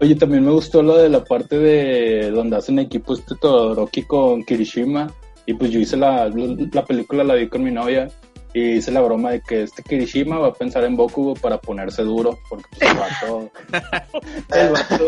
Oye, 0.00 0.14
también 0.16 0.44
me 0.44 0.50
gustó 0.52 0.82
lo 0.82 0.96
de 0.98 1.08
la 1.08 1.24
parte 1.24 1.58
de 1.58 2.30
donde 2.30 2.56
hacen 2.56 2.78
equipo 2.78 3.14
este 3.14 3.34
Todoroki 3.36 4.02
con 4.02 4.42
Kirishima. 4.44 5.12
Y 5.46 5.54
pues 5.54 5.70
yo 5.72 5.80
hice 5.80 5.96
la, 5.96 6.28
la 6.72 6.84
película, 6.84 7.24
la 7.24 7.34
vi 7.34 7.48
con 7.48 7.64
mi 7.64 7.70
novia. 7.72 8.08
Y 8.54 8.76
hice 8.76 8.90
la 8.90 9.00
broma 9.00 9.30
de 9.30 9.40
que 9.40 9.62
este 9.62 9.82
Kirishima 9.82 10.38
va 10.38 10.48
a 10.48 10.52
pensar 10.52 10.84
en 10.84 10.96
Bokugo 10.96 11.34
para 11.34 11.58
ponerse 11.58 12.02
duro, 12.02 12.38
porque 12.48 12.66
pues, 12.78 12.90
el 12.90 12.98
vato... 12.98 13.50
el 14.54 14.68
vato 14.70 15.06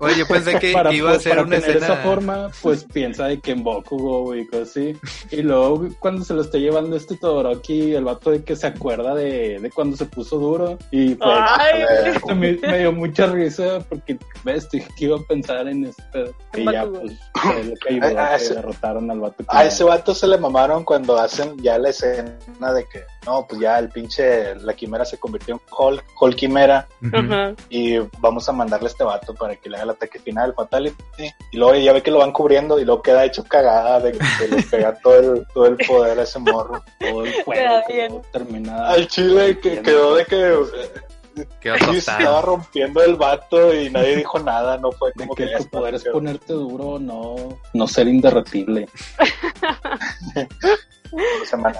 Oye, 0.00 0.16
yo 0.18 0.26
pensé 0.26 0.58
que, 0.58 0.72
para, 0.74 0.92
iba 0.92 1.12
a 1.12 1.18
ser 1.20 1.38
una 1.38 1.56
tener 1.60 1.76
escena. 1.76 1.86
esa 1.86 1.96
forma, 1.98 2.50
pues 2.62 2.84
piensa 2.84 3.26
de 3.26 3.38
que 3.40 3.52
en 3.52 3.62
Bokugo 3.62 4.34
y 4.34 4.46
cosas 4.46 4.70
así. 4.70 4.96
Y 5.30 5.42
luego 5.42 5.88
cuando 6.00 6.24
se 6.24 6.34
lo 6.34 6.40
está 6.42 6.58
llevando 6.58 6.96
este 6.96 7.16
Todoroki, 7.16 7.94
el 7.94 8.04
vato 8.04 8.30
de 8.30 8.42
que 8.42 8.56
se 8.56 8.66
acuerda 8.66 9.14
de, 9.14 9.58
de 9.60 9.70
cuando 9.70 9.96
se 9.96 10.06
puso 10.06 10.38
duro. 10.38 10.78
Y 10.90 11.14
pues, 11.14 12.36
me, 12.36 12.52
me 12.54 12.78
dio 12.78 12.92
mucha 12.92 13.26
risa 13.26 13.80
porque 13.88 14.18
ves, 14.44 14.68
dije 14.70 14.88
que 14.96 15.04
iba 15.04 15.16
a 15.16 15.22
pensar 15.22 15.68
en 15.68 15.84
este 15.86 16.02
pedo. 16.12 16.34
Y 16.56 16.64
ya 16.64 16.84
Bakugo. 16.84 17.00
pues 17.02 17.18
fue 17.34 17.64
lo 17.64 17.74
que 17.76 17.88
ayudó 17.94 18.06
Ah, 18.20 18.26
a 18.26 18.36
que 18.38 18.44
ese- 18.44 18.54
derrotaron 18.54 19.10
al 19.10 19.20
vato. 19.20 19.36
que 19.38 19.44
A 19.48 19.64
ese 19.64 19.84
vato 19.84 20.14
se 20.14 20.26
le 20.26 20.38
mamaron 20.38 20.84
cuando 20.84 21.18
hacen 21.18 21.56
ya 21.58 21.78
la 21.78 21.90
escena 21.90 22.72
de 22.74 22.84
que, 22.84 23.02
no, 23.26 23.46
pues 23.48 23.60
ya 23.60 23.78
el 23.78 23.88
pinche, 23.88 24.54
la 24.56 24.74
quimera 24.74 25.04
se 25.04 25.18
convirtió 25.18 25.54
en 25.54 25.60
Hulk, 25.76 26.04
Hulk 26.20 26.36
quimera, 26.36 26.88
Ujú. 27.02 27.16
Ajá. 27.16 27.54
y 27.68 27.98
vamos 28.18 28.48
a 28.48 28.52
mandarle 28.52 28.86
a 28.86 28.90
este 28.90 29.04
vato 29.04 29.34
para 29.34 29.56
que 29.56 29.68
le 29.70 29.76
haga 29.76 29.89
el 29.90 29.96
ataque 29.96 30.18
final, 30.18 30.54
Fatality. 30.54 31.02
Y 31.52 31.56
luego 31.56 31.74
ya 31.74 31.92
ve 31.92 32.02
que 32.02 32.10
lo 32.10 32.18
van 32.18 32.32
cubriendo 32.32 32.78
y 32.78 32.84
luego 32.84 33.02
queda 33.02 33.24
hecho 33.24 33.44
cagada 33.44 34.00
de 34.00 34.12
que 34.12 34.48
le 34.48 34.62
pega 34.62 34.98
todo 34.98 35.18
el, 35.18 35.46
todo 35.52 35.66
el 35.66 35.76
poder 35.76 36.18
a 36.18 36.22
ese 36.22 36.38
morro. 36.38 36.82
todo 36.98 37.24
el 37.24 37.42
juego 37.44 37.82
bien. 37.88 38.08
quedó 38.08 38.22
terminado. 38.32 38.84
Al 38.84 39.06
chile 39.08 39.58
que 39.58 39.82
quedó 39.82 40.14
de 40.14 40.24
que 40.24 40.54
Quedó 41.60 41.76
sí, 41.92 41.98
estaba 41.98 42.42
rompiendo 42.42 43.02
el 43.02 43.16
vato 43.16 43.72
y 43.74 43.88
nadie 43.90 44.16
dijo 44.16 44.38
nada, 44.40 44.76
no 44.78 44.90
fue 44.92 45.12
como 45.12 45.34
que 45.34 45.46
que 45.46 45.56
tu 45.56 45.68
poder 45.68 45.94
es 45.94 46.04
ponerte 46.04 46.52
duro, 46.52 46.98
no, 46.98 47.58
no 47.72 47.88
ser 47.88 48.08
inderretible. 48.08 48.88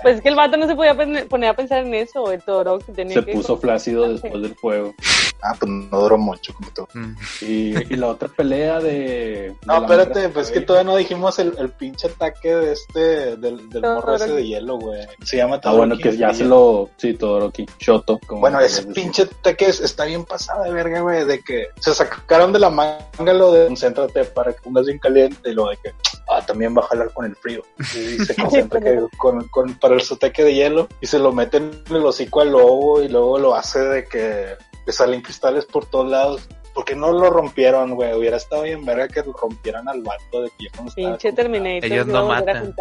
Pues 0.03 0.17
es 0.17 0.23
que 0.23 0.29
el 0.29 0.35
vato 0.37 0.57
no 0.57 0.67
se 0.67 0.75
podía 0.75 0.95
poner 1.29 1.49
a 1.51 1.55
pensar 1.55 1.85
en 1.85 1.95
eso, 1.95 2.31
el 2.33 2.43
Todoroki 2.43 2.93
tenía 2.93 3.15
Se 3.15 3.25
que... 3.25 3.33
puso 3.33 3.57
flácido 3.59 4.09
después 4.13 4.43
del 4.43 4.55
fuego. 4.57 4.95
Ah, 5.43 5.55
pues 5.59 5.71
no 5.73 6.01
duró 6.01 6.19
mucho 6.19 6.53
como 6.53 6.71
tú. 6.73 6.87
Mm. 6.93 7.15
Y, 7.41 7.95
y 7.95 7.97
la 7.97 8.09
otra 8.09 8.29
pelea 8.29 8.79
de. 8.79 9.55
No, 9.67 9.75
de 9.75 9.81
espérate, 9.81 10.29
pues 10.29 10.49
es 10.49 10.53
que 10.53 10.61
todavía 10.61 10.91
no 10.93 10.97
dijimos 10.99 11.39
el, 11.39 11.55
el 11.59 11.71
pinche 11.71 12.09
ataque 12.09 12.55
de 12.55 12.73
este, 12.73 13.37
del, 13.37 13.71
del 13.71 13.81
Todo 13.83 13.95
morro 13.95 14.17
ese 14.17 14.25
Todoroki. 14.27 14.43
de 14.43 14.49
hielo, 14.49 14.79
güey. 14.79 15.07
Se 15.25 15.37
llama 15.39 15.59
Ah, 15.65 15.73
bueno, 15.73 15.95
Todoroki 15.97 16.03
que 16.03 16.17
ya 16.19 16.35
se 16.35 16.45
lo. 16.45 16.91
Sí, 16.99 17.15
Todoroki. 17.15 17.65
Shoto. 17.79 18.19
como 18.27 18.43
Bueno, 18.43 18.61
ese 18.61 18.83
pinche 18.89 19.23
ataque 19.23 19.67
es- 19.67 19.81
está 19.81 20.05
bien 20.05 20.25
pasado 20.27 20.65
de 20.65 20.73
verga, 20.73 21.01
güey, 21.01 21.25
de 21.25 21.41
que 21.41 21.69
se 21.79 21.95
sacaron 21.95 22.53
de 22.53 22.59
la 22.59 22.69
manga 22.69 23.33
lo 23.33 23.53
de 23.53 23.67
concéntrate 23.69 24.25
para 24.25 24.53
que 24.53 24.61
pongas 24.61 24.85
bien 24.85 24.99
caliente 24.99 25.51
y 25.51 25.55
lo 25.55 25.71
de 25.71 25.79
que, 25.79 25.93
ah, 26.29 26.45
también 26.47 26.77
va 26.77 26.83
a 26.83 26.87
jalar 26.89 27.11
con 27.15 27.25
el 27.25 27.35
frío. 27.37 27.63
Y 27.79 28.23
se 28.25 28.35
concentra 28.35 28.79
que 28.79 29.01
con, 29.21 29.47
con, 29.49 29.75
para 29.75 29.97
el 29.97 30.01
ataque 30.01 30.43
de 30.43 30.55
hielo 30.55 30.89
y 31.03 31.07
se 31.07 31.19
lo 31.19 31.31
meten 31.31 31.71
en 31.89 31.97
el 31.97 32.07
hocico 32.07 32.41
al 32.41 32.53
lobo 32.53 33.03
y 33.03 33.09
luego 33.09 33.39
lo 33.39 33.55
hace 33.55 33.79
de 33.81 34.05
que 34.07 34.57
le 34.87 34.93
salen 34.93 35.21
cristales 35.21 35.67
por 35.67 35.85
todos 35.85 36.11
lados. 36.11 36.49
Porque 36.73 36.95
no 36.95 37.13
lo 37.13 37.29
rompieron, 37.29 37.95
güey. 37.97 38.15
Hubiera 38.15 38.39
estado 38.39 38.63
bien 38.63 38.85
verga 38.87 39.09
que 39.09 39.23
lo 39.23 39.33
rompieran 39.33 39.89
al 39.89 40.03
vato 40.03 40.43
de 40.43 40.51
que 40.51 40.69
Pinche 40.95 41.33
Terminator. 41.33 41.85
Ellos 41.85 42.07
no 42.07 42.29
matan. 42.29 42.75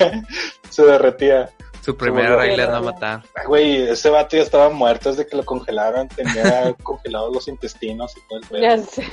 se 0.70 0.84
derretía. 0.84 1.50
Su 1.82 1.96
primera 1.96 2.36
regla 2.36 2.64
es 2.64 2.70
no 2.70 2.82
matar. 2.82 3.22
Güey, 3.46 3.88
ese 3.88 4.08
vato 4.08 4.36
ya 4.36 4.42
estaba 4.42 4.70
muerto 4.70 5.10
desde 5.10 5.26
que 5.26 5.36
lo 5.36 5.44
congelaron. 5.44 6.08
Tenía 6.08 6.72
congelados 6.82 7.34
los 7.34 7.48
intestinos 7.48 8.16
y 8.16 8.20
todo 8.26 8.38
el 8.38 8.46
pedo. 8.46 8.62
Ya 8.62 8.78
sé. 8.78 9.04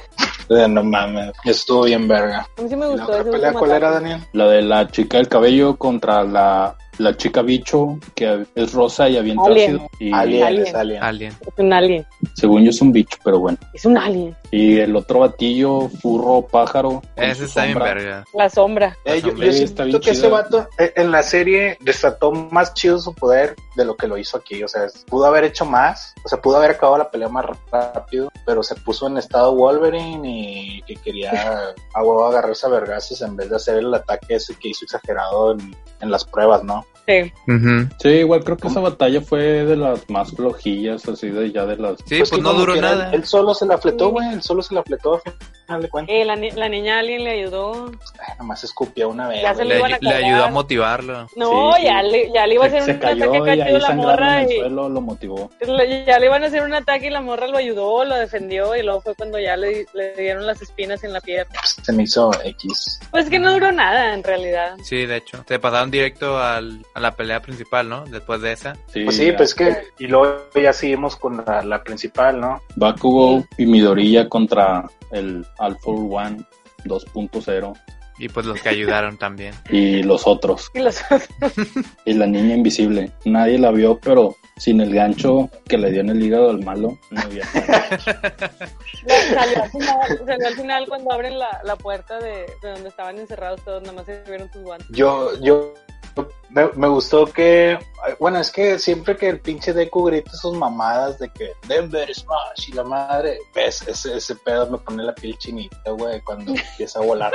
Eh, 0.51 0.67
No 0.67 0.83
mames, 0.83 1.31
estuvo 1.45 1.83
bien 1.83 2.07
verga. 2.07 2.47
A 2.57 2.61
mí 2.61 2.69
sí 2.69 2.75
me 2.75 2.85
¿Y 2.85 2.89
la 2.89 3.03
gustó 3.03 3.03
otra 3.05 3.21
ese 3.21 3.31
pelea 3.31 3.53
cuál 3.53 3.71
era. 3.71 3.91
Daniel? 3.91 4.19
La 4.33 4.47
de 4.47 4.61
la 4.61 4.87
chica 4.87 5.17
del 5.17 5.27
cabello 5.29 5.77
contra 5.77 6.23
la, 6.23 6.75
la 6.97 7.15
chica 7.15 7.41
bicho, 7.41 7.97
que 8.15 8.45
es 8.55 8.73
rosa 8.73 9.07
y 9.07 9.17
avienta 9.17 9.45
Alien. 9.45 9.75
ácido. 9.75 9.89
Y 9.99 10.11
Alien, 10.13 10.43
Alien. 10.43 10.67
es 10.67 10.75
Alien. 10.75 11.03
Alien. 11.03 11.33
Es 11.41 11.53
un 11.57 11.73
alien. 11.73 12.05
según 12.35 12.63
yo 12.63 12.69
es 12.71 12.81
un 12.81 12.91
bicho, 12.91 13.17
pero 13.23 13.39
bueno. 13.39 13.57
Es 13.73 13.85
un 13.85 13.97
alien. 13.97 14.35
Y 14.51 14.77
el 14.79 14.93
otro 14.97 15.19
batillo, 15.19 15.87
furro, 16.01 16.41
pájaro. 16.45 17.01
Ese 17.15 17.45
está 17.45 17.61
bien 17.63 17.73
sombra. 17.75 17.93
verga. 17.93 18.23
La 18.33 18.49
sombra. 18.49 18.97
Eh, 19.05 19.21
yo, 19.21 19.29
Hombre, 19.29 19.47
yo 19.47 19.51
está 19.63 19.83
siento 19.83 19.83
bien 19.85 19.99
que 20.01 20.09
ese 20.11 20.21
chido. 20.23 20.31
vato 20.31 20.67
eh, 20.77 20.91
en 20.97 21.11
la 21.11 21.23
serie 21.23 21.77
desató 21.79 22.31
más 22.33 22.73
chido 22.73 22.99
su 22.99 23.13
poder 23.15 23.55
de 23.77 23.85
lo 23.85 23.95
que 23.95 24.07
lo 24.07 24.17
hizo 24.17 24.35
aquí. 24.37 24.61
O 24.61 24.67
sea, 24.67 24.87
pudo 25.07 25.25
haber 25.25 25.45
hecho 25.45 25.63
más. 25.65 26.13
O 26.25 26.27
sea, 26.27 26.41
pudo 26.41 26.57
haber 26.57 26.71
acabado 26.71 26.97
la 26.97 27.09
pelea 27.09 27.29
más 27.29 27.45
rápido. 27.71 28.29
Pero 28.45 28.61
se 28.63 28.75
puso 28.75 29.07
en 29.07 29.17
estado 29.17 29.55
Wolverine 29.55 30.29
y 30.29 30.40
que 30.85 30.95
quería 30.95 31.73
a 31.93 32.03
huevo 32.03 32.25
agarrarse 32.25 32.65
a 32.65 32.69
vergazos 32.69 33.21
en 33.21 33.35
vez 33.35 33.49
de 33.49 33.55
hacer 33.55 33.77
el 33.77 33.93
ataque 33.93 34.35
ese 34.35 34.55
que 34.55 34.69
hizo 34.69 34.85
exagerado 34.85 35.53
en, 35.53 35.75
en 35.99 36.11
las 36.11 36.25
pruebas, 36.25 36.63
¿no? 36.63 36.85
Sí. 37.07 37.31
Sí, 37.99 38.09
igual 38.09 38.43
creo 38.43 38.57
que 38.57 38.67
esa 38.67 38.79
batalla 38.79 39.21
fue 39.21 39.41
de 39.65 39.75
las 39.75 40.09
más 40.09 40.31
flojillas, 40.31 41.07
así 41.07 41.29
de 41.29 41.51
ya 41.51 41.65
de 41.65 41.75
las... 41.77 41.97
Sí, 42.05 42.17
pues, 42.19 42.31
que 42.31 42.39
no 42.41 42.53
duró 42.53 42.75
nada. 42.75 43.09
Él, 43.09 43.15
él 43.15 43.25
solo 43.25 43.53
se 43.53 43.65
la 43.65 43.77
fletó, 43.77 44.09
güey. 44.09 44.29
Él 44.33 44.41
solo 44.41 44.61
se 44.61 44.73
la 44.75 44.83
fletó 44.83 45.15
al 45.25 45.33
final 45.65 45.81
de 45.81 45.89
cuentas. 45.89 46.15
Eh, 46.15 46.25
la, 46.25 46.35
ni- 46.35 46.51
la 46.51 46.69
niña 46.69 46.99
alien 46.99 47.23
le 47.23 47.31
ayudó. 47.31 47.87
Ay, 48.19 48.35
nomás 48.37 48.63
escupía 48.63 49.07
una 49.07 49.27
vez. 49.27 49.41
Ya 49.41 49.53
se 49.55 49.65
Le, 49.65 49.77
iban 49.77 49.93
a 49.93 49.97
le 49.99 50.09
cargar. 50.09 50.23
ayudó 50.23 50.43
a 50.45 50.49
motivarlo. 50.51 51.27
No, 51.35 51.71
Sí, 51.73 51.81
sí. 51.81 51.85
Ya, 51.87 52.03
le, 52.03 52.31
ya 52.33 52.47
le 52.47 52.53
iba 52.55 52.63
a 52.63 52.67
hacer 52.67 52.83
se, 52.83 52.91
un 52.91 52.97
se 52.97 52.99
cayó 53.01 53.23
ataque 53.33 53.37
y 53.37 53.57
cacho 53.59 53.63
ahí 53.75 53.81
la 53.81 53.91
morra 53.91 54.41
en 54.41 54.45
el 54.47 54.51
y 54.51 54.59
suelo, 54.59 54.89
lo 54.89 55.01
motivó. 55.01 55.49
ya 56.05 56.19
le 56.19 56.25
iban 56.25 56.43
a 56.43 56.47
hacer 56.47 56.63
un 56.63 56.73
ataque 56.73 57.07
y 57.07 57.09
la 57.09 57.21
morra 57.21 57.47
lo 57.47 57.57
ayudó, 57.57 58.05
lo 58.05 58.15
defendió 58.15 58.75
y 58.75 58.83
luego 58.83 59.01
fue 59.01 59.15
cuando 59.15 59.39
ya 59.39 59.57
le, 59.57 59.85
le 59.93 60.13
dieron 60.15 60.45
las 60.47 60.61
espinas 60.61 61.03
en 61.03 61.13
la 61.13 61.19
pierna. 61.21 61.59
Se 61.81 61.91
me 61.91 62.03
hizo 62.03 62.31
X. 62.43 62.99
Pues 63.11 63.29
que 63.29 63.39
no 63.39 63.51
duró 63.51 63.71
nada 63.71 64.13
en 64.13 64.23
realidad. 64.23 64.75
Sí, 64.83 65.05
de 65.05 65.17
hecho. 65.17 65.43
Se 65.47 65.59
pasaron 65.59 65.89
directo 65.91 66.37
al, 66.37 66.85
a 66.93 66.99
la 66.99 67.15
pelea 67.15 67.41
principal, 67.41 67.87
¿no? 67.89 68.05
Después 68.05 68.41
de 68.41 68.51
esa. 68.51 68.75
Sí, 68.87 69.03
Pues 69.05 69.15
sí, 69.17 69.27
ya. 69.27 69.37
pues 69.37 69.55
que. 69.55 69.77
Y 69.99 70.07
luego 70.07 70.37
ya 70.61 70.73
seguimos 70.73 71.15
con 71.15 71.43
la, 71.45 71.63
la 71.63 71.83
principal, 71.83 72.39
¿no? 72.39 72.61
Bakugo 72.75 73.45
y 73.57 73.65
Midoriya 73.65 74.27
contra 74.29 74.85
el 75.11 75.45
Alpha 75.59 75.91
One 75.91 76.43
2.0 76.85 77.79
Y 78.19 78.29
pues 78.29 78.45
los 78.45 78.61
que 78.61 78.69
ayudaron 78.69 79.17
también. 79.17 79.53
y 79.69 80.03
los 80.03 80.27
otros. 80.27 80.69
Y 80.73 80.79
los 80.79 81.01
otros. 81.09 81.27
Y 82.05 82.13
la 82.13 82.25
niña 82.27 82.55
invisible. 82.55 83.11
Nadie 83.25 83.57
la 83.59 83.71
vio, 83.71 83.99
pero 83.99 84.35
sin 84.57 84.81
el 84.81 84.93
gancho 84.93 85.49
que 85.67 85.77
le 85.77 85.91
dio 85.91 86.01
en 86.01 86.09
el 86.09 86.21
hígado 86.21 86.49
al 86.51 86.63
malo, 86.63 86.99
no 87.09 87.21
había 87.21 87.43
salió, 89.05 89.63
al 89.63 89.69
final, 89.71 89.97
salió 90.25 90.47
al 90.47 90.53
final 90.55 90.85
cuando 90.87 91.11
abren 91.11 91.39
la, 91.39 91.61
la 91.63 91.75
puerta 91.75 92.19
de, 92.19 92.45
de 92.61 92.69
donde 92.69 92.89
estaban 92.89 93.17
encerrados 93.17 93.63
todos, 93.63 93.81
nada 93.81 93.93
más 93.93 94.05
se 94.05 94.21
vieron 94.27 94.49
tus 94.51 94.61
guantes. 94.61 94.87
Yo, 94.91 95.31
yo. 95.41 95.73
Me, 96.49 96.87
gustó 96.87 97.25
que. 97.25 97.79
Bueno, 98.19 98.39
es 98.39 98.51
que 98.51 98.77
siempre 98.77 99.15
que 99.15 99.29
el 99.29 99.39
pinche 99.39 99.73
Deku 99.73 100.03
grita 100.05 100.31
sus 100.33 100.57
mamadas 100.57 101.17
de 101.19 101.29
que 101.29 101.53
Denver 101.67 102.13
Smash 102.13 102.69
y 102.69 102.73
la 102.73 102.83
madre. 102.83 103.39
Ves, 103.55 103.87
ese, 103.87 104.17
ese 104.17 104.35
pedo 104.35 104.69
me 104.69 104.77
pone 104.77 105.03
la 105.03 105.15
piel 105.15 105.37
chinita, 105.37 105.91
güey, 105.91 106.19
cuando 106.21 106.53
empieza 106.71 106.99
a 106.99 107.03
volar 107.03 107.31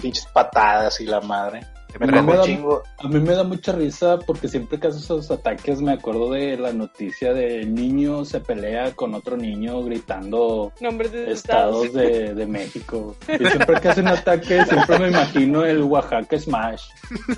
pinches 0.00 0.26
patadas 0.26 1.00
y 1.00 1.06
la 1.06 1.20
madre. 1.20 1.60
Me 1.98 2.06
Pero 2.06 2.18
enojó 2.18 2.26
me 2.26 2.32
da- 2.36 2.40
un 2.42 2.46
chingo. 2.48 2.82
A 2.98 3.08
mí 3.08 3.20
me 3.20 3.34
da 3.34 3.44
mucha 3.44 3.72
risa 3.72 4.18
porque 4.18 4.48
siempre 4.48 4.78
que 4.80 4.86
hace 4.88 4.98
esos 4.98 5.30
ataques 5.30 5.80
me 5.82 5.92
acuerdo 5.92 6.30
de 6.32 6.56
la 6.56 6.72
noticia 6.72 7.32
de 7.34 7.64
niño 7.66 8.24
se 8.24 8.40
pelea 8.40 8.92
con 8.92 9.14
otro 9.14 9.36
niño 9.36 9.82
gritando 9.84 10.72
Nombres 10.80 11.12
de 11.12 11.32
estados. 11.32 11.84
estados 11.86 11.92
de, 11.92 12.34
de 12.34 12.46
México. 12.46 13.14
Y 13.28 13.44
siempre 13.46 13.80
que 13.80 13.88
hacen 13.88 14.08
ataque 14.08 14.64
siempre 14.64 14.98
me 14.98 15.08
imagino 15.08 15.64
el 15.64 15.82
Oaxaca 15.82 16.38
Smash. 16.38 16.82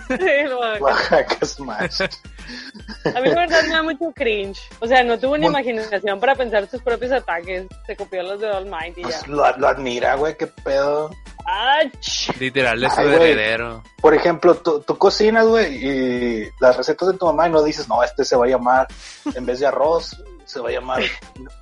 Hago. 0.08 0.84
Oaxaca 0.84 1.44
Smash. 1.46 2.00
A 2.02 3.20
mí 3.20 3.28
la 3.28 3.34
verdad 3.34 3.62
me 3.64 3.68
da 3.70 3.82
mucho 3.82 4.12
cringe. 4.14 4.60
O 4.80 4.86
sea, 4.86 5.02
no 5.02 5.18
tuvo 5.18 5.36
ni 5.36 5.44
Bueno. 5.48 5.58
imaginación 5.60 6.20
para 6.20 6.34
pensar 6.34 6.68
sus 6.70 6.80
propios 6.82 7.12
ataques. 7.12 7.66
Se 7.86 7.96
copió 7.96 8.22
los 8.22 8.40
de 8.40 8.48
All 8.50 8.66
Might 8.66 8.98
y 8.98 9.02
ya. 9.02 9.08
Pues 9.08 9.28
lo, 9.28 9.56
lo 9.56 9.68
admira, 9.68 10.14
güey, 10.16 10.36
qué 10.36 10.46
pedo. 10.46 11.10
¡Ach! 11.44 12.30
Literal 12.38 12.82
es 12.82 12.92
su 12.94 13.00
Ay, 13.00 13.06
güey. 13.06 13.30
heredero. 13.32 13.82
Por 14.00 14.14
ejemplo, 14.14 14.54
tú, 14.56 14.80
tú 14.80 14.96
cocinas, 14.96 15.46
güey, 15.46 15.74
y 15.86 16.48
las 16.60 16.76
recetas 16.76 17.08
de 17.08 17.18
tu 17.18 17.26
mamá 17.26 17.48
y 17.48 17.52
no 17.52 17.62
dices, 17.62 17.88
no, 17.88 18.02
este 18.02 18.24
se 18.24 18.36
va 18.36 18.46
a 18.46 18.48
llamar, 18.48 18.88
en 19.34 19.44
vez 19.44 19.60
de 19.60 19.66
arroz, 19.66 20.16
se 20.46 20.60
va 20.60 20.68
a 20.68 20.72
llamar 20.72 21.02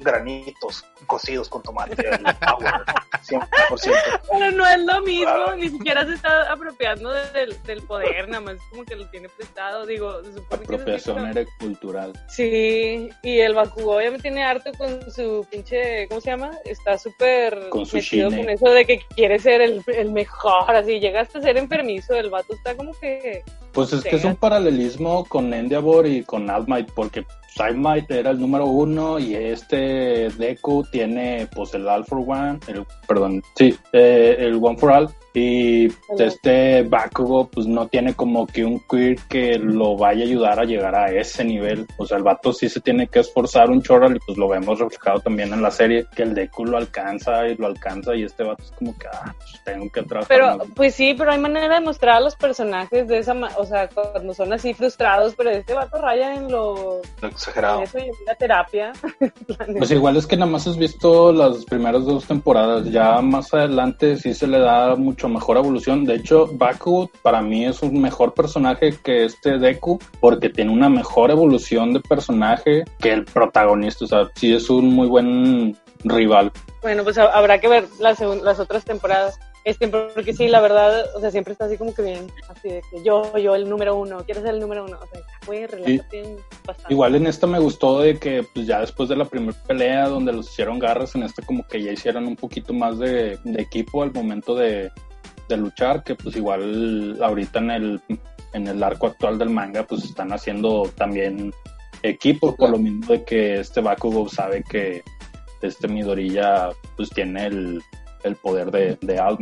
granitos 0.01 0.85
cocidos 1.07 1.49
con 1.49 1.63
tomate. 1.63 1.93
el 2.09 2.19
power, 2.37 2.73
100%. 3.27 4.21
Pero 4.31 4.51
no 4.53 4.67
es 4.67 4.79
lo 4.81 5.01
mismo, 5.03 5.55
ni 5.57 5.69
siquiera 5.69 6.05
se 6.07 6.15
está 6.15 6.51
apropiando 6.53 7.11
de- 7.13 7.31
del, 7.33 7.63
del 7.65 7.83
poder, 7.83 8.29
nada 8.29 8.41
más 8.41 8.57
como 8.71 8.85
que 8.85 8.97
lo 8.97 9.07
tiene 9.09 9.29
prestado. 9.29 9.87
Digo, 9.87 10.23
se 10.25 10.33
supone 10.35 10.63
que 10.67 10.75
Apropiación 10.75 11.17
necesita- 11.17 11.41
era 11.41 11.51
cultural. 11.59 12.13
Sí, 12.29 13.11
y 13.23 13.39
el 13.41 13.55
Bakugo 13.55 14.01
ya 14.01 14.11
me 14.11 14.19
tiene 14.19 14.43
harto 14.45 14.71
con 14.77 15.11
su 15.11 15.47
pinche, 15.51 16.09
¿cómo 16.09 16.21
se 16.21 16.31
llama? 16.31 16.51
Está 16.65 16.99
súper 16.99 17.69
Con 17.71 17.87
su 17.87 17.97
metido 17.97 18.31
con 18.31 18.49
eso 18.49 18.69
de 18.71 18.85
que 18.85 19.01
quiere 19.15 19.39
ser 19.39 19.61
el, 19.61 19.83
el 19.87 20.11
mejor, 20.13 20.71
así 20.75 21.01
llega 21.01 21.21
hasta 21.23 21.41
ser 21.41 21.57
enfermizo, 21.57 22.15
el 22.15 22.31
vato 22.31 22.55
está 22.55 22.77
como 22.77 22.93
que... 22.99 23.43
Pues 23.73 23.93
es 23.95 24.03
que 24.05 24.17
es 24.17 24.25
un 24.25 24.37
paralelismo 24.37 25.25
con 25.25 25.53
Endeavor 25.55 26.07
y 26.07 26.23
con 26.25 26.49
All 26.51 26.67
Might 26.69 26.91
porque 26.93 27.25
Might 27.75 28.11
era 28.11 28.31
el 28.31 28.41
número 28.41 28.67
uno 28.67 29.19
y 29.19 29.35
este 29.35 30.29
Deku 30.31 30.85
tiene 30.91 31.49
pues 31.55 31.75
el 31.75 31.87
All 31.87 32.05
for 32.05 32.19
One, 32.27 32.59
el, 32.67 32.85
perdón, 33.07 33.43
sí, 33.57 33.77
eh, 33.93 34.37
el 34.39 34.55
One 34.55 34.77
for 34.77 34.91
All 34.91 35.11
y 35.35 35.89
este 36.19 36.83
Bakugo 36.83 37.49
pues 37.49 37.67
no 37.67 37.89
tiene 37.89 38.15
como 38.15 38.47
que 38.47 38.65
un 38.65 38.81
queer 38.81 39.17
que 39.29 39.59
lo 39.59 39.97
vaya 39.97 40.25
a 40.25 40.27
ayudar 40.27 40.61
a 40.61 40.65
llegar 40.65 40.95
a 40.95 41.11
ese 41.11 41.45
nivel. 41.45 41.87
O 41.97 42.07
sea, 42.07 42.19
el 42.19 42.23
vato 42.23 42.53
sí 42.53 42.69
se 42.69 42.81
tiene 42.81 43.07
que 43.07 43.21
esforzar 43.21 43.71
un 43.71 43.83
chorral 43.83 44.17
y 44.17 44.19
pues 44.27 44.37
lo 44.37 44.49
vemos 44.49 44.79
reflejado 44.79 45.21
también 45.21 45.53
en 45.53 45.63
la 45.63 45.71
serie, 45.71 46.07
que 46.15 46.23
el 46.23 46.35
Deku 46.35 46.67
lo 46.67 46.77
alcanza 46.77 47.49
y 47.49 47.57
lo 47.57 47.67
alcanza 47.67 48.15
y 48.15 48.25
este 48.25 48.45
vato 48.45 48.63
es 48.63 48.71
como 48.73 48.97
que, 48.99 49.07
ah, 49.07 49.35
pues 49.39 49.65
tengo 49.65 49.91
que 49.91 50.03
trabajar. 50.03 50.29
Pero, 50.29 50.59
pues 50.75 50.95
sí, 50.95 51.15
pero 51.17 51.33
hay 51.33 51.39
manera 51.39 51.75
de 51.75 51.81
mostrar 51.81 52.17
a 52.17 52.21
los 52.21 52.37
personajes 52.37 53.09
de 53.09 53.19
esa, 53.19 53.35
o 53.57 53.65
sea, 53.65 53.89
cuando 53.89 54.35
son 54.35 54.53
así 54.53 54.75
frustrados, 54.75 55.35
pero 55.35 55.51
este 55.51 55.75
vato 55.75 55.99
raya 55.99 56.35
en 56.35 56.51
lo, 56.51 57.01
exagerado. 57.23 57.83
eso 57.83 57.99
y 57.99 58.03
en 58.03 58.13
la 58.27 58.35
terapia. 58.35 58.93
pues 59.79 59.91
igual 59.91 60.17
es 60.17 60.27
que 60.27 60.37
nada 60.37 60.51
más 60.51 60.67
has 60.67 60.77
visto 60.77 61.33
las 61.33 61.65
primeras 61.65 62.05
dos 62.05 62.27
temporadas, 62.27 62.91
ya 62.91 63.21
más 63.21 63.53
adelante 63.55 64.17
sí 64.17 64.35
se 64.35 64.47
le 64.47 64.59
da 64.59 64.95
mucho 64.97 65.22
mejor 65.29 65.57
evolución. 65.57 66.05
De 66.05 66.17
hecho, 66.17 66.49
Baku 66.53 67.11
para 67.23 67.43
mí 67.43 67.65
es 67.65 67.83
un 67.83 68.01
mejor 68.01 68.35
personaje 68.35 68.95
que 69.03 69.25
este 69.25 69.59
Deku 69.59 69.99
porque 70.21 70.49
tiene 70.49 70.73
una 70.73 70.89
mejor 70.89 71.31
evolución 71.31 71.93
de 71.93 72.01
personaje 72.01 72.85
que 73.01 73.13
el 73.13 73.25
protagonista. 73.25 74.05
O 74.05 74.09
sea, 74.09 74.29
sí 74.35 74.55
es 74.55 74.69
un 74.71 74.87
muy 74.95 75.09
buen 75.09 75.77
rival. 76.05 76.53
Bueno, 76.83 77.05
pues 77.05 77.19
habrá 77.19 77.59
que 77.61 77.69
ver 77.69 77.87
las, 78.01 78.21
las 78.21 78.61
otras 78.61 78.85
temporadas. 78.85 79.39
Este, 79.65 79.87
porque 79.87 80.33
sí, 80.33 80.49
la 80.49 80.61
verdad, 80.61 81.05
o 81.15 81.21
sea, 81.21 81.31
siempre 81.31 81.53
está 81.53 81.67
así 81.67 81.79
como 81.79 81.95
que 81.95 82.03
bien, 82.03 82.27
así 82.49 82.69
de 82.69 82.83
que 82.91 83.05
yo, 83.05 83.39
yo, 83.39 83.55
el 83.55 83.69
número 83.69 83.97
uno, 83.97 84.25
quiero 84.25 84.41
ser 84.41 84.55
el 84.55 84.61
número 84.61 84.85
uno, 84.85 84.99
o 85.01 85.07
sea, 85.07 85.21
muy 85.47 85.61
bastante. 86.67 86.93
Igual 86.93 87.15
en 87.15 87.29
esta 87.29 87.47
me 87.47 87.61
gustó 87.61 88.01
de 88.01 88.19
que, 88.19 88.45
pues 88.53 88.67
ya 88.67 88.81
después 88.81 89.09
de 89.09 89.15
la 89.15 89.25
primera 89.25 89.57
pelea 89.69 90.09
donde 90.09 90.33
los 90.33 90.51
hicieron 90.51 90.81
garras, 90.81 91.15
en 91.15 91.23
esta 91.23 91.47
como 91.47 91.65
que 91.69 91.81
ya 91.81 91.93
hicieron 91.93 92.27
un 92.27 92.35
poquito 92.35 92.73
más 92.75 92.99
de 92.99 93.39
equipo 93.57 94.03
al 94.03 94.13
momento 94.13 94.57
de, 94.57 94.91
de 95.49 95.57
luchar, 95.57 96.03
que 96.03 96.15
pues 96.15 96.37
igual 96.37 97.19
ahorita 97.23 97.59
en 97.59 97.71
el, 97.71 98.01
en 98.53 98.67
el 98.67 98.83
arco 98.83 99.07
actual 99.07 99.39
del 99.39 99.51
manga 99.51 99.87
pues 99.87 100.05
están 100.05 100.33
haciendo 100.33 100.91
también 100.97 101.53
equipos, 102.03 102.55
por 102.57 102.71
lo 102.71 102.79
mismo 102.79 103.07
de 103.07 103.25
que 103.25 103.61
este 103.61 103.81
Bakugo 103.81 104.29
sabe 104.29 104.65
que 104.69 105.03
este 105.61 105.89
Midorilla 105.89 106.71
pues 106.97 107.11
tiene 107.11 107.47
el, 107.47 107.83
el 108.25 108.37
poder 108.37 108.71
de, 108.71 108.99
de 109.01 109.21
All. 109.21 109.39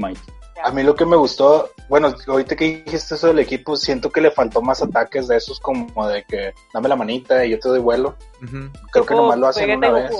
A 0.62 0.70
mí 0.72 0.82
lo 0.82 0.94
que 0.94 1.04
me 1.04 1.16
gustó, 1.16 1.70
bueno, 1.88 2.14
ahorita 2.26 2.56
que 2.56 2.82
dijiste 2.84 3.14
eso 3.14 3.28
del 3.28 3.38
equipo, 3.38 3.76
siento 3.76 4.10
que 4.10 4.20
le 4.20 4.30
faltó 4.30 4.62
más 4.62 4.82
ataques 4.82 5.28
de 5.28 5.36
esos 5.36 5.60
como 5.60 6.06
de 6.06 6.24
que 6.24 6.54
dame 6.72 6.88
la 6.88 6.96
manita 6.96 7.44
y 7.44 7.50
yo 7.50 7.58
te 7.58 7.68
doy 7.68 7.80
vuelo. 7.80 8.16
Creo 8.92 9.04
que 9.04 9.14
nomás 9.14 9.38
lo 9.38 9.48
hacen 9.48 9.70
una 9.70 9.90
vez. 9.90 10.10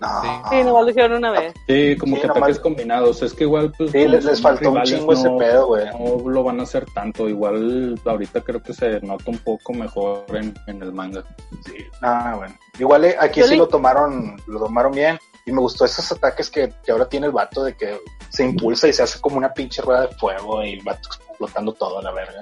No. 0.00 0.22
Sí, 0.50 0.64
nomás 0.64 0.84
lo 0.84 0.90
hicieron 0.90 1.12
una 1.18 1.30
vez. 1.30 1.54
Sí, 1.66 1.96
como 1.96 2.20
que 2.20 2.26
ataques 2.26 2.58
combinados. 2.58 3.22
Es 3.22 3.32
que 3.32 3.44
igual, 3.44 3.72
pues. 3.76 3.90
Sí, 3.92 4.06
les, 4.06 4.40
faltó 4.40 4.70
un 4.70 4.82
chingo 4.82 5.12
ese 5.12 5.30
pedo, 5.38 5.66
güey. 5.68 5.86
No 5.86 6.28
lo 6.28 6.42
van 6.42 6.60
a 6.60 6.64
hacer 6.64 6.84
tanto. 6.92 7.28
Igual, 7.28 7.98
ahorita 8.04 8.42
creo 8.42 8.62
que 8.62 8.74
se 8.74 9.00
nota 9.00 9.24
un 9.30 9.38
poco 9.38 9.72
mejor 9.72 10.24
en, 10.34 10.54
en 10.66 10.82
el 10.82 10.92
manga. 10.92 11.24
Sí, 11.64 11.76
ah, 12.02 12.34
bueno. 12.36 12.54
Igual 12.78 13.04
eh, 13.04 13.16
aquí 13.18 13.42
sí 13.42 13.56
lo 13.56 13.68
tomaron, 13.68 14.40
lo 14.46 14.58
tomaron 14.58 14.92
bien. 14.92 15.18
Y 15.46 15.52
me 15.52 15.60
gustó 15.60 15.84
esos 15.84 16.10
ataques 16.12 16.50
que, 16.50 16.72
que 16.84 16.92
ahora 16.92 17.08
tiene 17.08 17.26
el 17.26 17.32
vato 17.32 17.64
de 17.64 17.74
que 17.74 17.98
se 18.28 18.44
impulsa 18.44 18.88
y 18.88 18.92
se 18.92 19.02
hace 19.02 19.20
como 19.20 19.36
una 19.36 19.52
pinche 19.52 19.82
rueda 19.82 20.02
de 20.06 20.14
fuego 20.16 20.62
y 20.64 20.78
va 20.80 20.98
explotando 21.40 21.72
todo 21.72 21.98
a 21.98 22.02
la 22.02 22.12
verga. 22.12 22.40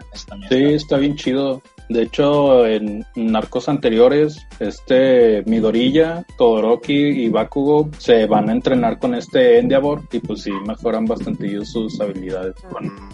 sí, 0.49 0.75
está 0.75 0.97
bien 0.97 1.15
chido. 1.17 1.63
De 1.89 2.03
hecho, 2.03 2.67
en 2.67 3.07
narcos 3.15 3.69
anteriores, 3.69 4.47
este 4.61 5.43
Midorilla, 5.47 6.23
Todoroki 6.37 6.93
y 6.93 7.29
Bakugo 7.31 7.89
se 7.97 8.27
van 8.27 8.51
a 8.51 8.53
entrenar 8.53 8.99
con 8.99 9.15
este 9.15 9.59
Endeavor 9.59 10.03
y 10.13 10.19
pues 10.19 10.43
sí, 10.43 10.51
mejoran 10.67 11.07
bastante 11.07 11.65
sus 11.65 11.99
habilidades. 11.99 12.57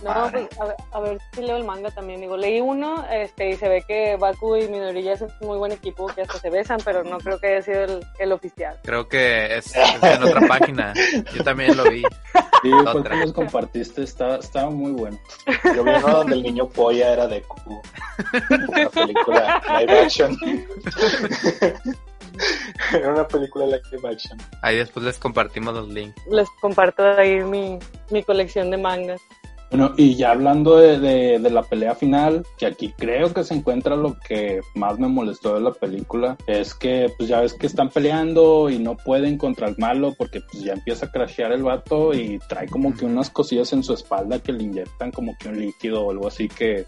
Ah, 0.07 0.27
no, 0.27 0.31
pues, 0.33 0.49
a, 0.91 1.01
ver, 1.01 1.19
si 1.33 1.43
leo 1.43 1.57
el 1.57 1.65
manga 1.65 1.91
también. 1.93 2.21
Digo, 2.21 2.37
leí 2.37 2.61
uno 2.61 3.05
este, 3.13 3.51
y 3.51 3.57
se 3.57 3.69
ve 3.69 3.85
que 3.87 4.17
Bakugo 4.17 4.59
y 4.59 4.67
Midorilla 4.67 5.13
es 5.13 5.23
un 5.23 5.31
muy 5.43 5.59
buen 5.59 5.71
equipo 5.71 6.07
que 6.07 6.23
hasta 6.23 6.39
se 6.39 6.51
besan, 6.51 6.81
pero 6.85 7.05
no 7.05 7.19
creo 7.19 7.39
que 7.39 7.47
haya 7.49 7.63
sido 7.63 8.01
el, 8.19 8.33
oficial. 8.33 8.81
Creo 8.83 9.07
que 9.09 9.59
es, 9.59 9.73
en 9.77 10.23
otra 10.25 10.49
página. 10.49 10.93
Yo 11.33 11.45
también 11.45 11.77
lo 11.77 11.85
vi. 11.85 12.03
Sí, 12.65 12.71
porque 12.93 13.17
los 13.17 13.33
compartiste, 13.33 14.03
estaba, 14.03 14.37
estaba 14.37 14.71
muy 14.71 14.93
bueno. 14.93 15.19
Yo 15.77 15.85
vi 15.85 15.91
uno 15.91 16.09
donde 16.09 16.35
el 16.35 16.43
niño 16.43 16.67
polla 16.67 17.13
era 17.13 17.27
de 17.27 17.43
Q. 17.43 17.83
Una 18.69 18.89
película 18.89 19.63
live 19.81 20.01
action. 20.01 20.39
Era 22.93 23.13
una 23.13 23.29
película 23.29 23.67
live 23.67 24.09
action. 24.09 24.37
Ahí 24.63 24.79
después 24.79 25.05
les 25.05 25.19
compartimos 25.19 25.73
los 25.75 25.89
links. 25.89 26.21
Les 26.29 26.49
comparto 26.61 27.05
ahí 27.05 27.45
mi, 27.45 27.79
mi 28.11 28.25
colección 28.25 28.71
de 28.73 28.79
mangas. 28.79 29.21
Bueno, 29.77 29.93
y 29.97 30.15
ya 30.15 30.31
hablando 30.31 30.77
de, 30.77 31.01
de, 31.41 31.51
la 31.51 31.65
pelea 31.65 31.97
final, 31.97 32.47
que 32.57 32.67
aquí 32.67 32.95
creo 32.97 33.35
que 33.35 33.43
se 33.43 33.55
encuentra 33.55 33.97
lo 33.97 34.17
que 34.21 34.61
más 34.77 35.01
me 35.01 35.09
molestó 35.09 35.57
de 35.57 35.63
la 35.63 35.73
película, 35.73 36.37
es 36.47 36.75
que 36.75 37.13
pues 37.17 37.29
ya 37.29 37.41
ves 37.41 37.55
que 37.55 37.67
están 37.67 37.89
peleando 37.89 38.71
y 38.71 38.79
no 38.79 38.97
pueden 38.97 39.37
contra 39.37 39.67
el 39.67 39.75
malo 39.77 40.15
porque 40.17 40.41
pues 40.43 40.63
ya 40.63 40.75
empieza 40.75 41.07
a 41.07 41.11
crashear 41.11 41.51
el 41.51 41.65
vato 41.65 42.15
y 42.15 42.39
trae 42.49 42.69
como 42.69 42.95
que 42.95 43.05
unas 43.05 43.31
cosillas 43.31 43.73
en 43.73 43.83
su 43.83 43.95
espalda 43.95 44.39
que 44.39 44.53
le 44.53 44.63
inyectan 44.63 45.11
como 45.11 45.37
que 45.37 45.49
un 45.49 45.59
líquido 45.59 46.05
o 46.05 46.13
algo 46.13 46.29
así 46.29 46.47
que 46.47 46.87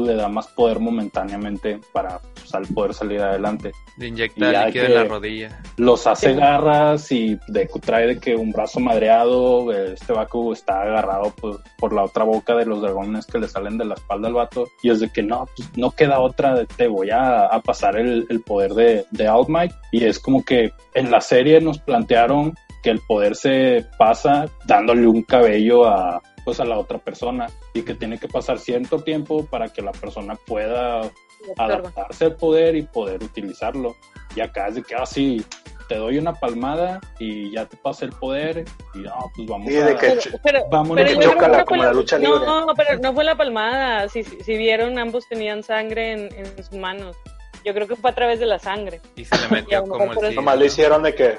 pues, 0.00 0.08
le 0.08 0.16
da 0.16 0.28
más 0.28 0.48
poder 0.48 0.80
momentáneamente 0.80 1.78
para 1.92 2.20
pues, 2.20 2.68
poder 2.74 2.94
salir 2.94 3.20
adelante. 3.20 3.70
Le 3.96 4.08
inyecta 4.08 4.66
líquido 4.66 4.86
en 4.86 4.94
la 4.94 5.04
rodilla. 5.04 5.62
Los 5.76 6.08
hace 6.08 6.34
garras 6.34 7.12
y 7.12 7.38
de, 7.46 7.70
trae 7.80 8.08
de 8.08 8.18
que 8.18 8.34
un 8.34 8.50
brazo 8.50 8.80
madreado, 8.80 9.72
este 9.72 10.12
Baku 10.12 10.52
está 10.52 10.82
agarrado 10.82 11.30
por, 11.30 11.62
por, 11.78 11.92
la 11.92 12.02
otra 12.02 12.24
boca 12.24 12.56
de 12.56 12.66
los 12.66 12.82
dragones 12.82 13.24
que 13.26 13.38
le 13.38 13.46
salen 13.46 13.78
de 13.78 13.84
la 13.84 13.94
espalda 13.94 14.26
al 14.26 14.34
vato. 14.34 14.66
Y 14.82 14.90
es 14.90 14.98
de 14.98 15.10
que 15.10 15.22
no, 15.22 15.46
pues 15.56 15.70
no 15.76 15.92
queda 15.92 16.18
otra, 16.18 16.56
de, 16.56 16.66
te 16.66 16.88
voy 16.88 17.10
a, 17.12 17.48
pasar 17.64 17.96
el, 17.96 18.26
el, 18.30 18.40
poder 18.40 18.74
de, 18.74 19.06
de 19.12 19.28
All 19.28 19.46
Might. 19.48 19.72
Y 19.92 20.04
es 20.04 20.18
como 20.18 20.44
que 20.44 20.72
en 20.94 21.12
la 21.12 21.20
serie 21.20 21.60
nos 21.60 21.78
plantearon 21.78 22.54
que 22.82 22.90
el 22.90 22.98
poder 23.06 23.36
se 23.36 23.86
pasa 23.96 24.46
dándole 24.66 25.06
un 25.06 25.22
cabello 25.22 25.86
a, 25.86 26.20
pues 26.44 26.60
a 26.60 26.64
la 26.64 26.78
otra 26.78 26.98
persona 26.98 27.46
y 27.72 27.82
que 27.82 27.94
tiene 27.94 28.18
que 28.18 28.28
pasar 28.28 28.58
cierto 28.58 29.00
tiempo 29.00 29.46
para 29.46 29.68
que 29.68 29.82
la 29.82 29.92
persona 29.92 30.36
pueda 30.46 31.10
adaptarse 31.56 32.26
al 32.26 32.36
poder 32.36 32.76
y 32.76 32.82
poder 32.82 33.22
utilizarlo. 33.22 33.96
Y 34.36 34.40
acá 34.40 34.68
es 34.68 34.76
de 34.76 34.82
que 34.82 34.94
así 34.94 35.44
ah, 35.44 35.74
te 35.88 35.96
doy 35.96 36.18
una 36.18 36.34
palmada 36.34 37.00
y 37.18 37.52
ya 37.52 37.66
te 37.66 37.76
pasa 37.76 38.04
el 38.04 38.12
poder 38.12 38.64
y 38.94 38.98
no, 38.98 39.30
pues 39.34 39.48
vamos 39.48 39.68
a... 39.68 39.84
De 39.86 39.96
que 39.96 40.18
pero, 40.42 40.64
vamos 40.70 40.96
pero 40.96 41.64
como 41.66 41.82
la 41.82 41.92
lucha 41.92 42.18
libre. 42.18 42.40
No, 42.46 42.66
pero 42.76 42.98
no 42.98 43.12
fue 43.12 43.24
la 43.24 43.36
palmada. 43.36 44.08
Si, 44.08 44.24
si 44.24 44.56
vieron, 44.56 44.98
ambos 44.98 45.28
tenían 45.28 45.62
sangre 45.62 46.12
en, 46.12 46.34
en, 46.34 46.64
sus 46.64 46.78
manos. 46.78 47.16
Yo 47.64 47.72
creo 47.72 47.86
que 47.86 47.96
fue 47.96 48.10
a 48.10 48.14
través 48.14 48.40
de 48.40 48.46
la 48.46 48.58
sangre. 48.58 49.00
Y 49.16 49.24
se 49.24 49.36
le 49.38 49.48
metió 49.48 49.84
como 49.84 50.12
el... 50.12 50.34
Nomás 50.34 50.58
le 50.58 50.66
hicieron 50.66 51.02
de 51.02 51.14
que... 51.14 51.38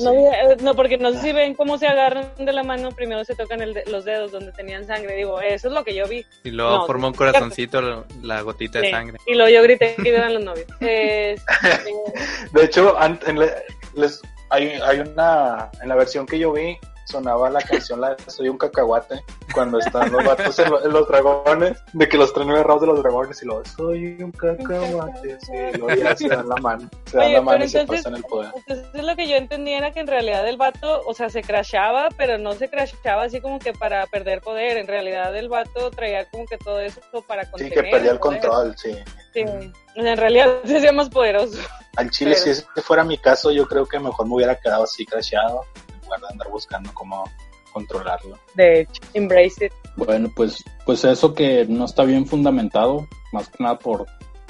No, 0.00 0.12
eh, 0.12 0.56
no, 0.60 0.74
porque 0.74 0.98
no 0.98 1.12
sé 1.12 1.20
si 1.20 1.32
ven 1.32 1.54
cómo 1.54 1.78
se 1.78 1.86
agarran 1.86 2.30
de 2.38 2.52
la 2.52 2.62
mano, 2.62 2.90
primero 2.90 3.24
se 3.24 3.34
tocan 3.34 3.60
los 3.86 4.04
dedos 4.04 4.32
donde 4.32 4.52
tenían 4.52 4.86
sangre. 4.86 5.16
Digo, 5.16 5.40
eso 5.40 5.68
es 5.68 5.74
lo 5.74 5.84
que 5.84 5.94
yo 5.94 6.06
vi. 6.06 6.24
Y 6.44 6.50
luego 6.50 6.86
formó 6.86 7.08
un 7.08 7.14
corazoncito 7.14 8.04
la 8.22 8.40
gotita 8.42 8.80
de 8.80 8.90
sangre. 8.90 9.18
Y 9.26 9.34
luego 9.34 9.50
yo 9.50 9.62
grité 9.62 9.94
que 10.02 10.08
eran 10.08 10.34
los 10.34 10.44
novios. 10.44 10.66
de 10.80 11.36
hecho, 12.62 12.96
les, 13.94 14.22
hay, 14.50 14.68
hay 14.68 15.00
una, 15.00 15.70
en 15.82 15.88
la 15.88 15.94
versión 15.94 16.26
que 16.26 16.38
yo 16.38 16.52
vi, 16.52 16.78
sonaba 17.04 17.50
la 17.50 17.60
canción 17.60 18.00
la 18.00 18.14
de 18.14 18.30
Soy 18.30 18.48
un 18.48 18.58
cacahuate 18.58 19.22
cuando 19.52 19.78
están 19.78 20.10
los 20.10 20.24
vatos 20.24 20.58
en, 20.58 20.70
los 20.70 21.06
dragones, 21.08 21.78
de 21.92 22.08
que 22.08 22.16
los 22.16 22.32
traen 22.32 22.50
agarrados 22.50 22.82
de 22.82 22.86
los 22.88 23.02
dragones 23.02 23.42
y 23.42 23.46
luego 23.46 23.62
Soy 23.76 24.22
un 24.22 24.32
cacahuate, 24.32 25.38
sí, 25.40 25.78
luego 25.78 25.94
ya 25.94 26.16
se 26.16 26.28
dan 26.28 26.48
la 26.48 26.56
mano, 26.56 26.88
se 27.06 27.16
dan 27.16 27.32
la 27.32 27.42
mano 27.42 27.64
y 27.64 27.68
se 27.68 27.86
pasan 27.86 28.16
el 28.16 28.22
poder. 28.24 28.52
Entonces 28.66 29.04
lo 29.04 29.16
que 29.16 29.28
yo 29.28 29.36
entendía 29.36 29.78
era 29.78 29.92
que 29.92 30.00
en 30.00 30.06
realidad 30.06 30.46
el 30.48 30.56
vato, 30.56 31.02
o 31.06 31.14
sea, 31.14 31.30
se 31.30 31.42
crashaba, 31.42 32.08
pero 32.16 32.38
no 32.38 32.54
se 32.54 32.68
crashaba 32.68 33.24
así 33.24 33.40
como 33.40 33.58
que 33.58 33.72
para 33.72 34.06
perder 34.06 34.40
poder, 34.40 34.78
en 34.78 34.86
realidad 34.86 35.36
el 35.36 35.48
vato 35.48 35.90
traía 35.90 36.28
como 36.30 36.46
que 36.46 36.58
todo 36.58 36.80
eso 36.80 37.00
para 37.26 37.50
contener. 37.50 37.72
Sí, 37.72 37.80
que 37.80 37.90
perdía 37.90 38.12
el, 38.12 38.18
control, 38.18 38.74
sí. 38.76 38.96
Sí, 39.32 39.44
en 39.94 40.16
realidad 40.16 40.48
se 40.64 40.78
hacía 40.78 40.92
más 40.92 41.08
poderoso. 41.08 41.58
Al 41.96 42.10
chile, 42.10 42.34
si 42.34 42.50
ese 42.50 42.64
fuera 42.82 43.04
mi 43.04 43.18
caso, 43.18 43.50
yo 43.52 43.66
creo 43.66 43.86
que 43.86 43.98
mejor 43.98 44.26
me 44.26 44.34
hubiera 44.34 44.56
quedado 44.56 44.84
así 44.84 45.06
crashado 45.06 45.64
de 46.20 46.32
andar 46.32 46.50
buscando 46.50 46.90
cómo 46.94 47.24
controlarlo. 47.72 48.38
De 48.54 48.82
hecho, 48.82 49.02
embrace 49.14 49.66
it. 49.66 49.72
Bueno, 49.96 50.30
pues, 50.34 50.62
pues 50.86 51.04
eso 51.04 51.34
que 51.34 51.66
no 51.68 51.84
está 51.84 52.04
bien 52.04 52.26
fundamentado, 52.26 53.06
más 53.32 53.48
que 53.48 53.62
nada 53.62 53.78
por 53.78 54.06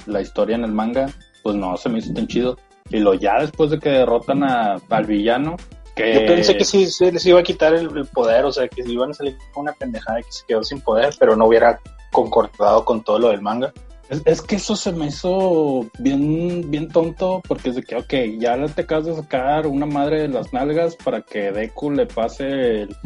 la 0.06 0.20
historia 0.20 0.56
en 0.56 0.64
el 0.64 0.72
manga, 0.72 1.10
pues 1.42 1.56
no 1.56 1.76
se 1.76 1.88
me 1.88 1.98
hizo 1.98 2.12
tan 2.12 2.28
chido. 2.28 2.56
Y 2.90 2.98
lo 2.98 3.14
ya 3.14 3.40
después 3.40 3.70
de 3.70 3.78
que 3.78 3.88
derrotan 3.88 4.44
a, 4.44 4.76
al 4.90 5.04
villano, 5.06 5.56
que... 5.96 6.14
Yo 6.14 6.26
pensé 6.26 6.56
que 6.56 6.64
sí 6.64 6.86
se 6.86 7.10
les 7.10 7.24
iba 7.24 7.40
a 7.40 7.42
quitar 7.42 7.74
el, 7.74 7.88
poder, 8.06 8.44
o 8.44 8.52
sea, 8.52 8.68
que 8.68 8.82
iban 8.86 9.10
a 9.10 9.14
salir 9.14 9.36
con 9.52 9.62
una 9.62 9.72
pendejada 9.72 10.20
que 10.20 10.32
se 10.32 10.44
quedó 10.46 10.62
sin 10.62 10.80
poder, 10.80 11.14
pero 11.18 11.36
no 11.36 11.46
hubiera 11.46 11.80
concordado 12.12 12.84
con 12.84 13.02
todo 13.02 13.18
lo 13.18 13.28
del 13.28 13.40
manga. 13.40 13.72
Es, 14.10 14.22
es 14.26 14.42
que 14.42 14.56
eso 14.56 14.76
se 14.76 14.92
me 14.92 15.06
hizo 15.06 15.86
bien, 15.98 16.70
bien 16.70 16.88
tonto, 16.88 17.40
porque 17.48 17.70
es 17.70 17.76
de 17.76 17.82
que, 17.82 17.96
ok, 17.96 18.38
ya 18.38 18.62
te 18.66 18.82
acabas 18.82 19.06
de 19.06 19.14
sacar 19.16 19.66
una 19.66 19.86
madre 19.86 20.22
de 20.22 20.28
las 20.28 20.52
nalgas 20.52 20.96
para 20.96 21.22
que 21.22 21.50
Deku 21.52 21.90
le 21.90 22.06
pase 22.06 22.82
el, 22.82 22.96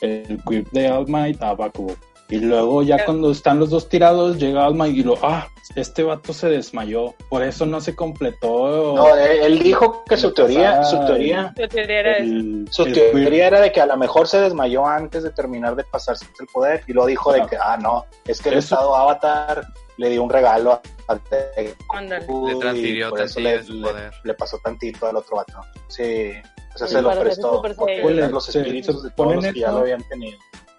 el 0.00 0.40
quip 0.48 0.68
de 0.72 0.90
All 0.90 1.06
Might 1.08 1.42
a 1.42 1.54
Bakugo. 1.54 1.94
Y 2.28 2.38
luego 2.40 2.82
ya 2.82 3.04
cuando 3.04 3.30
están 3.30 3.60
los 3.60 3.70
dos 3.70 3.88
tirados, 3.88 4.38
llega 4.38 4.68
Might 4.70 4.96
y 4.96 5.04
lo, 5.04 5.16
ah, 5.22 5.46
este 5.76 6.02
vato 6.02 6.32
se 6.32 6.48
desmayó, 6.48 7.14
por 7.28 7.44
eso 7.44 7.66
no 7.66 7.80
se 7.80 7.94
completó. 7.94 8.96
No, 8.96 9.14
él, 9.14 9.38
él 9.42 9.58
dijo 9.60 10.02
que 10.08 10.16
su 10.16 10.32
teoría, 10.32 10.82
su 10.84 10.96
teoría, 11.06 11.52
Su 11.56 11.68
teoría 11.68 12.00
era 12.00 12.12
esa. 12.16 12.24
el, 12.24 12.66
su 12.70 12.82
el 12.82 12.92
quip. 12.94 13.12
teoría 13.12 13.46
era 13.46 13.60
de 13.60 13.70
que 13.70 13.80
a 13.80 13.86
lo 13.86 13.96
mejor 13.96 14.26
se 14.26 14.40
desmayó 14.40 14.84
antes 14.86 15.22
de 15.22 15.30
terminar 15.30 15.76
de 15.76 15.84
pasarse 15.84 16.26
el 16.40 16.46
poder 16.48 16.82
y 16.88 16.94
lo 16.94 17.06
dijo 17.06 17.32
de 17.32 17.46
que, 17.46 17.56
ah, 17.62 17.76
no, 17.80 18.04
es 18.26 18.40
que 18.42 18.48
el 18.48 18.56
Eso- 18.58 18.74
estado 18.74 18.96
Avatar 18.96 19.64
le 19.96 20.10
dio 20.10 20.22
un 20.22 20.30
regalo 20.30 20.72
a 20.72 20.82
a 21.08 21.14
Deku. 21.16 22.48
Le 22.48 22.56
transfirió 22.56 23.06
y 23.06 23.10
por 23.10 23.20
eso 23.20 23.40
le, 23.40 23.62
le- 24.24 24.34
pasó 24.34 24.58
tantito 24.58 25.06
al 25.06 25.16
otro 25.16 25.36
vato. 25.36 25.60
Sí, 25.88 26.32
o 26.74 26.78
sea, 26.78 26.86
Sí, 26.88 26.94
se 26.94 27.02
lo 27.02 27.20
prestó 27.20 27.62
porque 27.62 28.02
eran 28.02 28.32
los 28.32 28.48
espíritus 28.48 29.02
se 29.02 29.08
de 29.08 29.14
todos 29.14 29.36
los 29.36 29.44
que 29.46 29.60
ya 29.60 29.70
lo 29.70 29.78
habían 29.78 30.02
tenido. 30.08 30.38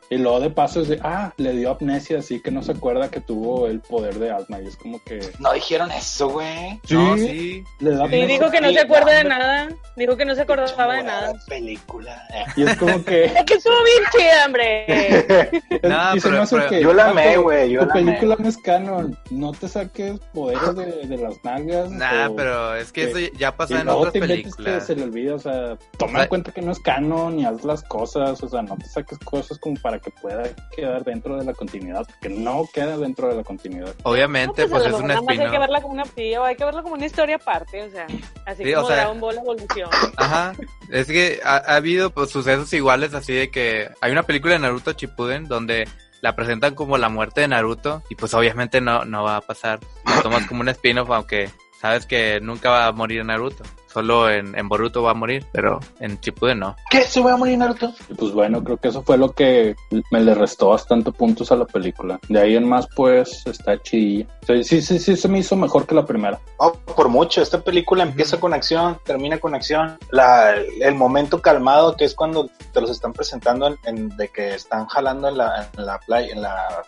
Y 0.10 0.18
luego 0.18 0.40
de 0.40 0.50
paso 0.50 0.82
es 0.82 0.88
de, 0.88 1.00
ah, 1.04 1.34
le 1.38 1.52
dio 1.54 1.72
amnesia, 1.72 2.20
así 2.20 2.40
que 2.40 2.50
no 2.50 2.64
se 2.64 2.72
acuerda 2.72 3.10
que 3.12 3.20
tuvo 3.20 3.68
el 3.68 3.82
poder 3.82 4.16
de 4.20 4.32
Alma. 4.32 4.62
Y 4.62 4.68
es 4.68 4.78
como 4.78 5.04
que... 5.04 5.20
No 5.40 5.52
dijeron 5.52 5.92
eso, 5.92 6.30
güey. 6.30 6.80
No, 6.90 7.18
sí. 7.18 7.64
Le 7.80 7.92
da 7.92 8.08
Sí, 8.08 8.26
dijo 8.26 8.50
que 8.50 8.62
no 8.62 8.70
Sí, 8.70 8.76
se 8.76 8.80
acuerda 8.82 9.12
de 9.18 9.24
no, 9.24 9.30
nada. 9.30 9.68
Dijo 9.98 10.16
que 10.16 10.24
no 10.26 10.34
se 10.36 10.42
acordaba 10.42 10.96
de 10.96 11.04
nada. 11.04 11.34
película. 11.48 12.24
Y 12.56 12.64
es 12.64 12.78
como 12.78 13.04
que... 13.04 13.26
Es 13.26 13.34
que 13.46 13.54
estuvo 13.56 13.74
bien 13.84 14.04
chida, 14.12 14.46
hombre. 14.46 14.86
Y 15.70 15.74
me 15.74 16.22
pero- 16.22 16.46
pero- 16.50 16.70
que, 16.70 16.82
Yo 16.82 16.94
la 16.94 17.10
amé, 17.10 17.28
vato, 17.30 17.44
güey, 17.44 17.70
yo 17.72 17.82
Tu 17.82 17.86
la 17.88 17.92
amé. 17.94 18.04
película 18.06 18.36
no 18.40 18.48
es 18.50 18.58
canon. 18.58 19.18
No 19.30 19.52
te 19.52 19.68
saques 19.68 20.20
poderes 20.34 20.76
de, 20.76 21.08
de 21.08 21.18
las 21.18 21.44
nalgas. 21.44 21.90
Nah, 21.92 22.30
o- 22.30 22.36
pero 22.36 22.76
es 22.76 22.92
que 22.92 23.12
que- 23.12 23.26
eso 23.26 23.34
ya 23.38 23.56
pasa 23.56 23.82
en 23.82 23.90
otras 23.90 24.14
te 24.14 24.20
inventes 24.20 24.56
que 24.56 24.64
películas. 24.64 24.86
se 24.88 24.96
le 24.96 25.04
olvida, 25.04 25.36
o 25.36 25.40
sea, 25.40 25.78
toma 25.98 26.20
Ay. 26.20 26.24
en 26.24 26.30
cuenta 26.30 26.52
que 26.52 26.62
no 26.62 26.72
es 26.72 26.80
canon 26.80 27.40
y 27.40 27.46
haz 27.46 27.64
las 27.64 27.84
cosas, 27.84 28.42
o 28.42 28.48
sea, 28.50 28.62
no 28.62 28.76
te 28.78 28.86
saques 28.86 29.18
cosas 29.20 29.58
como 29.60 29.76
para 29.82 29.97
que 30.02 30.12
pueda 30.12 30.44
quedar 30.76 31.04
dentro 31.04 31.38
de 31.38 31.46
la 31.46 31.54
continuidad, 31.54 32.06
porque 32.08 32.30
no 32.30 32.64
queda 32.74 32.98
dentro 32.98 33.28
de 33.30 33.36
la 33.36 33.44
continuidad. 33.44 33.94
Obviamente, 34.04 34.64
No, 34.64 34.70
pues, 34.70 34.84
a 34.84 34.86
es 34.88 34.92
lo 34.92 34.98
un 35.00 35.08
mejor 35.08 35.24
nada 35.26 35.36
más 35.38 35.46
hay 35.46 35.52
que 35.52 35.60
verla 35.60 35.82
como 35.82 35.94
una 35.94 36.06
sí, 36.06 36.36
o 36.36 36.44
hay 36.44 36.56
que 36.56 36.66
verla 36.66 36.82
como 36.84 36.96
una 36.96 37.06
historia 37.06 37.36
aparte, 37.38 37.84
o 37.84 37.90
sea, 37.90 38.08
así 38.46 38.64
Sí, 38.64 38.74
o 38.74 38.78
como 38.78 38.88
sea- 38.88 38.98
Dragon 38.98 39.20
Ball 39.20 39.38
Evolución. 39.38 39.90
Ajá. 40.18 40.54
Es 40.92 41.08
que 41.08 41.40
ha, 41.44 41.56
ha 41.58 41.76
habido 41.76 42.10
pues, 42.12 42.30
sucesos 42.30 42.72
iguales 42.74 43.14
así 43.14 43.34
de 43.34 43.50
que 43.52 43.90
hay 44.02 44.12
una 44.12 44.24
película 44.24 44.54
de 44.54 44.60
Naruto 44.60 44.94
Shippuden 44.94 45.46
donde 45.48 45.88
la 46.22 46.36
presentan 46.36 46.74
como 46.76 46.98
la 46.98 47.10
muerte 47.10 47.42
de 47.42 47.48
Naruto 47.48 48.02
y 48.10 48.16
pues 48.16 48.34
obviamente 48.34 48.82
no, 48.82 49.06
no 49.06 49.24
va 49.24 49.38
a 49.38 49.42
pasar. 49.42 49.80
La 50.06 50.22
tomas 50.22 50.48
como 50.48 50.62
un 50.62 50.70
spin-off 50.70 51.10
aunque 51.12 51.50
sabes 51.80 52.06
que 52.08 52.40
nunca 52.42 52.70
va 52.72 52.88
a 52.88 52.92
morir 52.92 53.24
Naruto. 53.24 53.64
Solo 53.92 54.30
en, 54.30 54.58
en 54.58 54.68
Boruto 54.70 55.02
va 55.04 55.12
a 55.12 55.16
morir, 55.16 55.46
pero 55.52 55.80
en 56.00 56.20
Shippuden 56.20 56.60
no. 56.60 56.76
¿Qué? 56.90 57.02
¿Se 57.04 57.20
va 57.22 57.34
a 57.34 57.38
morir 57.38 57.58
Naruto? 57.58 57.94
Y 58.10 58.14
pues 58.14 58.32
bueno, 58.32 58.64
creo 58.64 58.78
que 58.78 58.90
eso 58.90 59.02
fue 59.04 59.18
lo 59.18 59.32
que 59.32 59.76
me 60.12 60.20
le 60.22 60.36
restó 60.36 60.70
bastante 60.70 61.12
puntos 61.12 61.52
a 61.52 61.56
la 61.56 61.66
película. 61.66 62.20
De 62.30 62.40
ahí 62.40 62.56
en 62.56 62.68
más, 62.68 62.88
pues, 62.96 63.44
está 63.48 63.82
chidilla. 63.82 64.28
Sí, 64.46 64.64
sí, 64.64 64.82
sí, 64.82 65.00
sí, 65.00 65.16
se 65.16 65.28
me 65.28 65.40
hizo 65.40 65.56
mejor 65.56 65.88
que 65.88 65.96
la 65.96 66.06
primera. 66.06 66.40
Oh, 66.58 66.74
por 66.74 67.10
mucho. 67.10 67.42
Esta 67.42 67.62
película 67.62 68.04
empieza 68.04 68.40
con 68.40 68.54
acción, 68.54 69.00
termina 69.06 69.40
con 69.40 69.56
acción. 69.56 69.98
La, 70.12 70.54
el 70.56 70.96
momento 70.96 71.42
calmado 71.42 71.96
que 71.96 72.06
es 72.06 72.14
cuando 72.14 72.50
te 72.74 72.82
los 72.82 72.90
están 72.92 73.14
presentando 73.14 73.68
en, 73.68 73.78
en- 73.86 74.18
de 74.18 74.28
que 74.30 74.54
están 74.56 74.86
jalando 74.88 75.28
en 75.30 75.38
la, 75.38 75.70
en 75.78 75.86
la 75.86 76.00
playa, 76.00 76.34
en 76.34 76.42
la, 76.42 76.84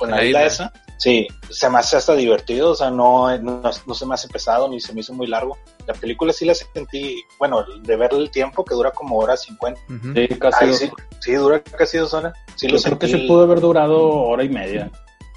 en 0.00 0.10
la 0.10 0.16
la 0.16 0.24
isla 0.24 0.46
isla. 0.46 0.46
esa. 0.66 0.72
Sí, 0.98 1.26
se 1.50 1.68
me 1.68 1.78
hace 1.78 1.96
hasta 1.96 2.14
divertido, 2.14 2.70
o 2.70 2.74
sea, 2.76 2.88
no, 2.90 3.36
no, 3.38 3.60
no 3.86 3.94
se 3.94 4.06
me 4.06 4.14
hace 4.14 4.28
pesado 4.28 4.68
ni 4.68 4.80
se 4.80 4.92
me 4.92 5.00
hizo 5.00 5.12
muy 5.12 5.26
largo. 5.26 5.58
La 5.84 5.94
película 5.94 6.31
sí 6.32 6.44
la 6.44 6.54
sentí, 6.54 7.22
bueno, 7.38 7.64
de 7.82 7.96
ver 7.96 8.12
el 8.14 8.30
tiempo 8.30 8.64
que 8.64 8.74
dura 8.74 8.90
como 8.90 9.18
hora 9.18 9.36
50. 9.36 9.80
Ujú. 9.88 10.12
Sí, 10.14 10.28
casi. 10.38 10.64
Ay, 10.64 10.70
dos- 10.70 10.78
sí, 10.78 10.90
sí, 11.20 11.32
dura 11.34 11.62
casi 11.62 11.98
dos 11.98 12.14
horas. 12.14 12.32
Sí, 12.56 12.66
yo 12.68 12.74
lo 12.76 12.82
creo 12.82 12.98
que 12.98 13.06
sentí. 13.08 13.22
se 13.22 13.28
pudo 13.28 13.42
haber 13.44 13.60
durado 13.60 14.00
hora 14.08 14.44
y 14.44 14.48
media. 14.48 14.90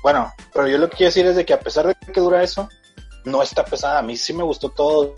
Bueno, 0.04 0.32
pero 0.54 0.68
yo 0.68 0.78
lo 0.78 0.90
que 0.90 0.98
quiero 0.98 1.10
decir 1.10 1.26
es 1.26 1.36
de 1.36 1.46
que 1.46 1.54
a 1.54 1.60
pesar 1.60 1.88
de 1.88 1.96
que 1.96 2.20
dura 2.22 2.44
eso, 2.44 2.70
no 3.24 3.42
está 3.42 3.66
pesada. 3.66 4.00
A 4.00 4.02
mí 4.04 4.16
sí 4.18 4.34
me 4.34 4.44
gustó 4.44 4.70
todo. 4.70 5.16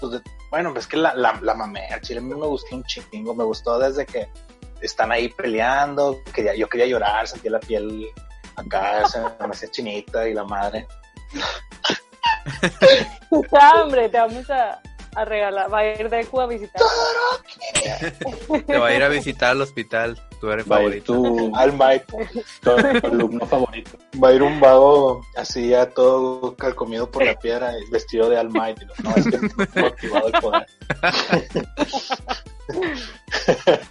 Bueno, 0.50 0.74
es 0.78 0.88
que 0.88 0.96
la, 0.98 1.14
la, 1.14 1.38
la 1.42 1.54
mamé. 1.54 1.88
Al 1.88 2.00
chile 2.02 2.20
a 2.20 2.24
mí 2.24 2.34
me 2.34 2.48
gustó 2.48 2.76
un 2.76 2.84
chingo. 2.86 3.36
Me 3.36 3.44
gustó 3.44 3.78
desde 3.80 4.06
que 4.06 4.30
están 4.82 5.12
ahí 5.12 5.28
peleando. 5.30 6.18
Quería, 6.34 6.56
yo 6.56 6.70
quería 6.70 6.86
llorar, 6.88 7.28
sentía 7.28 7.52
la 7.52 7.60
piel 7.60 8.08
acá, 8.56 9.06
se 9.10 9.20
me 9.42 9.52
hacía 9.52 9.70
chinita 9.70 10.28
y 10.30 10.34
la 10.34 10.46
madre. 10.46 10.88
Ya, 13.52 13.84
hombre, 13.84 14.10
te 14.10 14.18
vamos 14.18 14.50
a, 14.50 14.80
a 15.22 15.26
regalar, 15.26 15.74
va 15.74 15.80
a 15.80 15.86
ir 15.94 16.10
Deku 16.10 16.40
a 16.42 16.48
visitar. 16.48 16.82
Te 18.66 18.78
va 18.78 18.88
a 18.88 18.94
ir 18.96 19.04
a 19.04 19.08
visitar 19.10 19.52
al 19.52 19.62
hospital, 19.62 20.20
tu 20.40 20.50
eres 20.52 20.66
Va 20.70 20.78
favorito. 20.78 21.14
tu, 21.14 21.52
Al 21.56 21.74
Mike 21.74 22.06
tu 22.62 22.72
alumno 23.08 23.46
favorito. 23.46 23.98
va 24.24 24.30
a 24.30 24.34
ir 24.34 24.44
un 24.44 24.60
vago 24.60 25.22
así 25.36 25.70
ya 25.70 25.90
todo 25.90 26.56
calcomido 26.56 27.10
por 27.10 27.26
la 27.26 27.38
piedra, 27.40 27.72
vestido 27.92 28.30
de 28.30 28.38
All 28.38 28.50
Might. 28.52 28.82
y 28.82 28.86
lo- 28.86 28.94
No, 29.04 29.16
es 29.16 29.26
que 29.28 29.82
motivado 29.82 30.28
el 30.28 30.34
poder. 30.42 30.68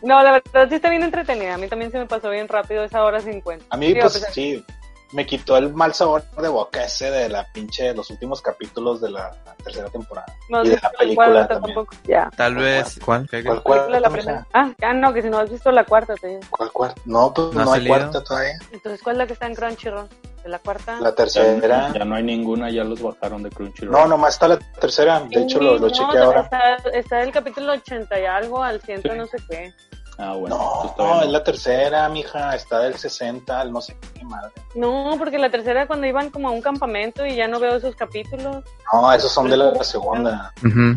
No, 0.03 0.23
la 0.23 0.33
verdad 0.33 0.69
sí 0.69 0.75
está 0.75 0.91
bien 0.91 1.03
entretenida. 1.03 1.55
A 1.55 1.59
mí 1.59 1.69
también 1.69 1.91
se 1.91 1.99
me 1.99 2.07
pasó 2.07 2.31
bien 2.31 2.47
rápido 2.49 2.85
esa 2.85 3.03
hora 3.05 3.21
50. 3.21 3.65
A 3.71 3.77
mí, 3.77 3.89
Digo, 3.89 4.01
pues 4.03 4.19
pues, 4.19 4.35
sí, 4.35 4.65
me 5.13 5.25
quitó 5.25 5.57
el 5.57 5.73
mal 5.73 5.95
sabor 5.95 6.25
de 6.41 6.49
boca 6.49 6.85
ese 6.85 7.11
de 7.11 7.29
la 7.29 7.47
pinche, 7.53 7.95
los 7.95 8.11
últimos 8.11 8.43
capítulos 8.43 9.01
de 9.01 9.11
la 9.11 9.31
tercera 9.63 9.89
temporada. 9.89 10.27
No 10.49 10.63
y 10.63 10.67
sé 10.67 10.75
de 10.77 10.81
la 10.83 10.91
película 10.91 11.49
también. 11.49 11.75
tampoco. 11.75 11.97
Ya. 12.05 12.31
Tal 12.37 12.55
vez. 12.57 12.99
¿Cuál? 13.05 13.29
¿Cuál, 13.29 13.45
La 13.45 13.61
cuál? 13.61 13.63
película 13.79 13.95
de 13.97 14.01
la 14.01 14.11
primera. 14.11 14.47
Ah, 14.53 14.71
ah, 14.83 14.93
no, 14.93 15.13
que 15.15 15.23
si 15.23 15.31
no 15.31 15.39
has 15.39 15.51
visto 15.51 15.71
la 15.71 15.85
cuarta, 15.85 16.15
te 16.17 16.27
digo. 16.29 16.41
¿Cuál 16.51 16.73
cuarta? 16.73 17.01
No, 17.05 17.33
pues 17.33 17.53
¿No 17.55 17.65
no, 17.65 17.73
ha 17.73 17.77
hay 17.77 17.87
cuarta 17.87 18.23
todavía. 18.25 18.59
Entonces, 18.73 19.01
¿cuál 19.03 19.17
es 19.17 19.19
la 19.19 19.27
que 19.27 19.33
está 19.35 19.47
en 19.47 19.55
Crunchyroll? 19.55 20.09
¿De 20.43 20.49
la 20.51 20.59
cuarta? 20.61 21.01
La 21.01 21.11
Ya, 21.11 21.15
tercera. 21.15 21.93
ya 21.93 22.05
no 22.05 22.15
hay 22.15 22.23
ninguna, 22.23 22.71
ya 22.71 22.85
los 22.85 23.01
bajaron 23.03 23.43
de 23.43 23.51
Crunchyroll. 23.51 23.91
No, 23.93 24.07
nomás 24.07 24.35
está 24.35 24.47
la 24.49 24.59
tercera. 24.59 25.21
De 25.21 25.43
hecho, 25.43 25.61
lo, 25.61 25.79
lo 25.79 25.89
Sí, 25.89 25.97
chequeé 26.01 26.19
no, 26.21 26.25
ahora. 26.27 26.41
Está, 26.43 26.75
está 26.93 27.23
el 27.23 27.33
capítulo 27.33 27.73
80 27.73 28.21
y 28.21 28.25
algo 28.27 28.63
al 28.63 28.81
100 28.81 29.03
Sí. 29.03 29.09
no 29.17 29.27
sé 29.27 29.39
qué. 29.49 29.73
Ah, 30.19 30.33
bueno. 30.35 30.95
No, 30.97 31.23
es 31.23 31.29
la 31.29 31.45
tercera, 31.45 32.09
mija. 32.09 32.55
Está 32.55 32.81
del 32.81 32.97
60 32.97 33.61
al 33.61 33.73
no 33.73 33.81
sé 33.81 33.97
qué 34.15 34.25
madre. 34.25 34.51
No, 34.75 35.15
porque 35.19 35.39
la 35.39 35.51
tercera 35.51 35.87
cuando 35.87 36.07
iban 36.07 36.31
como 36.31 36.49
a 36.49 36.53
un 36.53 36.63
campamento 36.63 37.27
y 37.27 37.35
ya 37.37 37.49
no 37.49 37.61
veo 37.61 37.77
esos 37.77 37.95
capítulos. 37.97 38.65
No, 38.93 39.13
esos 39.13 39.31
son 39.33 39.51
de 39.51 39.57
la, 39.57 39.73
la 39.73 39.85
segunda. 39.85 40.53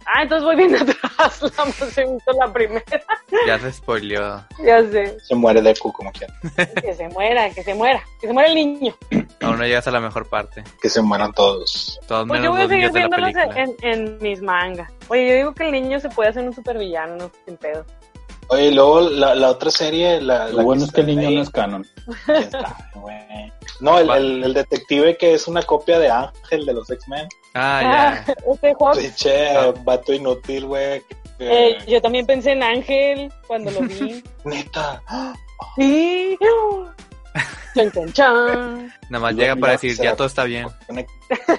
Ah, 0.05 0.21
entonces 0.23 0.43
voy 0.45 0.55
bien 0.55 0.75
atrás. 0.81 1.41
La 1.41 1.63
hemos 1.63 1.95
visto 1.95 2.31
la 2.39 2.53
primera. 2.53 2.83
Ya 3.45 3.59
se 3.59 3.73
spoileó. 3.73 4.41
Ya 4.63 4.81
sé. 4.83 5.17
Se 5.21 5.35
muere 5.35 5.61
Deku 5.61 5.91
como 5.91 6.11
quiera. 6.11 6.33
Que 6.81 6.93
se 6.93 7.07
muera, 7.09 7.49
que 7.49 7.63
se 7.63 7.73
muera. 7.73 8.01
Que 8.21 8.27
se 8.27 8.33
muera 8.33 8.49
el 8.49 8.55
niño. 8.55 8.95
Aún 9.41 9.57
no 9.57 9.65
llegas 9.65 9.87
a 9.87 9.91
la 9.91 9.99
mejor 9.99 10.29
parte. 10.29 10.63
Que 10.81 10.89
se 10.89 11.01
mueran 11.01 11.33
todos. 11.33 11.99
Todos 12.07 12.27
Pues 12.27 12.39
menos 12.39 12.45
yo 12.45 12.51
voy 12.51 12.65
a 12.65 12.69
seguir 12.69 12.91
viéndolos 12.93 13.31
en, 13.55 13.75
en 13.81 14.17
mis 14.21 14.41
mangas. 14.41 14.91
Oye, 15.09 15.27
yo 15.27 15.35
digo 15.35 15.53
que 15.53 15.63
el 15.65 15.71
niño 15.71 15.99
se 15.99 16.09
puede 16.09 16.29
hacer 16.29 16.43
un 16.47 16.53
supervillano 16.53 17.29
sin 17.45 17.57
pedo. 17.57 17.85
Oye, 18.49 18.67
y 18.67 18.73
luego 18.73 19.01
la, 19.01 19.35
la 19.35 19.49
otra 19.51 19.69
serie, 19.69 20.19
la, 20.21 20.49
Lo 20.49 20.57
la 20.57 20.63
bueno 20.63 20.83
es 20.83 20.91
que 20.91 21.01
el 21.01 21.07
niño 21.07 21.27
ahí, 21.29 21.35
no 21.35 21.41
es 21.43 21.49
canon. 21.49 21.85
No, 23.81 23.97
el, 23.97 24.09
el, 24.09 24.43
el 24.43 24.53
detective 24.53 25.15
que 25.15 25.33
es 25.35 25.47
una 25.47 25.61
copia 25.63 25.99
de 25.99 26.09
Ángel 26.09 26.65
de 26.65 26.73
los 26.73 26.89
X-Men. 26.89 27.29
Ah, 27.53 27.79
ya. 28.27 28.33
Este 28.51 28.73
juego, 28.73 28.91
Pinche 28.99 29.49
Ah. 29.55 29.73
vato 29.85 30.11
inútil, 30.13 30.65
güey. 30.65 31.01
eh, 31.39 31.77
yo 31.87 32.01
también 32.01 32.25
pensé 32.25 32.51
en 32.51 32.61
Ángel 32.63 33.31
cuando 33.47 33.71
lo 33.71 33.79
vi. 33.81 34.21
Neta. 34.43 35.01
Sí. 35.77 36.37
Chan, 37.75 37.91
chan, 37.91 38.13
chan. 38.13 38.93
Nada 39.09 39.21
más 39.21 39.35
llega 39.35 39.55
para 39.55 39.73
decir, 39.73 39.95
ya 39.97 40.15
todo 40.15 40.27
está 40.27 40.43
bien. 40.45 40.67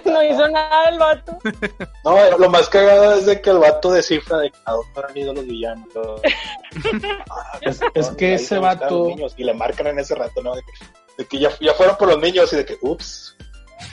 No 0.04 0.22
hizo 0.24 0.48
nada 0.48 0.88
el 0.90 0.98
vato. 0.98 1.38
No, 2.04 2.38
lo 2.38 2.50
más 2.50 2.68
cagado 2.68 3.14
es 3.14 3.26
de 3.26 3.40
que 3.40 3.50
el 3.50 3.58
vato 3.58 3.92
descifra 3.92 4.38
de 4.38 4.52
a 4.64 4.72
dónde 4.72 5.02
han 5.08 5.16
ido 5.16 5.34
los 5.34 5.46
villanos. 5.46 5.86
Es- 7.60 7.80
es 7.94 8.08
que 8.10 8.34
ese 8.34 8.58
vato- 8.58 9.06
niños, 9.08 9.34
y 9.36 9.44
le 9.44 9.54
marcan 9.54 9.86
en 9.88 9.98
ese 9.98 10.14
rato, 10.14 10.42
¿no? 10.42 10.54
De 10.54 10.62
que, 10.62 10.72
de 11.18 11.24
que 11.28 11.38
ya, 11.38 11.50
ya 11.60 11.74
fueron 11.74 11.96
por 11.96 12.08
los 12.08 12.18
niños 12.20 12.52
y 12.52 12.56
de 12.56 12.64
que, 12.64 12.76
ups. 12.80 13.36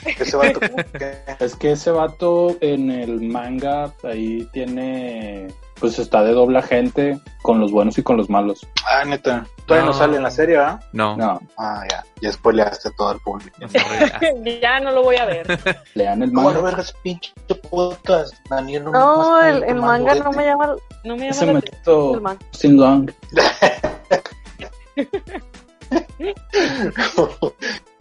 Ese 0.04 0.36
vato. 0.36 0.60
Es 1.40 1.54
que 1.56 1.72
ese 1.72 1.90
vato 1.90 2.56
en 2.60 2.90
el 2.90 3.20
manga 3.20 3.92
ahí 4.02 4.48
tiene, 4.52 5.48
pues 5.80 5.98
está 5.98 6.22
de 6.22 6.32
doble 6.32 6.58
agente 6.58 7.18
con 7.42 7.60
los 7.60 7.72
buenos 7.72 7.96
y 7.98 8.02
con 8.02 8.16
los 8.16 8.28
malos. 8.28 8.66
Ah, 8.88 9.04
neta. 9.04 9.46
Todavía 9.66 9.86
no, 9.86 9.92
No. 9.92 9.98
sale 9.98 10.16
en 10.16 10.22
la 10.22 10.30
serie, 10.30 10.58
¿ah? 10.58 10.78
No. 10.92 11.16
No, 11.16 11.40
Ah, 11.56 11.84
ya. 11.90 12.04
Ya 12.20 12.32
spoileaste 12.32 12.88
a 12.88 12.92
todo 12.92 13.12
el 13.12 13.20
público. 13.20 13.56
no. 13.60 13.68
Ya 14.60 14.80
no 14.80 14.92
lo 14.92 15.02
voy 15.02 15.16
a 15.16 15.24
ver. 15.26 15.46
lean 15.94 16.22
el 16.22 16.32
manga. 16.32 16.60
verga, 16.60 16.82
ese 16.82 16.94
pinche 17.02 17.32
podcast. 17.70 18.34
Daniel, 18.50 18.84
No, 18.84 18.90
nomás 18.92 19.46
el, 19.46 19.56
está 19.58 19.66
el 19.68 19.74
manga 19.80 20.14
no 20.16 20.30
me 20.32 20.44
llama, 20.44 20.76
no 21.04 21.14
me 21.16 21.20
llama 21.20 21.30
Ese 21.30 21.46
la 21.46 21.52
me 21.52 21.58
atención 21.58 22.14
el 22.14 22.20
manga. 22.20 22.40
sin 22.52 22.76
long. 22.76 23.10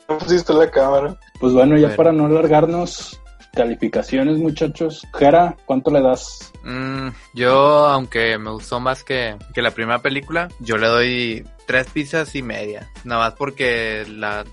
No 0.09 0.17
pusiste 0.19 0.53
la 0.53 0.69
cámara. 0.71 1.17
Pues 1.39 1.51
bueno, 1.53 1.75
ya 1.75 1.87
Bueno. 1.87 1.95
para 1.97 2.11
no 2.13 2.25
alargarnos, 2.27 3.19
Calificaciones, 3.57 4.37
muchachos. 4.37 5.05
Jera, 5.13 5.57
¿cuánto 5.65 5.89
le 5.91 6.01
das? 6.01 6.53
Mm, 6.63 7.09
yo, 7.33 7.87
aunque 7.87 8.37
me 8.37 8.51
gustó 8.51 8.79
más 8.79 9.03
que, 9.03 9.35
que 9.53 9.63
la 9.63 9.71
primera 9.71 9.99
película, 9.99 10.47
yo 10.59 10.77
le 10.77 10.87
doy 10.87 11.43
tres 11.65 11.87
pizzas 11.87 12.35
y 12.35 12.43
media. 12.43 12.89
Nada 13.03 13.25
más 13.25 13.33
porque 13.33 14.05
la 14.09 14.45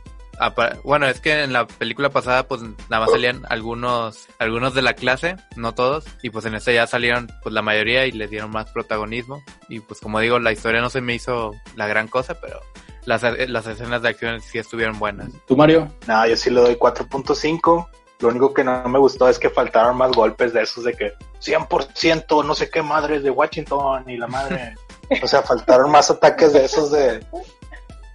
bueno, 0.83 1.07
es 1.07 1.21
que 1.21 1.43
en 1.43 1.53
la 1.53 1.67
película 1.67 2.11
pasada 2.11 2.49
pues 2.49 2.61
nada 2.63 3.05
más 3.05 3.11
salían 3.11 3.43
algunos 3.49 4.27
algunos 4.39 4.75
de 4.75 4.83
la 4.83 4.95
clase, 4.95 5.37
no 5.57 5.75
todos, 5.75 6.05
y 6.23 6.31
pues 6.31 6.45
en 6.45 6.55
esta 6.55 6.73
ya 6.73 6.87
salieron 6.87 7.29
pues 7.43 7.55
la 7.55 7.63
mayoría 7.63 8.07
y 8.07 8.13
les 8.13 8.31
dieron 8.31 8.51
más 8.51 8.71
protagonismo 8.73 9.43
y 9.69 9.81
pues 9.81 10.01
como 10.01 10.21
digo, 10.21 10.39
la 10.39 10.51
historia 10.53 10.81
no 10.81 10.91
se 10.91 11.01
me 11.01 11.15
hizo 11.15 11.53
la 11.77 11.87
gran 11.87 12.09
cosa, 12.09 12.35
pero 12.41 12.61
las, 13.07 13.23
las 13.23 13.67
escenas 13.67 14.03
de 14.03 14.09
acción 14.09 14.41
sí 14.41 14.59
estuvieron 14.59 14.99
buenas. 14.99 15.29
¿Tú, 15.47 15.57
Mario? 15.57 15.89
No, 16.07 16.27
yo 16.27 16.37
sí 16.37 16.51
le 16.51 16.61
doy 16.61 16.75
4.5. 16.75 17.87
Lo 18.21 18.29
único 18.29 18.55
que 18.55 18.65
no 18.65 18.83
me 18.89 18.99
gustó 18.99 19.29
es 19.29 19.39
que 19.39 19.51
faltaron 19.51 19.97
más 19.97 20.13
golpes 20.13 20.53
de 20.53 20.63
esos 20.63 20.85
de 20.85 20.95
que 20.95 21.13
100% 21.45 22.45
no 22.45 22.55
sé 22.55 22.71
qué 22.71 22.81
madres 22.83 23.23
de 23.23 23.31
Washington 23.31 24.09
y 24.09 24.17
la 24.17 24.27
madre. 24.27 24.75
O 25.23 25.27
sea, 25.29 25.43
faltaron 25.43 25.91
más 25.91 26.11
ataques 26.11 26.55
de 26.55 26.65
esos 26.65 26.91
de, 26.91 27.19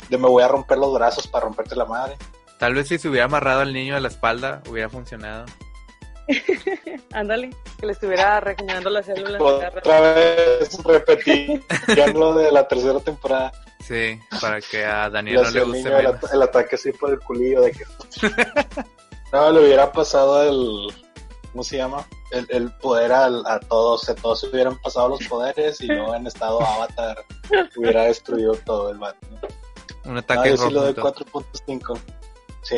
de 0.09 0.17
me 0.17 0.27
voy 0.27 0.41
a 0.41 0.47
romper 0.47 0.79
los 0.79 0.91
brazos 0.91 1.27
para 1.27 1.45
romperte 1.45 1.75
la 1.75 1.85
madre. 1.85 2.17
Tal 2.57 2.73
vez 2.73 2.87
si 2.87 2.97
se 2.97 3.07
hubiera 3.07 3.25
amarrado 3.25 3.59
al 3.61 3.71
niño 3.71 3.95
a 3.95 3.99
la 3.99 4.07
espalda 4.07 4.63
hubiera 4.67 4.89
funcionado. 4.89 5.45
Ándale, 7.13 7.51
que 7.79 7.85
le 7.85 7.91
estuviera 7.91 8.39
regenerando 8.39 8.89
las 8.89 9.05
células. 9.05 9.39
Otra 9.39 9.99
vez 10.01 10.83
repetí 10.83 11.61
ya 11.95 12.07
lo 12.07 12.33
de 12.33 12.51
la 12.51 12.67
tercera 12.67 12.99
temporada. 13.01 13.51
Sí, 13.79 14.19
para 14.41 14.59
que 14.61 14.83
a 14.83 15.11
Daniel 15.11 15.43
no 15.43 15.51
le 15.51 15.59
el, 15.59 15.65
guste 15.65 15.93
at- 15.93 16.33
el 16.33 16.41
ataque 16.41 16.75
así 16.75 16.91
por 16.91 17.11
el 17.11 17.19
culillo 17.19 17.61
de 17.61 17.71
que 17.71 17.83
no 19.31 19.51
le 19.51 19.61
hubiera 19.65 19.91
pasado 19.91 20.43
el 20.43 20.93
¿cómo 21.51 21.63
se 21.63 21.77
llama? 21.77 22.05
El, 22.31 22.45
el 22.49 22.71
poder 22.77 23.11
al- 23.11 23.43
a, 23.47 23.59
todos, 23.59 24.07
a 24.09 24.15
todos 24.15 24.41
se 24.41 24.47
hubieran 24.47 24.77
pasado 24.81 25.09
los 25.09 25.23
poderes 25.27 25.81
y 25.81 25.87
luego 25.87 26.13
en 26.15 26.27
estado 26.27 26.61
avatar 26.65 27.23
hubiera 27.75 28.03
destruido 28.03 28.53
todo 28.65 28.91
el 28.91 28.97
vato. 28.99 29.17
Un 30.05 30.13
No, 30.13 30.19
ataque 30.19 30.51
yo 30.51 30.57
sí 30.57 30.69
le 30.71 30.79
doy 30.79 30.93
rojo. 30.93 31.11
4.5. 31.13 31.99
Sí, 32.61 32.75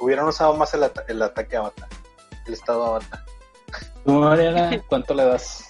hubieran 0.00 0.26
usado 0.26 0.54
más 0.54 0.72
el, 0.74 0.82
ata- 0.84 1.04
el 1.06 1.22
ataque 1.22 1.56
avatar, 1.56 1.88
el 2.46 2.52
estado 2.54 2.84
avatar. 2.86 3.24
¿Tú, 4.04 4.12
Mariana, 4.12 4.82
cuánto 4.88 5.14
le 5.14 5.24
das? 5.24 5.64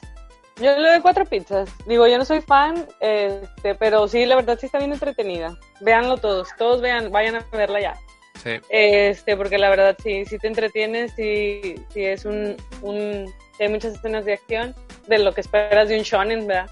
Yo 0.56 0.76
le 0.76 0.88
doy 0.90 1.00
cuatro 1.00 1.24
pizzas. 1.24 1.68
Digo, 1.86 2.06
yo 2.06 2.18
no 2.18 2.24
soy 2.24 2.40
fan, 2.40 2.86
este, 3.00 3.74
pero 3.74 4.08
sí, 4.08 4.24
la 4.26 4.36
verdad 4.36 4.56
sí 4.58 4.66
está 4.66 4.78
bien 4.78 4.92
entretenida. 4.92 5.56
Véanlo 5.80 6.16
todos, 6.16 6.48
todos 6.56 6.80
vean, 6.80 7.10
vayan 7.12 7.36
a 7.36 7.44
verla 7.52 7.80
ya. 7.80 7.98
Sí. 8.42 8.50
Este, 8.68 9.36
porque 9.36 9.58
la 9.58 9.70
verdad 9.70 9.96
sí, 10.02 10.24
sí 10.24 10.38
te 10.38 10.46
entretienes, 10.46 11.12
sí, 11.16 11.74
sí 11.90 12.04
es 12.04 12.24
un, 12.24 12.56
un, 12.82 13.32
hay 13.58 13.68
muchas 13.68 13.94
escenas 13.94 14.24
de 14.24 14.34
acción 14.34 14.74
de 15.06 15.18
lo 15.18 15.32
que 15.32 15.40
esperas 15.40 15.88
de 15.88 15.98
un 15.98 16.04
shonen, 16.04 16.46
¿verdad? 16.46 16.70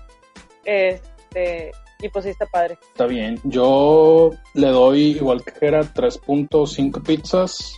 Este, 0.64 1.72
y 2.00 2.08
pues 2.08 2.24
sí 2.24 2.30
está 2.30 2.46
padre. 2.46 2.78
Está 2.88 3.06
bien. 3.06 3.40
Yo 3.44 4.30
le 4.54 4.68
doy, 4.68 5.16
igual 5.16 5.42
que 5.44 5.52
Jera, 5.52 5.82
3.5 5.82 7.02
pizzas. 7.02 7.74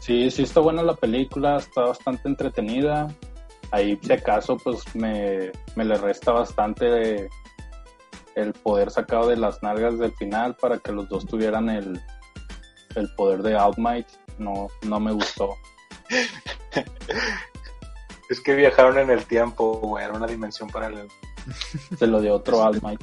Sí, 0.00 0.30
sí 0.30 0.42
está 0.42 0.60
buena 0.60 0.82
la 0.82 0.94
película, 0.94 1.58
está 1.58 1.82
bastante 1.82 2.28
entretenida. 2.28 3.08
Ahí, 3.70 3.98
si 4.02 4.12
acaso, 4.12 4.56
pues 4.58 4.82
me, 4.94 5.52
me 5.76 5.84
le 5.84 5.96
resta 5.96 6.32
bastante 6.32 6.86
de 6.86 7.30
el 8.34 8.52
poder 8.54 8.90
sacado 8.90 9.28
de 9.28 9.36
las 9.36 9.62
nalgas 9.62 9.98
del 9.98 10.12
final 10.12 10.56
para 10.56 10.78
que 10.78 10.90
los 10.90 11.08
dos 11.08 11.26
tuvieran 11.26 11.68
el, 11.68 12.00
el 12.96 13.12
poder 13.14 13.42
de 13.42 13.56
All 13.56 13.74
Might. 13.76 14.06
No, 14.38 14.68
no 14.82 15.00
me 15.00 15.12
gustó. 15.12 15.56
Es 18.28 18.40
que 18.40 18.54
viajaron 18.54 18.98
en 18.98 19.10
el 19.10 19.24
tiempo, 19.26 19.74
güey, 19.74 20.04
era 20.04 20.14
una 20.14 20.26
dimensión 20.26 20.68
paralela. 20.70 21.08
Se 21.98 22.06
lo 22.06 22.20
dio 22.20 22.34
otro 22.36 22.62
All 22.62 22.80
Might. 22.82 23.00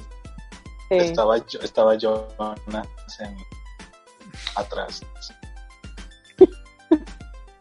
Sí. 0.89 0.95
Estaba 0.97 1.37
yo, 1.45 1.59
estaba 1.61 1.95
yo 1.95 2.27
en- 2.39 3.37
atrás. 4.55 5.01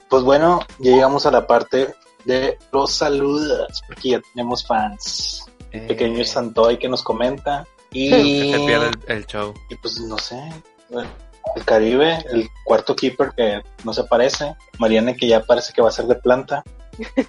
Pues 0.09 0.23
bueno, 0.23 0.61
ya 0.79 0.93
llegamos 0.93 1.27
a 1.27 1.31
la 1.31 1.47
parte 1.47 1.95
de 2.25 2.59
los 2.73 2.93
saludos, 2.93 3.83
porque 3.87 4.11
ya 4.11 4.21
tenemos 4.33 4.67
fans. 4.67 5.45
Eh, 5.71 5.87
Pequeño 5.87 6.25
Santoy 6.25 6.79
que 6.79 6.89
nos 6.89 7.03
comenta. 7.03 7.67
Y, 7.91 8.11
que 8.11 8.53
se 8.59 8.65
pierde 8.67 8.87
el, 9.07 9.17
el 9.19 9.27
show. 9.27 9.53
y 9.69 9.75
pues 9.77 9.99
no 10.01 10.17
sé, 10.19 10.41
bueno, 10.91 11.11
el 11.57 11.65
Caribe, 11.65 12.19
el 12.33 12.49
cuarto 12.65 12.95
keeper 12.97 13.31
que 13.37 13.63
no 13.85 13.93
se 13.93 14.01
aparece. 14.03 14.55
Mariana 14.79 15.15
que 15.15 15.27
ya 15.29 15.41
parece 15.43 15.73
que 15.73 15.83
va 15.83 15.89
a 15.89 15.93
ser 15.93 16.07
de 16.07 16.15
planta. 16.17 16.63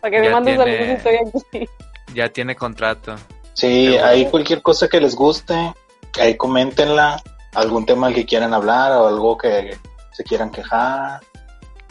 Para 0.00 0.10
que 0.10 0.20
me 0.20 0.26
Ya 0.26 0.32
mandes 0.32 0.56
tiene- 0.56 0.98
saludos 1.02 1.34
estoy 1.34 1.60
aquí. 1.60 1.70
Ya 2.14 2.28
tiene 2.32 2.56
contrato. 2.56 3.16
Sí, 3.54 3.90
Pero- 3.92 4.04
hay 4.06 4.26
cualquier 4.26 4.62
cosa 4.62 4.88
que 4.88 5.00
les 5.00 5.14
guste, 5.14 5.74
ahí 6.20 6.36
coméntenla, 6.36 7.22
algún 7.54 7.86
tema 7.86 8.06
al 8.08 8.14
que 8.14 8.24
quieran 8.26 8.54
hablar 8.54 8.92
o 8.92 9.06
algo 9.08 9.36
que 9.38 9.76
se 10.12 10.24
quieran 10.24 10.50
quejar, 10.50 11.20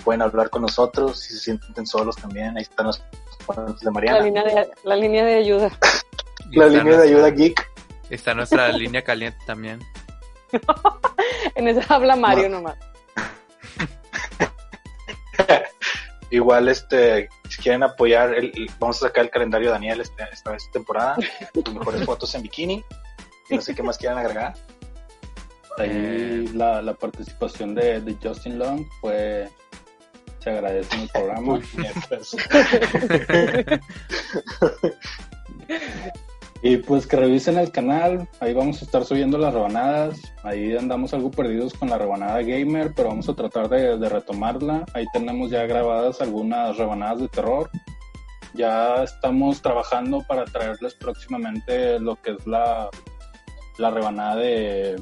pueden 0.03 0.21
hablar 0.21 0.49
con 0.49 0.61
nosotros, 0.61 1.19
si 1.19 1.33
se 1.33 1.39
sienten 1.39 1.85
solos 1.85 2.15
también, 2.15 2.55
ahí 2.57 2.63
están 2.63 2.87
los 2.87 3.01
cuentos 3.45 3.79
de 3.79 3.85
La 3.85 3.91
Mariana. 3.91 4.19
línea 4.21 4.43
de, 4.43 4.69
la 4.83 4.95
línea 4.95 5.23
de 5.25 5.35
ayuda. 5.35 5.69
La 6.51 6.67
línea 6.67 6.97
de 6.97 7.03
ayuda 7.09 7.29
geek. 7.29 7.69
Está 8.09 8.33
nuestra 8.33 8.69
línea 8.69 9.01
caliente 9.03 9.37
también. 9.45 9.79
En 11.55 11.67
esa 11.67 11.95
habla 11.95 12.15
Mario 12.15 12.49
nomás. 12.49 12.75
Igual, 16.29 16.67
este, 16.67 17.29
si 17.49 17.61
quieren 17.61 17.83
apoyar, 17.83 18.33
el, 18.33 18.45
el- 18.55 18.69
vamos 18.79 18.97
a 18.97 19.07
sacar 19.07 19.23
el 19.25 19.31
calendario 19.31 19.69
de 19.69 19.73
Daniel 19.73 20.01
este- 20.01 20.23
esta 20.31 20.51
vez 20.51 20.69
temporada, 20.71 21.15
sus 21.53 21.73
mejores 21.73 22.03
fotos 22.05 22.33
en 22.35 22.41
bikini, 22.43 22.83
y 23.49 23.55
no 23.55 23.61
sé 23.61 23.73
qué 23.73 23.81
más 23.81 23.97
quieran 23.97 24.17
agregar. 24.17 24.53
Ahí 25.77 26.47
la, 26.53 26.81
la 26.81 26.93
participación 26.95 27.75
de, 27.75 28.01
de 28.01 28.17
Justin 28.21 28.59
Long 28.59 28.85
fue. 28.99 29.47
Se 30.39 30.49
agradece 30.51 30.95
en 30.95 31.01
el 31.01 31.09
programa. 31.09 31.59
Y 36.61 36.77
pues 36.77 37.05
que 37.05 37.17
revisen 37.17 37.57
el 37.57 37.71
canal, 37.71 38.27
ahí 38.39 38.53
vamos 38.53 38.81
a 38.81 38.85
estar 38.85 39.05
subiendo 39.05 39.37
las 39.37 39.53
rebanadas, 39.53 40.33
ahí 40.43 40.75
andamos 40.75 41.13
algo 41.13 41.29
perdidos 41.29 41.73
con 41.73 41.89
la 41.89 41.99
rebanada 41.99 42.41
gamer, 42.41 42.93
pero 42.95 43.09
vamos 43.09 43.29
a 43.29 43.35
tratar 43.35 43.69
de, 43.69 43.97
de 43.97 44.09
retomarla, 44.09 44.83
ahí 44.93 45.05
tenemos 45.13 45.51
ya 45.51 45.65
grabadas 45.67 46.19
algunas 46.19 46.75
rebanadas 46.77 47.21
de 47.21 47.27
terror, 47.27 47.69
ya 48.55 49.03
estamos 49.03 49.61
trabajando 49.61 50.23
para 50.27 50.45
traerles 50.45 50.95
próximamente 50.95 51.99
lo 51.99 52.15
que 52.15 52.31
es 52.31 52.47
la, 52.47 52.89
la 53.77 53.91
rebanada 53.91 54.37
de, 54.37 55.01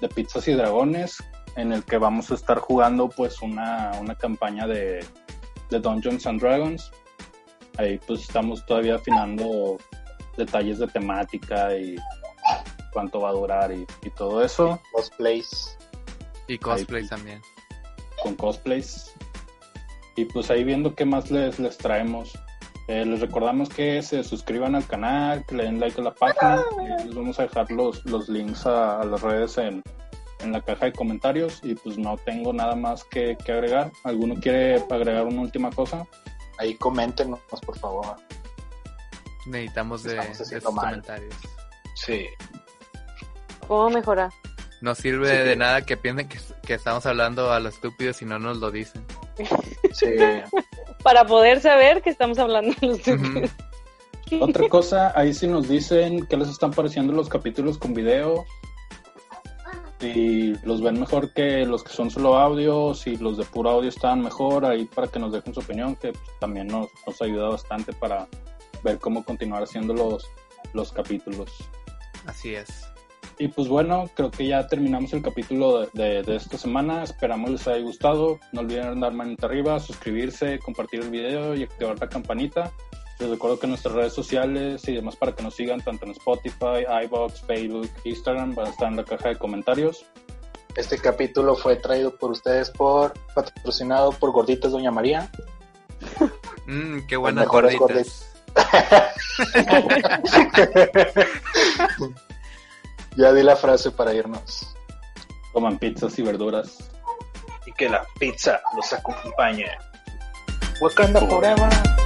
de 0.00 0.08
pizzas 0.08 0.46
y 0.46 0.52
dragones, 0.52 1.18
en 1.56 1.72
el 1.72 1.84
que 1.84 1.98
vamos 1.98 2.30
a 2.30 2.34
estar 2.34 2.58
jugando 2.58 3.08
pues 3.08 3.42
una, 3.42 3.90
una 4.00 4.14
campaña 4.14 4.68
de, 4.68 5.04
de 5.68 5.80
Dungeons 5.80 6.26
and 6.28 6.40
Dragons, 6.40 6.92
ahí 7.76 7.98
pues 8.06 8.20
estamos 8.20 8.64
todavía 8.66 8.94
afinando 8.94 9.78
detalles 10.36 10.78
de 10.78 10.86
temática 10.88 11.76
y 11.76 11.96
cuánto 12.92 13.20
va 13.20 13.30
a 13.30 13.32
durar 13.32 13.72
y, 13.72 13.86
y 14.02 14.10
todo 14.10 14.42
eso 14.44 14.80
Cosplays. 14.92 15.76
Y 16.48 16.58
cosplay 16.58 17.02
Ahí- 17.02 17.08
también. 17.08 17.40
con 18.22 18.34
cosplays. 18.34 19.12
Y 20.16 20.26
pues 20.26 20.50
ahí 20.50 20.62
viendo 20.64 20.94
qué 20.94 21.04
más 21.06 21.30
les, 21.30 21.58
les 21.58 21.78
traemos. 21.78 22.32
Eh, 22.88 23.04
les 23.06 23.20
recordamos 23.20 23.68
que 23.68 24.02
se 24.02 24.22
suscriban 24.24 24.74
al 24.74 24.86
canal, 24.86 25.44
que 25.46 25.54
le 25.54 25.64
den 25.64 25.80
like 25.80 25.98
a 26.00 26.04
la 26.04 26.14
página. 26.14 26.62
y 27.00 27.04
les 27.06 27.14
vamos 27.14 27.38
a 27.38 27.44
dejar 27.44 27.70
los, 27.70 28.04
los 28.04 28.28
links 28.28 28.66
a, 28.66 29.00
a 29.00 29.04
las 29.04 29.22
redes 29.22 29.56
en, 29.56 29.82
en 30.40 30.52
la 30.52 30.60
caja 30.60 30.86
de 30.86 30.92
comentarios. 30.92 31.60
Y 31.62 31.74
pues 31.76 31.96
no 31.96 32.16
tengo 32.18 32.52
nada 32.52 32.74
más 32.74 33.04
que, 33.04 33.36
que 33.42 33.52
agregar. 33.52 33.90
¿Alguno 34.04 34.34
quiere 34.34 34.82
agregar 34.90 35.24
una 35.26 35.40
última 35.40 35.70
cosa? 35.70 36.06
Ahí 36.58 36.74
coméntenos, 36.74 37.40
por 37.64 37.78
favor. 37.78 38.16
Necesitamos 39.46 40.02
de, 40.02 40.18
comentarios. 40.62 41.34
Sí. 41.94 42.26
¿Cómo 43.66 43.90
mejorar? 43.90 44.30
No 44.80 44.94
sirve 44.94 45.28
Sí. 45.28 45.48
de 45.48 45.56
nada 45.56 45.82
que 45.82 45.96
piensen 45.96 46.28
que, 46.28 46.38
que 46.66 46.74
estamos 46.74 47.06
hablando 47.06 47.52
a 47.52 47.60
lo 47.60 47.68
estúpido 47.68 48.12
si 48.12 48.24
no 48.24 48.38
nos 48.38 48.58
lo 48.58 48.70
dicen. 48.70 49.04
Sí. 49.92 50.06
Para 51.02 51.24
poder 51.24 51.60
saber 51.60 52.02
que 52.02 52.10
estamos 52.10 52.38
hablando 52.38 52.74
de 52.80 52.86
los 52.86 53.06
Ujú. 53.06 53.48
Otra 54.40 54.68
cosa, 54.68 55.12
ahí 55.14 55.34
sí 55.34 55.46
nos 55.46 55.68
dicen 55.68 56.26
qué 56.26 56.36
les 56.38 56.48
están 56.48 56.70
pareciendo 56.70 57.12
los 57.12 57.28
capítulos 57.28 57.76
con 57.76 57.92
video. 57.92 58.46
Si 60.00 60.54
los 60.64 60.82
ven 60.82 60.98
mejor 60.98 61.32
que 61.32 61.64
los 61.64 61.84
que 61.84 61.92
son 61.92 62.10
solo 62.10 62.36
audio, 62.36 62.94
si 62.94 63.16
los 63.18 63.36
de 63.36 63.44
puro 63.44 63.70
audio 63.70 63.88
están 63.88 64.20
mejor, 64.22 64.64
ahí 64.64 64.86
para 64.86 65.06
que 65.06 65.18
nos 65.20 65.32
dejen 65.32 65.54
su 65.54 65.60
opinión, 65.60 65.94
que 65.96 66.12
pues, 66.12 66.24
también 66.40 66.66
nos, 66.66 66.88
nos 67.06 67.20
ayuda 67.22 67.50
bastante 67.50 67.92
para 67.92 68.26
ver 68.82 68.98
cómo 68.98 69.24
continuar 69.24 69.62
haciendo 69.62 69.94
los, 69.94 70.30
los 70.72 70.92
capítulos. 70.92 71.50
Así 72.26 72.54
es. 72.54 72.86
Y 73.38 73.48
pues 73.48 73.68
bueno, 73.68 74.08
creo 74.14 74.30
que 74.30 74.46
ya 74.46 74.66
terminamos 74.66 75.12
el 75.12 75.22
capítulo 75.22 75.86
de, 75.92 76.22
de, 76.22 76.36
esta 76.36 76.58
semana. 76.58 77.02
Esperamos 77.02 77.50
les 77.50 77.66
haya 77.66 77.82
gustado. 77.82 78.38
No 78.52 78.60
olviden 78.60 79.00
dar 79.00 79.12
manita 79.12 79.46
arriba, 79.46 79.80
suscribirse, 79.80 80.58
compartir 80.58 81.00
el 81.00 81.10
video 81.10 81.54
y 81.54 81.62
activar 81.62 81.98
la 81.98 82.08
campanita. 82.08 82.72
Les 83.18 83.30
recuerdo 83.30 83.58
que 83.58 83.66
nuestras 83.66 83.94
redes 83.94 84.12
sociales 84.12 84.86
y 84.88 84.94
demás 84.94 85.16
para 85.16 85.34
que 85.34 85.42
nos 85.42 85.54
sigan 85.54 85.80
tanto 85.80 86.04
en 86.06 86.12
Spotify, 86.12 86.84
iBox, 87.04 87.42
Facebook, 87.42 87.90
Instagram 88.04 88.54
van 88.54 88.66
a 88.66 88.70
estar 88.70 88.88
en 88.88 88.96
la 88.96 89.04
caja 89.04 89.30
de 89.30 89.36
comentarios. 89.36 90.04
Este 90.76 90.98
capítulo 90.98 91.54
fue 91.54 91.76
traído 91.76 92.16
por 92.16 92.30
ustedes 92.30 92.70
por 92.70 93.12
patrocinado 93.34 94.12
por 94.12 94.32
Gorditas 94.32 94.72
Doña 94.72 94.90
María. 94.90 95.30
Mmm, 96.66 97.00
qué 97.08 97.16
buenas 97.16 97.46
gorditas. 97.46 98.31
ya 103.16 103.32
di 103.32 103.42
la 103.42 103.56
frase 103.56 103.90
para 103.90 104.14
irnos. 104.14 104.74
Coman 105.52 105.78
pizzas 105.78 106.16
y 106.18 106.22
verduras. 106.22 106.78
Y 107.66 107.72
que 107.72 107.88
la 107.88 108.04
pizza 108.18 108.60
los 108.76 108.92
acompañe. 108.92 109.66
Wakanda 110.80 111.20
forever. 111.20 112.01